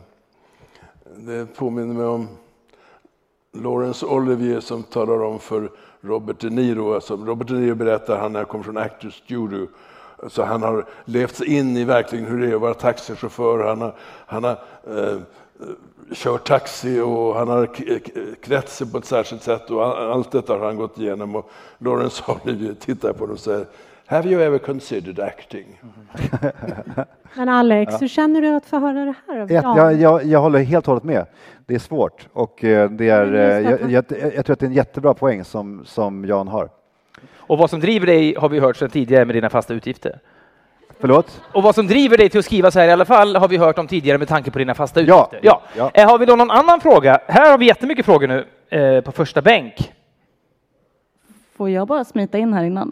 [1.16, 2.28] det påminner mig om
[3.54, 5.70] Laurence Olivier som talar om för
[6.02, 6.94] Robert De Niro.
[6.94, 9.68] Alltså Robert De Niro berättar, han kommer från Actors Studio,
[10.28, 13.68] så han har levt sig in i verkligen hur det är att vara taxichaufför.
[13.68, 13.96] Han har,
[14.26, 15.18] han har eh,
[16.14, 17.70] kört taxi och han har
[18.44, 21.36] klätt sig på ett särskilt sätt och allt detta har han gått igenom.
[21.36, 23.66] Och Laurence Olivier tittar på det och säger
[24.10, 25.80] Have you ever considered acting?
[27.34, 27.98] Men Alex, ja.
[28.02, 29.78] hur känner du att få höra det här av Jan?
[29.78, 31.26] Jag, jag, jag håller helt och hållet med.
[31.66, 34.06] Det är svårt och eh, det är, eh, jag, jag,
[34.36, 36.70] jag, tror att det är en jättebra poäng som, som Jan har.
[37.36, 40.20] Och vad som driver dig har vi hört sedan tidigare med dina fasta utgifter.
[41.00, 41.42] Förlåt?
[41.54, 43.58] Och vad som driver dig till att skriva så här i alla fall har vi
[43.58, 45.40] hört om tidigare med tanke på dina fasta utgifter.
[45.42, 45.62] Ja.
[45.76, 45.92] ja.
[45.94, 46.02] ja.
[46.02, 47.20] Eh, har vi då någon annan fråga?
[47.28, 49.94] Här har vi jättemycket frågor nu eh, på första bänk.
[51.58, 52.92] Får jag bara smita in här innan?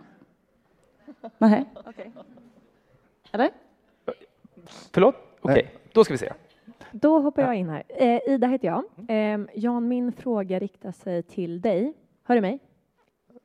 [1.38, 1.66] Nej.
[1.86, 2.06] Okay.
[3.32, 3.50] Eller?
[4.94, 5.16] Förlåt?
[5.42, 5.68] Okej, okay.
[5.94, 6.34] då ska vi se.
[6.92, 7.84] Då hoppar jag in här.
[7.88, 8.84] Eh, Ida heter jag.
[9.08, 11.94] Eh, Jan, min fråga riktar sig till dig.
[12.24, 12.60] Hör du mig?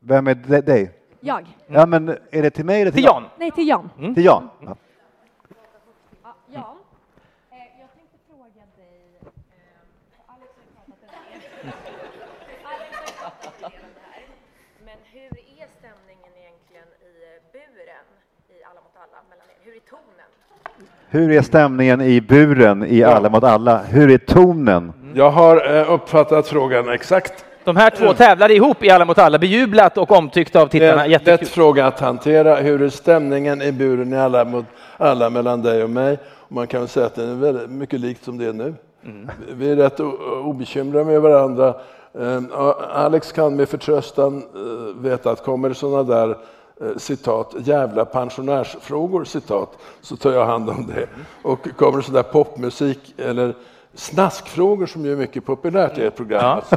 [0.01, 1.01] Vem är dig?
[1.21, 1.57] Jag.
[1.67, 3.25] Ja, men är det till mig eller till, till Jan?
[3.39, 3.91] Nej, till Jan.
[3.99, 4.15] Mm.
[4.15, 4.49] Till Jan.
[4.61, 4.77] Ja.
[6.23, 6.77] Ja, Jan,
[7.51, 11.73] eh, jag tänkte fråga dig, eh, Alex har pratat en del.
[12.65, 14.23] Alex har pratat en del om det här.
[14.85, 17.13] Men hur är stämningen egentligen i
[17.53, 18.07] buren
[18.49, 19.59] i Alla mot alla mellan er?
[19.65, 20.31] Hur är tonen?
[21.13, 23.79] Hur är stämningen i buren i Alla mot alla?
[23.79, 24.93] Hur är tonen?
[25.15, 29.39] Jag har eh, uppfattat frågan exakt de här två tävlade ihop i Alla mot alla,
[29.39, 30.97] bejublat och omtyckt av tittarna.
[31.07, 32.57] Det är en lätt fråga att hantera.
[32.57, 34.65] Hur är stämningen i buren i Alla mot
[34.97, 36.19] alla mellan dig och mig?
[36.49, 38.75] man kan väl säga att den är väldigt mycket likt som det är nu.
[39.05, 39.31] Mm.
[39.53, 40.01] Vi är rätt
[40.45, 41.75] obekymrade med varandra.
[42.21, 42.49] Ehm,
[42.95, 46.37] Alex kan med förtröstan eh, veta att kommer det sådana där eh,
[46.97, 51.07] citat, jävla pensionärsfrågor, citat, så tar jag hand om det.
[51.43, 53.55] Och kommer sådär popmusik eller
[53.95, 56.43] snaskfrågor som ju är mycket populärt i ett program.
[56.43, 56.49] Ja.
[56.49, 56.77] Alltså,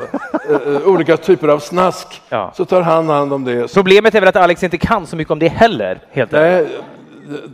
[0.70, 2.22] eh, olika typer av snask.
[2.30, 2.52] Ja.
[2.56, 3.74] Så tar han hand om det.
[3.74, 6.02] Problemet är väl att Alex inte kan så mycket om det heller.
[6.12, 6.68] Helt Nej,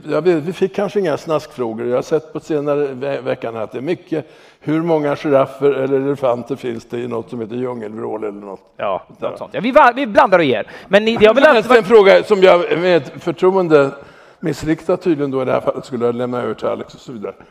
[0.10, 1.88] jag vet, vi fick kanske inga snaskfrågor.
[1.88, 4.26] Jag har sett på senare ve veckan att det är mycket
[4.60, 8.74] hur många giraffer eller elefanter finns det i något som heter djungelvrål eller något?
[8.78, 9.54] Ja, något sånt.
[9.54, 10.68] Ja, vi, vi blandar och ger.
[10.88, 11.72] Men ni, jag vill alltid...
[11.72, 13.91] en fråga som jag med förtroende
[14.40, 17.12] missriktat tydligen då i det här fallet skulle jag lämna över till Alex och så
[17.12, 17.34] vidare.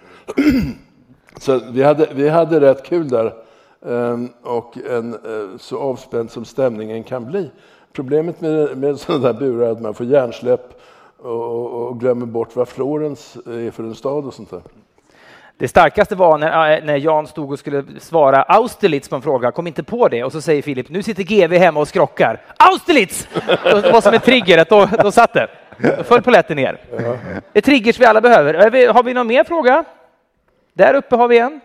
[1.41, 3.35] Så vi hade, vi hade rätt kul där
[3.87, 7.51] ehm, och en, eh, så avspänd som stämningen kan bli.
[7.93, 10.78] Problemet med, med sådana där burar är att man får hjärnsläpp
[11.19, 14.63] och, och glömmer bort vad Florens är för en stad och sånt där.
[15.59, 19.53] Det starkaste var när, äh, när Jan stod och skulle svara Austerlitz på en fråga,
[19.53, 22.41] kom inte på det, och så säger Filip, nu sitter GV hemma och skrockar.
[22.57, 23.29] Austerlitz!
[23.65, 25.49] Det var som en trigger, då, då satt det.
[25.97, 26.81] Då föll polletten ner.
[27.53, 28.93] Det är triggers vi alla behöver.
[28.93, 29.85] Har vi någon mer fråga?
[30.73, 31.61] Där uppe har vi en.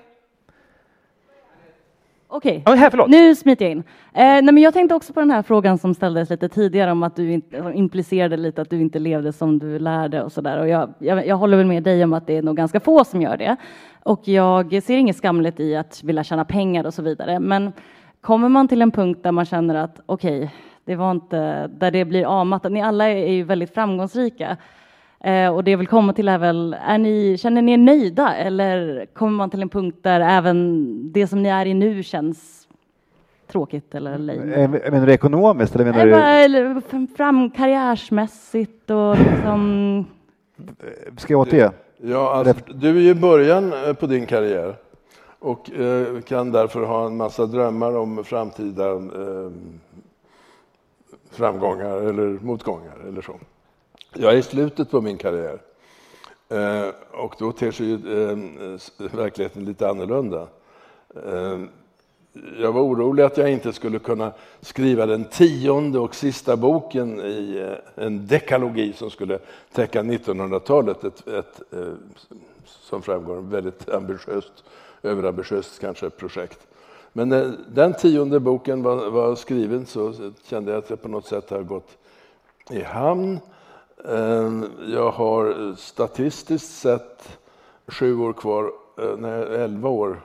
[2.35, 3.07] Okej, okay.
[3.07, 3.77] nu smiter jag in.
[3.77, 3.84] Eh,
[4.14, 7.15] nej, men jag tänkte också på den här frågan som ställdes lite tidigare om att
[7.15, 7.41] du
[7.73, 10.60] implicerade lite att du inte levde som du lärde och sådär.
[10.60, 13.03] Och jag, jag, jag, håller väl med dig om att det är nog ganska få
[13.03, 13.55] som gör det.
[14.03, 17.39] Och jag ser inget skamligt i att vilja tjäna pengar och så vidare.
[17.39, 17.73] Men
[18.22, 20.49] kommer man till en punkt där man känner att okej, okay,
[20.85, 22.72] det var inte där det blir avmattat.
[22.72, 24.57] Ni alla är ju väldigt framgångsrika.
[25.23, 28.35] Eh, och det jag vill komma till är väl, är ni, känner ni er nöjda
[28.35, 32.67] eller kommer man till en punkt där även det som ni är i nu känns
[33.47, 34.53] tråkigt eller lame?
[34.53, 36.15] Eh, menar du ekonomiskt eller menar du?
[36.15, 40.05] Eller fram karriärsmässigt och liksom...
[41.17, 41.71] Ska jag återge?
[41.97, 44.75] Ja, alltså, du är ju i början eh, på din karriär
[45.39, 49.51] och eh, kan därför ha en massa drömmar om framtida eh,
[51.31, 53.33] framgångar eller motgångar eller så.
[54.15, 55.60] Jag är i slutet på min karriär
[56.49, 58.38] eh, och då ter sig ju eh,
[58.98, 60.48] verkligheten lite annorlunda.
[61.26, 61.60] Eh,
[62.60, 64.31] jag var orolig att jag inte skulle kunna
[64.61, 69.40] skriva den tionde och sista boken i en dekalogi som skulle
[69.72, 71.03] täcka 1900-talet.
[71.03, 71.61] Ett, ett,
[72.65, 74.64] som framgår, väldigt ambitiöst,
[75.03, 76.68] överambitiöst kanske projekt.
[77.14, 80.14] Men när den tionde boken var, var skriven så
[80.44, 81.98] kände jag att jag på något sätt har gått
[82.69, 83.40] i hamn.
[84.09, 87.38] Ehm, jag har statistiskt sett
[87.88, 90.21] sju år kvar, eh, nej, elva år,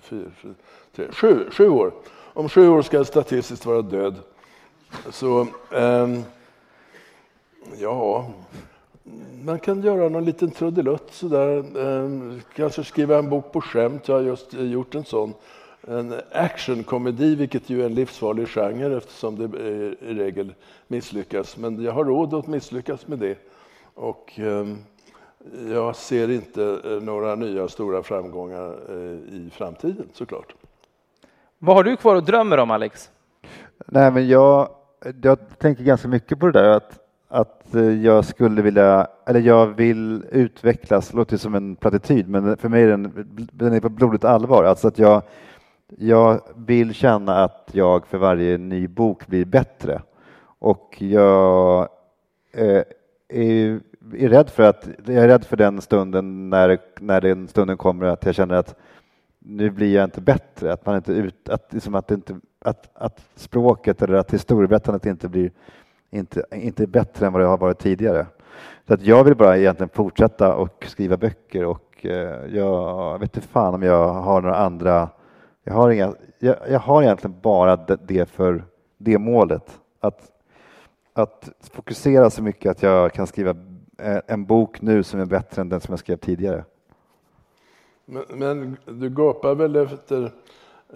[0.00, 0.54] fyra, sju,
[0.96, 1.92] tre, sju, sju år.
[2.34, 4.14] Om sju år ska jag statistiskt vara död.
[5.10, 6.22] Så, ehm,
[7.78, 8.26] ja,
[9.44, 11.78] man kan göra någon liten trudelutt sådär.
[11.78, 14.08] Ehm, kanske skriva en bok på skämt.
[14.08, 15.34] Jag har just gjort en sån.
[15.88, 20.54] En actionkomedi, vilket ju är en livsfarlig genre eftersom det i i regel
[20.86, 21.56] misslyckas.
[21.56, 23.38] Men jag har råd att misslyckas med det.
[23.94, 24.78] Och ehm,
[25.70, 30.54] jag ser inte eh, några nya stora framgångar eh, i framtiden såklart.
[31.58, 33.10] Vad har du kvar och drömmer om, Alex?
[33.86, 34.68] Nej, men jag,
[35.22, 36.98] jag tänker ganska mycket på det där att,
[37.28, 42.56] att eh, jag skulle vilja, eller jag vill utvecklas, det låter som en plattityd, men
[42.56, 44.64] för mig är den, den är på blodigt allvar.
[44.64, 45.22] Alltså att jag,
[45.98, 50.02] jag vill känna att jag för varje ny bok blir bättre.
[50.58, 51.88] Och jag
[52.52, 52.82] eh,
[53.28, 53.80] är,
[54.14, 58.06] är rädd för att, jag är rädd för den stunden när, när den stunden kommer
[58.06, 58.74] att jag känner att
[59.38, 63.20] nu blir jag inte bättre, att man inte ut, att, liksom att, inte, att, att
[63.34, 65.50] språket eller att historieberättandet inte blir
[66.10, 68.26] inte, inte är bättre än vad det har varit tidigare.
[68.88, 73.48] Så att jag vill bara egentligen fortsätta och skriva böcker och eh, jag vet inte
[73.48, 75.08] fan om jag har några andra,
[75.64, 78.64] jag har, inga, jag, jag har egentligen bara det, för
[78.98, 79.80] det målet.
[80.00, 80.32] Att,
[81.12, 83.50] att fokusera så mycket att jag kan skriva
[83.98, 86.64] eh, en bok nu som är bättre än den som jag skrev tidigare.
[88.04, 90.32] Men, men du gapar väl efter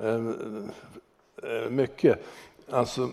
[0.01, 2.19] eh, eh mycket.
[2.71, 3.09] Alltså,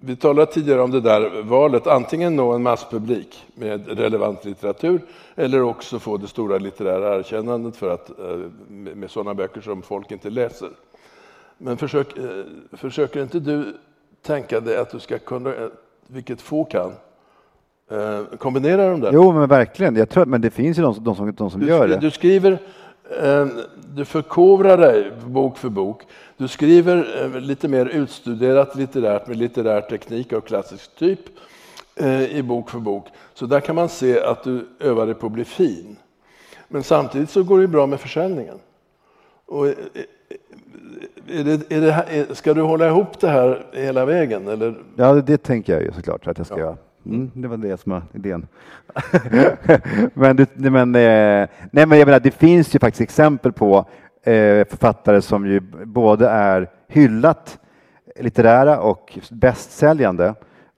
[0.00, 5.00] vi talade tidigare om det där valet, antingen nå en masspublik med relevant litteratur
[5.34, 8.36] eller också få det stora litterära erkännandet för att, eh,
[8.68, 10.68] med sådana böcker som folk inte läser.
[11.58, 12.24] Men försök, eh,
[12.72, 13.76] försöker inte du
[14.22, 15.68] tänka dig att du ska kunna, eh,
[16.06, 16.92] vilket få kan,
[18.38, 19.10] kombinera de där?
[19.12, 19.96] Jo, men verkligen.
[19.96, 21.96] Jag tror, men det finns ju de, som- de som, de som Du, gör det.
[21.96, 22.58] du skriver,
[23.94, 26.02] du förkovrar dig bok för bok.
[26.36, 31.20] Du skriver eh, lite mer utstuderat litterärt med litterär teknik av klassisk typ
[31.96, 33.06] eh, i bok för bok.
[33.34, 35.96] Så där kan man se att du övar dig på att bli fin.
[36.68, 38.58] Men samtidigt så går det bra med försäljningen.
[39.46, 39.74] Och, eh,
[41.28, 44.48] är det, är det, ska du hålla ihop det här hela vägen?
[44.48, 44.74] Eller?
[44.96, 46.76] Ja, det, tänker jag ju såklart att jag ska göra.
[47.06, 48.46] Mm, det var det som var idén.
[50.14, 53.76] men det- men, eh, nej, men jag menar, det finns ju faktiskt exempel på
[54.22, 57.58] eh, författare som ju både är hyllat
[58.20, 60.34] litterära och bästsäljande.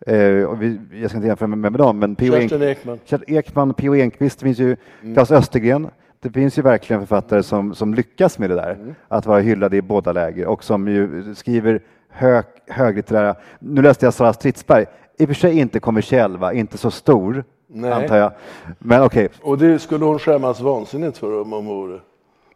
[0.06, 2.34] Eh, och vi, jag ska inte jämföra med, med dem, men P.O.
[2.34, 2.98] Ekman.
[3.26, 3.94] Ekman, P.O.
[3.94, 5.14] Enquist, det finns ju Mm.
[5.14, 5.88] Claes Östergren.
[6.20, 8.94] Det finns ju verkligen författare som, som lyckas med det där, Mm.
[9.08, 11.80] att vara hyllade i båda läger och som ju skriver
[12.10, 13.34] hög, höglitterära.
[13.58, 14.86] Nu läste jag Sara Stridsberg,
[15.20, 16.52] i och för sig inte kommersiell, va?
[16.52, 17.92] inte så stor, Nej.
[17.92, 18.32] antar jag.
[18.78, 22.00] Men okej, Och det skulle hon skämmas vansinnigt för om hon vore.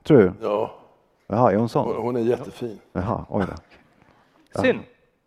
[0.03, 0.33] tror du?
[0.43, 0.75] Ja,
[1.27, 1.87] Jaha, är hon sån?
[1.87, 2.79] hon hon är jättefin.
[2.93, 3.53] Jaha, oj då.
[4.55, 4.79] Ja, Synd.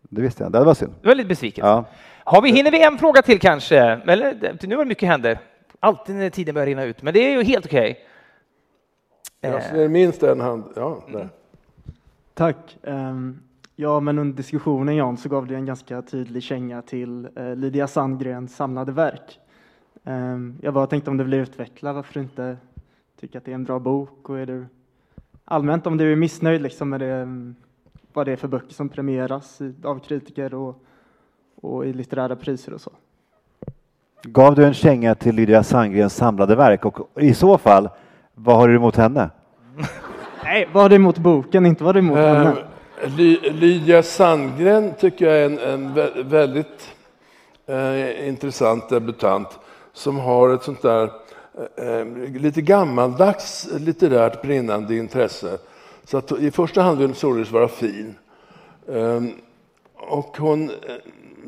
[0.02, 0.94] Det visste jag det var synd.
[1.02, 1.66] Du var lite besviken.
[1.66, 1.84] Ja.
[2.24, 3.78] Har vi, hinner vi en fråga till kanske?
[3.78, 5.38] Eller, nu var det mycket händer.
[5.80, 7.98] Alltid när tiden börjar rinna ut, men det är ju helt okej.
[9.40, 10.64] Jag ser minst en hand.
[10.76, 11.28] Ja, där.
[12.34, 12.76] Tack.
[12.82, 13.38] Ehm,
[13.80, 17.86] Ja, men under diskussionen Jan så gav du en ganska tydlig känga till eh, Lydia
[17.86, 19.38] Sandgrens samlade verk.
[20.04, 22.56] Ehm, Jag bara tänkte om du vill utveckla varför du inte
[23.20, 24.66] tycker att det är en bra bok och är du
[25.44, 27.54] allmänt om du är missnöjd liksom med det, mm,
[28.12, 30.82] vad det är för böcker som premieras i- av kritiker och,
[31.62, 32.90] och i litterära priser och så.
[34.22, 37.88] Gav du en känga till Lydia Sandgrens samlade verk och i så fall,
[38.34, 39.30] vad har du emot henne?
[40.44, 42.56] Nej, vad har du emot boken, inte vad har du emot henne?
[43.06, 46.90] Ly- Lydia Sandgren tycker jag är en, en vä- väldigt
[47.66, 49.48] eh, intressant debutant
[49.92, 51.10] som har ett sånt där
[51.76, 52.06] eh, eh
[52.40, 55.58] lite gammaldags litterärt brinnande intresse.
[56.04, 58.14] Så att i första hand vill hon således vara fin.
[58.88, 59.22] Eh,
[59.94, 60.74] och hon eh,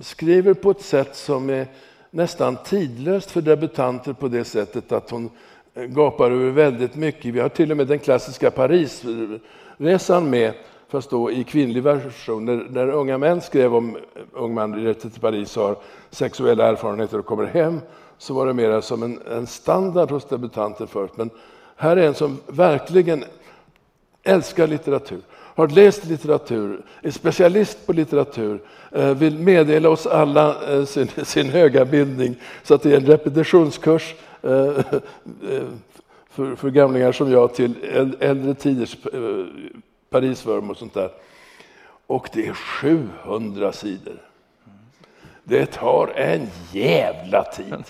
[0.00, 1.66] skriver på ett sätt som är
[2.10, 5.30] nästan tidlöst för debutanter på det sättet att hon
[5.74, 7.34] eh, gapar över väldigt mycket.
[7.34, 10.52] Vi har till och med den klassiska Parisresan med,
[10.90, 12.44] fast då i kvinnlig version.
[12.44, 13.96] När, när unga män skrev om
[14.32, 15.76] ung man reser till Paris och har
[16.10, 17.80] sexuella erfarenheter och kommer hem
[18.18, 21.12] så var det mer som en, en standard hos debutanter förut.
[21.14, 21.30] Men
[21.76, 23.24] här är en som verkligen
[24.22, 28.60] älskar litteratur, har läst litteratur, är specialist på litteratur,
[28.92, 33.06] eh, vill meddela oss alla eh, sin, sin höga bildning så att det är en
[33.06, 34.50] repetitionskurs eh,
[36.30, 37.74] för, för gamlingar som jag till
[38.20, 38.96] äldre tiders
[40.10, 41.10] eh, Parisvurm och sånt där.
[42.06, 44.22] Och det är 700 sidor.
[45.44, 47.84] Det tar en jävla tid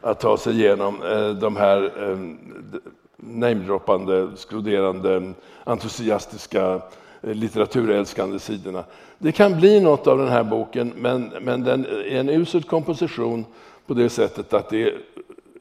[0.00, 2.18] att ta sig igenom eh, de här eh,
[3.16, 5.32] namedroppande, skroderande,
[5.64, 6.80] entusiastiska,
[7.22, 8.84] eh, litteraturälskande sidorna.
[9.18, 13.44] Det kan bli något av den här boken, men, men den är en usel komposition
[13.86, 14.98] på det sättet att det är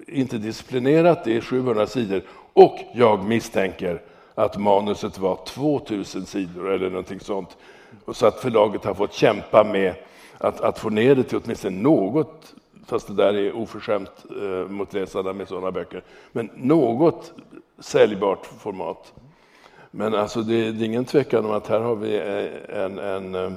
[0.07, 2.21] inte disciplinerat, det är 700 sidor
[2.53, 4.01] och jag misstänker
[4.39, 7.57] att manuset var 2000 sidor eller någonting sånt.
[8.05, 9.93] Och så att förlaget har fått kämpa med
[10.37, 12.53] att, att få ner det till åtminstone något,
[12.85, 17.33] fast det där är oförskämt eh, mot läsarna med sådana böcker, men något
[17.79, 19.13] säljbart format.
[19.91, 22.19] Men alltså det, det är ingen tvekan om att här har vi
[22.69, 23.55] en, en, en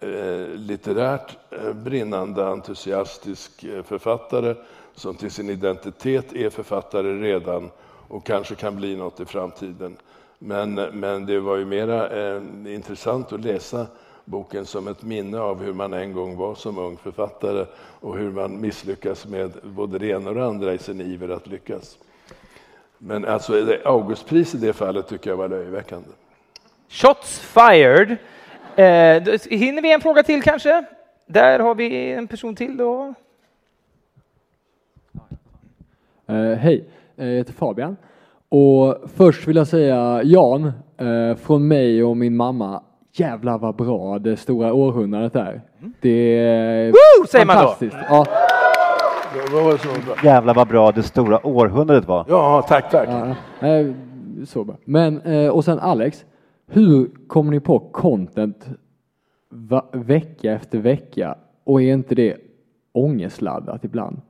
[0.00, 4.54] eh, eh litterärt eh, brinnande entusiastisk författare
[4.94, 7.70] som till sin identitet är författare redan
[8.12, 9.96] och kanske kan bli något i framtiden.
[10.38, 13.86] Men, men det var ju mera eh, intressant att läsa
[14.24, 18.30] boken som ett minne av hur man en gång var som ung författare och hur
[18.30, 21.98] man misslyckas med både det ena och det andra i sin iver att lyckas.
[22.98, 26.08] Men alltså Augustpris i det fallet tycker jag var löjeväckande.
[26.88, 28.16] Shots fired.
[28.76, 30.84] Eh, hinner vi en fråga till kanske?
[31.26, 33.14] Där har vi en person till då.
[36.26, 36.84] Eh, hej,
[37.26, 37.96] jag heter Fabian.
[38.48, 42.82] Och först vill jag säga Jan, eh, från mig och min mamma,
[43.12, 45.62] jävlar vad bra det stora århundradet är.
[46.00, 47.74] Det är Woo, säger man då.
[48.08, 48.26] Ja.
[50.24, 52.24] Jävlar vad bra det stora århundradet var.
[52.28, 53.08] Ja, tack, tack.
[53.60, 53.92] Ja, eh,
[54.44, 54.76] så bra.
[54.84, 56.24] Men, eh, och sen Alex,
[56.66, 58.68] hur kommer ni på content
[59.92, 61.34] vecka efter vecka
[61.64, 62.36] och är inte det
[62.92, 64.20] ångestladdat ibland?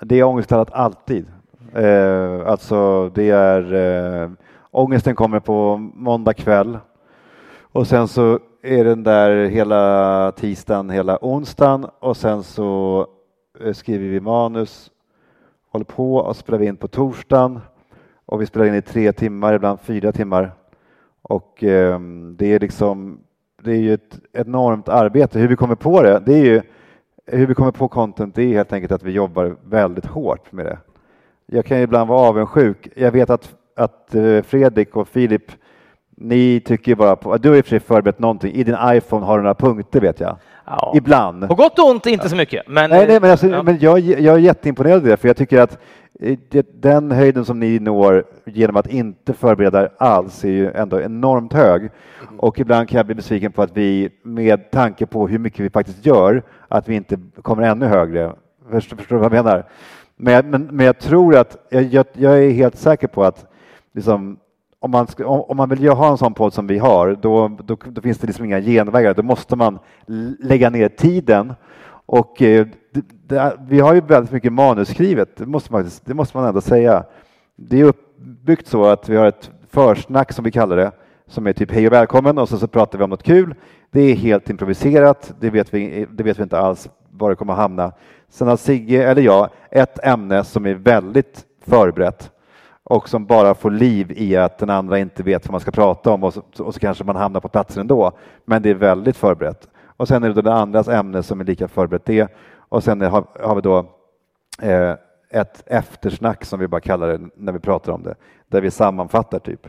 [0.00, 1.26] Det är ångestladdat alltid.
[1.74, 4.30] Eh, alltså det är eh,
[4.70, 6.78] ångesten kommer på måndag kväll
[7.72, 13.06] och sen så är den där hela tisdagen, hela onsdagen och sen så
[13.60, 14.90] eh, skriver vi manus,
[15.72, 17.60] håller på och spelar vi in på torsdagen
[18.26, 20.52] och vi spelar in i tre timmar, ibland fyra timmar.
[21.22, 22.00] Och eh,
[22.36, 23.20] det är liksom,
[23.62, 25.38] det är ju ett enormt arbete.
[25.38, 26.62] Hur vi kommer på det, det är ju
[27.26, 30.66] hur vi kommer på content, det är helt enkelt att vi jobbar väldigt hårt med
[30.66, 30.78] det.
[31.52, 32.88] Jag kan ju ibland vara avundsjuk.
[32.96, 35.52] Jag vet att, att eh, Fredrik och Filip,
[36.16, 38.52] ni tycker bara på, du har i och för sig förberett någonting.
[38.52, 40.36] I din iPhone har du några punkter vet jag.
[40.66, 40.92] Ja.
[40.96, 41.48] Ibland.
[41.48, 42.68] På gott och ont inte så mycket.
[42.68, 43.62] Men, nej, nej, men, alltså, ja.
[43.62, 45.78] men jag, jag är jätteimponerad av det, för jag tycker att
[46.20, 51.52] eh, den höjden som ni når genom att inte förbereda alls är ju ändå enormt
[51.52, 51.90] hög.
[52.38, 55.70] Och ibland kan jag bli besviken på att vi, med tanke på hur mycket vi
[55.70, 58.32] faktiskt gör, att vi inte kommer ännu högre.
[58.70, 59.64] Förstår, förstår du vad jag menar?
[60.22, 63.46] Men, jag- men, men jag tror att, jag, jag, är helt säker på att
[63.94, 64.36] liksom,
[64.80, 67.48] om man, ska, om, om man vill ha en sån podd som vi har, då,
[67.48, 69.14] då, då finns det liksom inga genvägar.
[69.14, 69.78] Då måste man
[70.38, 71.52] lägga ner tiden.
[72.06, 76.36] Och eh, det, det, vi har ju väldigt mycket manusskrivet, det måste, man, det måste
[76.36, 77.04] man ändå säga.
[77.56, 80.92] Det är uppbyggt så att vi har ett försnack som vi kallar det,
[81.26, 83.54] som är typ hej och välkommen och så, så pratar vi om något kul.
[83.90, 87.52] Det är helt improviserat, det vet vi, det vet vi inte alls var det kommer
[87.52, 87.92] att hamna.
[88.30, 92.30] Sen har Sigge, eller jag, ett ämne som är väldigt förberett
[92.84, 96.10] och som bara får liv i att den andra inte vet vad man ska prata
[96.10, 98.12] om och så, och så kanske man hamnar på platsen ändå.
[98.44, 99.68] Men det är väldigt förberett.
[99.84, 102.28] Och sen är det då den andras ämne som är lika förberett det.
[102.56, 103.78] Och sen har, har vi då
[104.62, 104.94] eh,
[105.30, 108.14] ett eftersnack som vi bara kallar det när vi pratar om det,
[108.48, 109.66] där vi sammanfattar typ.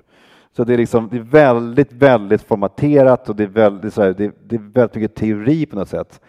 [0.55, 4.13] Så det är, liksom, det är väldigt, väldigt formaterat och det är väldigt, så här,
[4.17, 6.21] det, det är väldigt mycket teori på något sätt.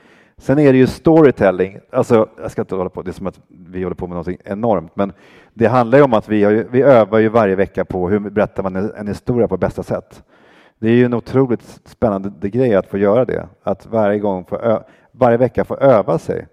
[0.43, 1.78] Sen är det ju storytelling.
[1.90, 4.39] Alltså, jag ska inte hålla på, det är som att vi håller på med någonting
[4.44, 5.12] enormt, men
[5.55, 8.19] det handlar ju om att vi, har, ju- vi övar ju varje vecka på hur
[8.19, 10.24] berättar man en historia på bästa sätt.
[10.78, 14.56] Det är ju en otroligt spännande grej att få göra det, att varje gång få
[14.56, 14.82] ö,
[15.12, 16.47] varje vecka få öva sig.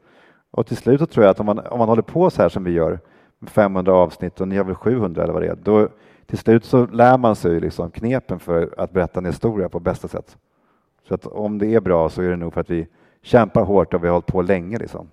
[0.51, 2.49] Och till slut så tror jag att om man, om man håller på så här
[2.49, 2.99] som vi gör,
[3.47, 5.87] 500 avsnitt och ni har väl 700 eller vad det är, då
[6.25, 10.07] till slut så lär man sig liksom knepen för att berätta en historia på bästa
[10.07, 10.37] sätt.
[11.07, 12.87] Så att om det är bra så är det nog för att vi
[13.21, 14.77] kämpar hårt och vi har hållit på länge.
[14.77, 15.09] Liksom.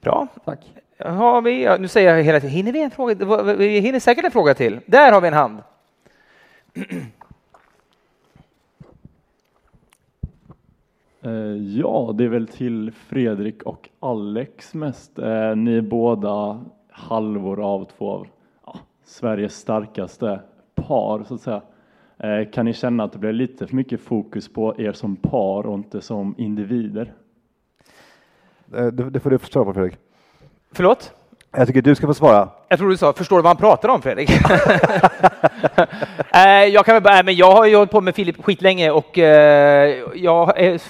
[0.00, 0.26] Bra.
[0.44, 0.74] Tack.
[0.98, 3.54] Har vi, nu säger jag hela tiden, hinner vi en fråga?
[3.54, 4.80] Vi hinner säkert en fråga till.
[4.86, 5.58] Där har vi en hand.
[11.22, 15.18] Eh, Ja, det är väl till Fredrik och Alex mest.
[15.18, 16.60] Eh, Ni är båda
[16.90, 18.26] halvor av två av
[19.04, 20.40] Sveriges starkaste
[20.74, 21.62] par, så att säga.
[22.22, 25.66] Eh, Kan ni känna att det blir lite för mycket fokus på er som par
[25.66, 27.12] och inte som individer?
[28.76, 29.96] Eh, Det, det får du förstå på Fredrik.
[30.72, 31.12] Förlåt?
[31.52, 32.48] Jag tycker du ska få svara.
[32.68, 34.30] Jag tror du sa, förstår du vad han pratar om Fredrik?
[36.34, 39.18] Eh, jag kan väl bara, men jag har ju hållit på med Filip skitlänge och
[39.18, 40.80] jag, är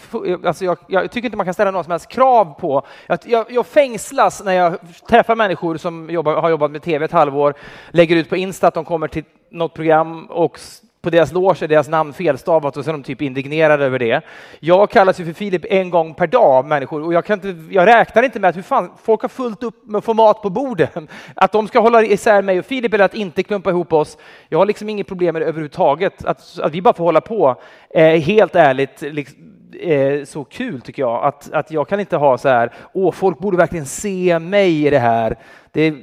[0.47, 2.82] alltså jag, jag tycker inte man kan ställa några som helst krav på...
[3.07, 4.78] Jag, jag, fängslas när jag
[5.09, 7.55] träffar människor som jobbar, har jobbat med tv ett halvår,
[7.90, 10.59] lägger ut på Insta att de kommer till något program och
[11.03, 14.25] på deras loge är deras namn felstavat och så är de typ indignerade över det.
[14.61, 17.75] Jag kallas ju för Filip en gång per dag av människor och jag, kan inte,
[17.75, 20.43] jag räknar inte med att hur fan, folk har fullt upp med att få mat
[20.43, 21.09] på borden.
[21.35, 24.19] Att de ska hålla isär mig och Filip eller att inte klumpa ihop oss.
[24.49, 26.25] Jag har liksom inget problem med det överhuvudtaget.
[26.25, 27.61] Att, att vi bara får hålla på.
[27.91, 29.39] Eh, helt ärligt, liksom,
[29.81, 31.25] eh, så kul tycker jag.
[31.25, 34.91] Att, att jag kan inte ha så här, åh, folk borde verkligen se mig i
[34.91, 35.39] det här.
[35.73, 35.95] Det,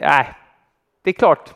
[0.00, 0.26] nej,
[1.04, 1.54] det är klart.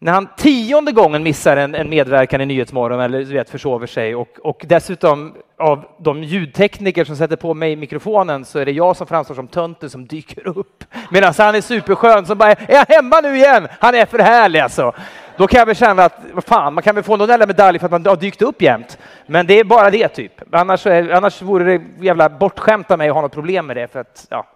[0.00, 4.14] När han tionde gången missar en, en medverkan i Nyhetsmorgon eller du vet, försover sig
[4.14, 8.96] och, och dessutom av de ljudtekniker som sätter på mig mikrofonen så är det jag
[8.96, 10.84] som framstår som tönten som dyker upp.
[11.10, 13.68] Medan han är superskön som bara, är jag hemma nu igen?
[13.80, 14.92] Han är för härlig alltså.
[15.36, 17.78] Då kan jag väl känna att, vad fan, man kan väl få någon jävla medalj
[17.78, 18.98] för att man har dykt upp jämt.
[19.26, 20.32] Men det är bara det typ.
[20.52, 23.88] Annars, är, annars vore det jävla bortskämt av mig att ha något problem med det
[23.88, 24.46] för att, ja,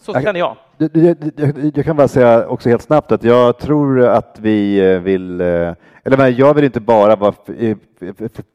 [0.00, 0.56] så känner jag.
[1.74, 5.46] Jag, kan bara säga också helt snabbt att jag tror att vi eh, vill, eh,
[6.04, 7.34] eller men jag vill inte bara vara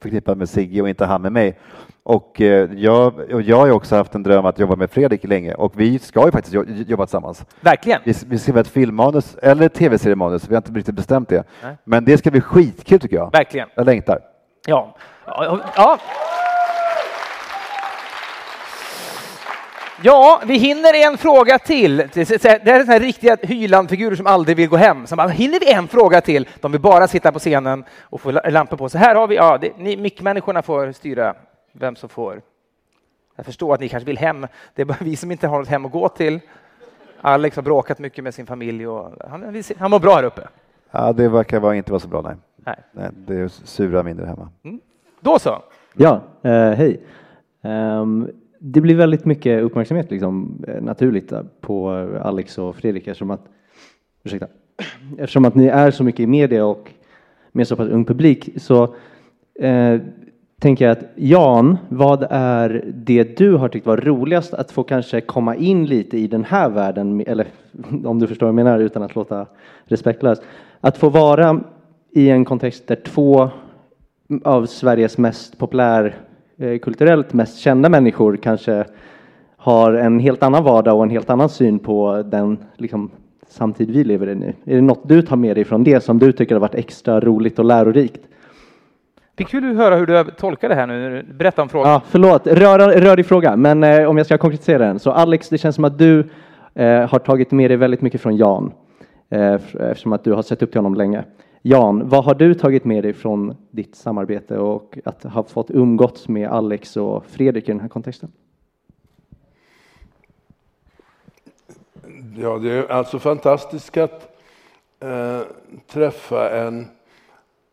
[0.02, 1.60] förknippad med Sigge och inte han med mig.
[2.04, 5.24] Och eh, jag, och jag har ju också haft en dröm att jobba med Fredrik
[5.24, 7.46] länge och vi ska ju faktiskt jo- jobba tillsammans.
[7.62, 8.02] Verkligen.
[8.06, 11.44] Vi, vi skriver ett filmmanus eller tv-seriemanus, vi har inte riktigt bestämt det.
[11.64, 11.76] Nej.
[11.84, 13.32] Men det ska bli skitkul tycker jag.
[13.32, 13.68] Verkligen.
[13.76, 14.20] Jag längtar.
[14.68, 14.96] Ja.
[15.26, 15.98] Ja,
[20.04, 20.42] ja.
[20.46, 21.98] Vi hinner en fråga till.
[21.98, 25.08] Det är såna här riktiga Hyland-figurer som aldrig vill gå hem.
[25.08, 26.48] Så bara, hinner vi en fråga till?
[26.60, 28.90] De vill bara sitta på scenen och få la- lampor på.
[28.90, 31.36] Så här har vi, ja, det, ni mickmänniskorna får styra
[31.74, 32.42] vem som får.
[33.36, 34.48] Jag förstår att ni kanske vill hem.
[34.76, 36.40] Det är bara vi som inte har något hem att gå till.
[37.22, 40.48] Alex har bråkat mycket med sin familj och han, han mår bra här uppe.
[40.92, 42.36] Ja, det verkar vara, inte vara så bra, nej.
[42.94, 43.10] Nej.
[43.14, 44.50] det är sura mindre hemma.
[45.20, 45.62] Då så.
[45.94, 47.00] Ja, eh, hej.
[47.64, 48.30] Ehm,
[48.64, 53.32] det blir väldigt mycket uppmärksamhet liksom, eh, naturligt eh, på eh, Alex och Fredrik eftersom
[53.32, 53.42] att,
[54.24, 54.48] ursäkta,
[55.18, 56.92] eftersom att ni är så mycket i media och
[57.52, 58.96] med så pass ung publik så
[59.60, 60.00] eh,
[60.60, 65.22] tänker jag att Jan, vad är det du har tyckt var roligast att få kanske
[65.22, 67.48] komma in lite i den här världen, eller
[68.06, 69.46] om du förstår vad jag menar utan att låta
[69.86, 70.42] respektlös,
[70.82, 71.64] att få vara
[72.12, 73.50] i en kontext där två
[74.44, 76.12] av Sveriges mest populära
[76.82, 78.86] kulturellt mest kända människor kanske
[79.58, 83.12] har en helt annan vardag och en helt annan syn på den liksom,
[83.48, 84.54] samtid vi lever i nu.
[84.66, 87.20] Är det något du tar med dig från det som du tycker har varit extra
[87.20, 88.22] roligt och lärorikt?
[89.36, 91.26] Det är kul att höra hur du tolkar det här nu.
[91.34, 91.92] Berätta om frågan.
[91.92, 95.00] Ja, förlåt, rör, rörig fråga, men eh, om jag ska konkretisera den.
[95.00, 96.30] Så Alex, det känns som att du
[96.74, 98.72] eh, har tagit med dig väldigt mycket från Jan,
[99.30, 101.24] eh, eftersom att du har sett upp till honom länge.
[101.64, 106.28] Jan, vad har du tagit med dig från ditt samarbete och att ha fått umgåtts
[106.28, 108.32] med Alex och Fredrik i den här kontexten?
[112.38, 114.38] Ja, det är alltså fantastiskt att
[115.00, 115.42] eh,
[115.88, 116.88] träffa en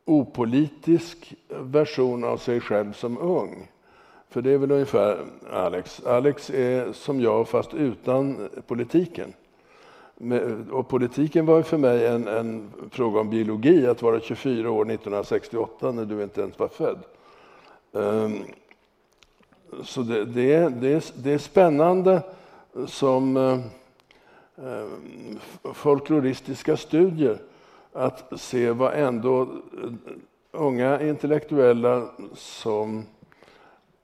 [0.04, 3.68] opolitisk version av sig själv som ung.
[4.30, 5.18] För det är väl ungefär
[5.52, 6.06] Alex.
[6.06, 9.32] Alex är som jag fast utan politiken.
[10.70, 15.92] Och politiken var för mig en, en fråga om biologi, att vara 24 år 1968
[15.92, 16.98] när du inte ens var född.
[17.92, 18.38] Ehm,
[19.82, 22.22] så det, det, är, det, det är spännande
[22.86, 23.60] som ehm,
[25.74, 27.38] folkloristiska studier
[27.92, 29.48] att se vad ändå eh,
[30.52, 33.04] unga intellektuella som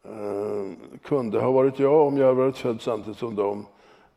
[0.04, 3.66] ehm, kunde ha varit jag om jag hade varit född samtidigt som dem,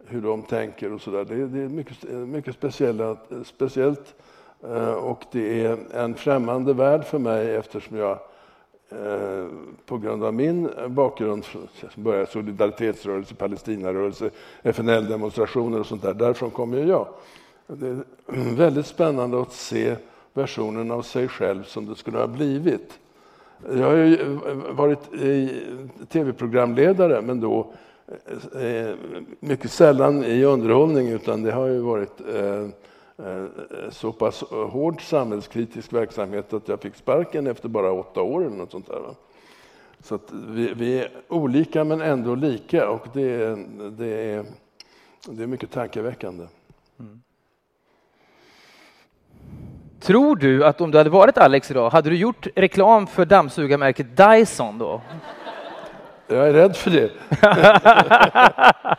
[0.08, 1.26] hur de tänker och sådär.
[1.26, 4.16] Det, det är mycket, mycket speciella, speciellt
[4.64, 8.20] eh, och det är en främmande värld för mig eftersom jag
[8.90, 9.48] eh,
[9.86, 11.46] på grund av min bakgrund,
[11.82, 14.30] jag började solidaritetsrörelse, Palestinarörelse,
[14.64, 17.08] FNL-demonstrationer och sånt där, därifrån kommer jag.
[17.68, 18.04] Det är
[18.56, 19.96] väldigt spännande att se
[20.34, 23.00] versionen av sig själv som det skulle ha blivit.
[23.72, 24.18] Jag har ju
[24.72, 25.12] varit
[26.10, 27.74] tv-programledare, men då
[28.08, 28.96] Eh, eh,
[29.40, 32.68] mycket sällan i underhållning, utan det har ju varit eh,
[33.90, 38.72] så pass hård samhällskritisk verksamhet att jag fick sparken efter bara åtta år eller något
[38.72, 39.02] sånt där.
[40.04, 44.46] Så att vi, vi är olika men ändå lika och det är, det är,
[45.30, 46.48] det är mycket tankeväckande.
[47.00, 47.22] Mm.
[50.00, 54.18] Tror du att om du hade varit Alex idag, hade du gjort reklam för dammsugarmärket
[54.18, 55.02] Dyson då?
[56.28, 57.10] Jag är rädd för det.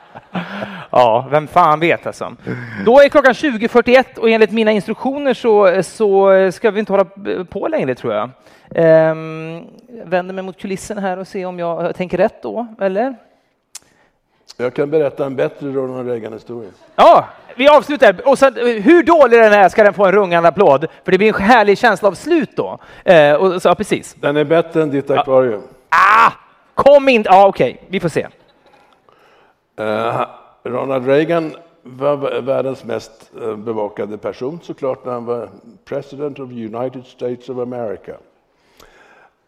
[0.91, 2.37] Ja, vem fan vet alltså.
[2.85, 7.07] Då är klockan 20.41 och enligt mina instruktioner så, så ska vi inte hålla
[7.51, 8.31] på längre tror jag.
[8.75, 9.65] Ehm,
[10.05, 13.17] vänder mig mot kulissen här och ser om jag tänker rätt då, eller?
[14.57, 16.71] Jag kan berätta en bättre Ronald Reagan-historia.
[16.97, 18.29] Ja, vi avslutar.
[18.29, 21.29] Och sen, hur dålig den är ska den få en rungande applåd, för det blir
[21.35, 22.79] en härlig känsla av slut då.
[23.05, 24.15] Eh, och, så, ja, precis.
[24.15, 25.63] Den är bättre än ditt akvarium.
[25.89, 26.33] Ah,
[26.79, 27.23] kom in!
[27.27, 28.27] Ja, okej, vi får se.
[29.77, 30.21] Eh,
[30.63, 31.53] Ronald Reagan
[31.83, 35.49] var världens mest eh, bevakade person såklart när han var
[35.85, 38.13] president of the United States of America.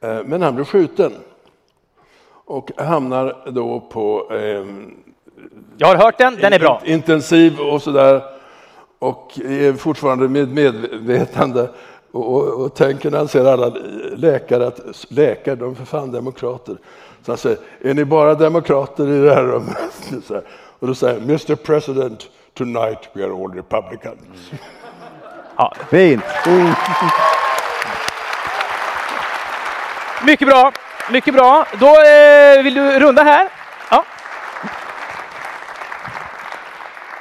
[0.01, 1.13] Eh, Men han blev skjuten
[2.45, 4.65] och hamnar då på eh,
[5.79, 6.83] Jag har hört den, den är bra.
[6.85, 8.23] intensiv och sådär
[8.99, 11.69] och är fortfarande med medvetande
[12.13, 13.73] och, och, och tänker när han ser alla
[14.17, 16.77] läkare att läkare, de är för fan demokrater.
[17.23, 19.77] Så han säger, är ni bara demokrater i det här rummet?
[20.27, 20.43] Så här.
[20.79, 24.51] Och då säger Mr President, tonight we are all republicans.
[25.57, 25.73] Ja.
[25.91, 26.23] Fint!
[30.27, 30.73] Mycket bra,
[31.13, 31.67] mycket bra.
[31.81, 33.49] Då eh, vill du runda här?
[33.91, 34.05] Ja.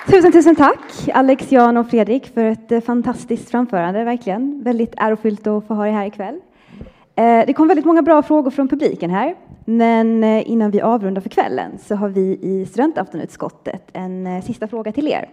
[0.08, 4.64] Tusen, tusen tack Alex, Jan och Fredrik för ett eh, fantastiskt framförande, verkligen.
[4.64, 6.40] Väldigt ärofyllt att få ha er här ikväll.
[7.16, 9.36] Eh, Det kom väldigt många bra frågor från publiken här,
[9.70, 14.68] men eh, innan vi avrundar för kvällen så har vi i studentaftonutskottet en eh, sista
[14.68, 15.30] fråga till er.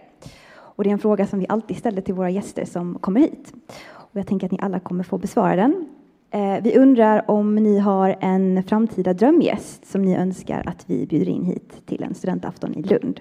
[0.55, 3.53] Och det är en fråga som vi alltid ställer till våra gäster som kommer hit.
[3.89, 5.87] Och jag tänker att ni alla kommer få besvara den.
[6.31, 11.29] Eh, Vi undrar om ni har en framtida drömgäst som ni önskar att vi bjuder
[11.29, 13.19] in hit till en studentafton i Lund.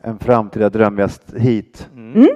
[0.00, 1.88] En framtida drömgäst hit.
[1.94, 2.28] Mm.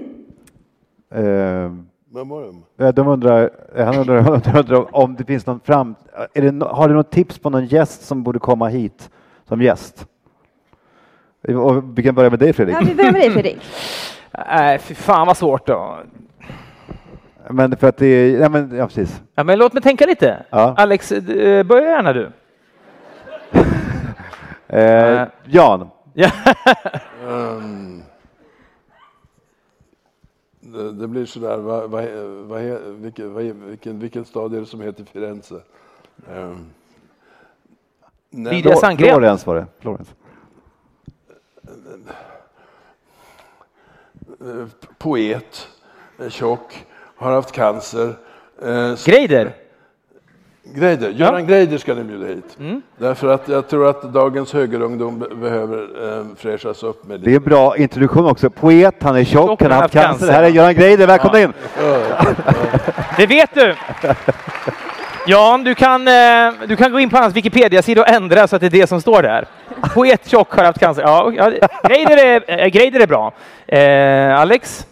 [1.10, 1.72] Eh,
[2.14, 2.84] Vem var det?
[2.84, 4.22] Ja, De undrar, han undrar,
[4.52, 5.94] de undrar om det finns någon fram...
[6.34, 9.10] Är det, har du något tips på någon gäst som borde komma hit
[9.48, 10.06] som gäst?
[11.48, 12.76] Och vi kan börja med dig Fredrik.
[12.76, 13.58] Ja, vi börjar med dig Fredrik.
[14.48, 15.98] Nej, fy fan vad svårt då.
[17.50, 19.22] Men för att det är, ja, men, ja precis.
[19.34, 20.46] Ja, men låt mig tänka lite.
[20.50, 20.74] Ja.
[20.76, 22.30] Alex, eh, börja gärna du.
[24.68, 25.88] Eh, Jan.
[26.12, 26.30] Ja.
[30.74, 32.04] Det, blir sådär, vad, vad,
[32.46, 35.60] vad, vilket, vad, vilken, vilken stad är det som heter Firenze?
[36.30, 36.70] Um,
[38.30, 39.08] Lydia Sandgren.
[39.08, 39.66] Florens var det.
[39.78, 40.14] Florens.
[44.40, 44.66] Eh,
[44.98, 45.68] Poet,
[46.28, 46.86] tjock,
[47.16, 48.14] har haft cancer.
[48.62, 49.63] Eh, Greider?
[50.64, 51.10] Greider.
[51.10, 52.56] Göran Greider ska ni bjuda hit.
[52.60, 52.82] Mm.
[52.98, 55.78] Därför att jag tror att dagens högerungdom be- behöver
[56.18, 58.50] eh, fräschas upp med Det är en bra introduktion också.
[58.50, 60.32] Poet, han är tjock, han har haft cancer.
[60.32, 61.52] Här är Göran Greider, välkommen in!
[63.16, 63.74] Det vet du!
[65.26, 68.60] Jan, du kan, eh, du kan gå in på hans Wikipedia-sida och ändra så att
[68.60, 69.44] det är det som står där.
[69.94, 71.02] Poet tjock har haft cancer.
[71.02, 71.50] Ja, ja,
[71.88, 73.32] Greider, är, eh, Greider är bra.
[73.66, 74.86] Eh, Alex?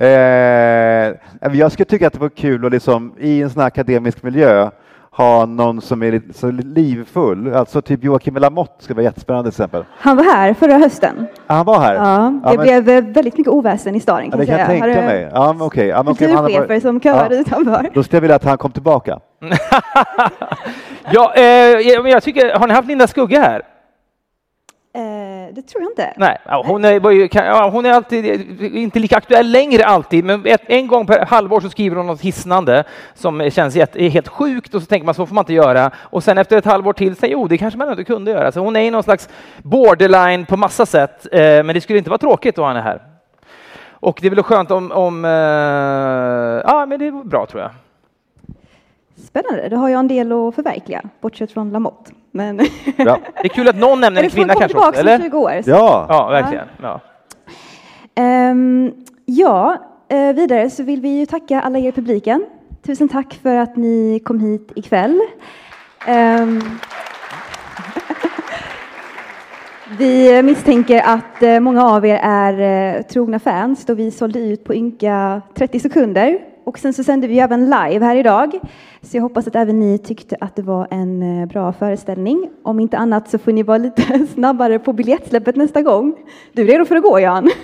[0.00, 1.14] Eh,
[1.58, 4.70] jag skulle tycka att det var kul att liksom, i en sån här akademisk miljö
[5.10, 7.54] ha någon som är lite så livfull.
[7.54, 9.84] Alltså typ Joakim Lamotte skulle vara jättespännande till exempel.
[9.98, 11.26] Han var här förra hösten.
[11.46, 11.94] Ah, Han var här?
[11.94, 14.86] Ja, det men- blev eh, väldigt mycket oväsen i staden Ja, det kan jag tänka
[14.88, 15.30] Har du mig.
[15.34, 15.86] Ja, men okej.
[15.86, 17.90] Ja, men har kulturchefer som köade utanför?
[17.94, 19.18] Då skulle jag vilja att han kom tillbaka.
[21.10, 23.62] Ja, eh, jag, jag tycker, har ni haft Linda Skugge här?
[24.96, 26.12] Eh, det tror jag inte.
[26.16, 27.28] Nej, hon, är, ju-
[27.70, 28.24] hon är alltid,
[28.74, 32.20] inte lika aktuell längre alltid, men ett, en gång per halvår så skriver hon något
[32.20, 35.90] hisnande som känns helt sjukt och så tänker man så får man inte göra.
[35.96, 38.52] Och sen efter ett halvår till säger jo, det kanske man inte kunde göra.
[38.52, 39.28] Så hon är i någon slags
[39.62, 43.02] borderline på massa sätt, eh, men det skulle inte vara tråkigt då han är här.
[43.90, 45.30] Och det är väl skönt om, om eh,
[46.72, 47.70] ja men det är bra tror jag.
[49.16, 52.12] Spännande, då har jag en del att förverkliga, bortsett från Lamotte.
[52.36, 55.18] Men Det är kul att någon nämner en kvinna kanske också, eller?
[55.18, 55.52] 20 år.
[55.66, 56.06] Ja.
[56.08, 56.66] Ja, verkligen.
[56.82, 57.00] Ja.
[58.14, 58.92] Ehm,
[59.24, 59.76] ja,
[60.08, 62.46] eh, vidare så vill vi ju tacka alla er i publiken.
[62.82, 65.20] Tusen tack för att ni kom hit ikväll.
[66.06, 66.60] Ehm,
[69.98, 72.60] vi misstänker att eh, många av er är
[72.96, 76.38] eh, trogna fans då vi sålde ut på ynka 30 sekunder.
[76.66, 78.60] Och sen så sände vi även live här idag.
[79.02, 82.50] Så jag hoppas att även ni tyckte att det var en eh, bra föreställning.
[82.62, 86.14] Om inte annat så får ni vara lite snabbare på biljettsläppet nästa gång.
[86.52, 87.50] Du är redo för att gå Jan?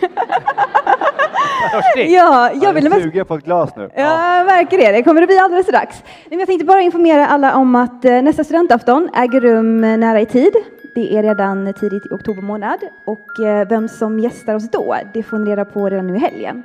[1.97, 3.91] Ja, jag ville mest Suger på ett glas nu.
[3.97, 4.93] Ja, verkar det.
[4.93, 6.03] Det kommer att bli alldeles strax.
[6.31, 10.27] Jag tänkte bara informera alla om att eh, nästa studentafton äger rum eh, nära i
[10.27, 10.53] tid.
[10.95, 13.29] Det är redan tidigt i oktober månad och
[13.69, 16.63] vem som gästar oss då, det får ni reda på redan nu i helgen.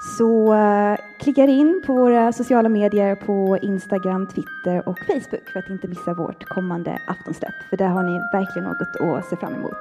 [0.00, 5.70] Så eh, klicka in på våra sociala medier på Instagram, Twitter och Facebook för att
[5.70, 9.76] inte missa vårt kommande aftonsläpp, för där har ni verkligen något att se fram emot.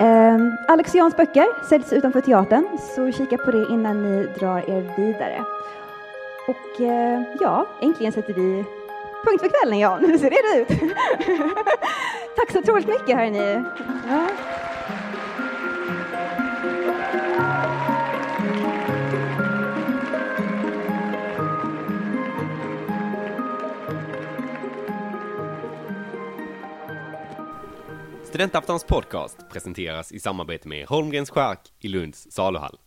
[0.00, 2.64] Ehm, Alex och Jans böcker säljs utanför teatern,
[2.96, 5.44] så kika på det innan ni drar er vidare.
[6.48, 8.64] Och eh, ja, äntligen sätter vi
[9.24, 10.00] punkt för kvällen Jan.
[10.06, 10.68] Hur ser det ut?
[12.36, 13.64] Tack så otroligt mycket hörni.
[14.08, 14.28] Ja.
[28.32, 32.78] Studentaftons podcast presenteras i samarbete med Holmgrens Chark i Lunds saluhall.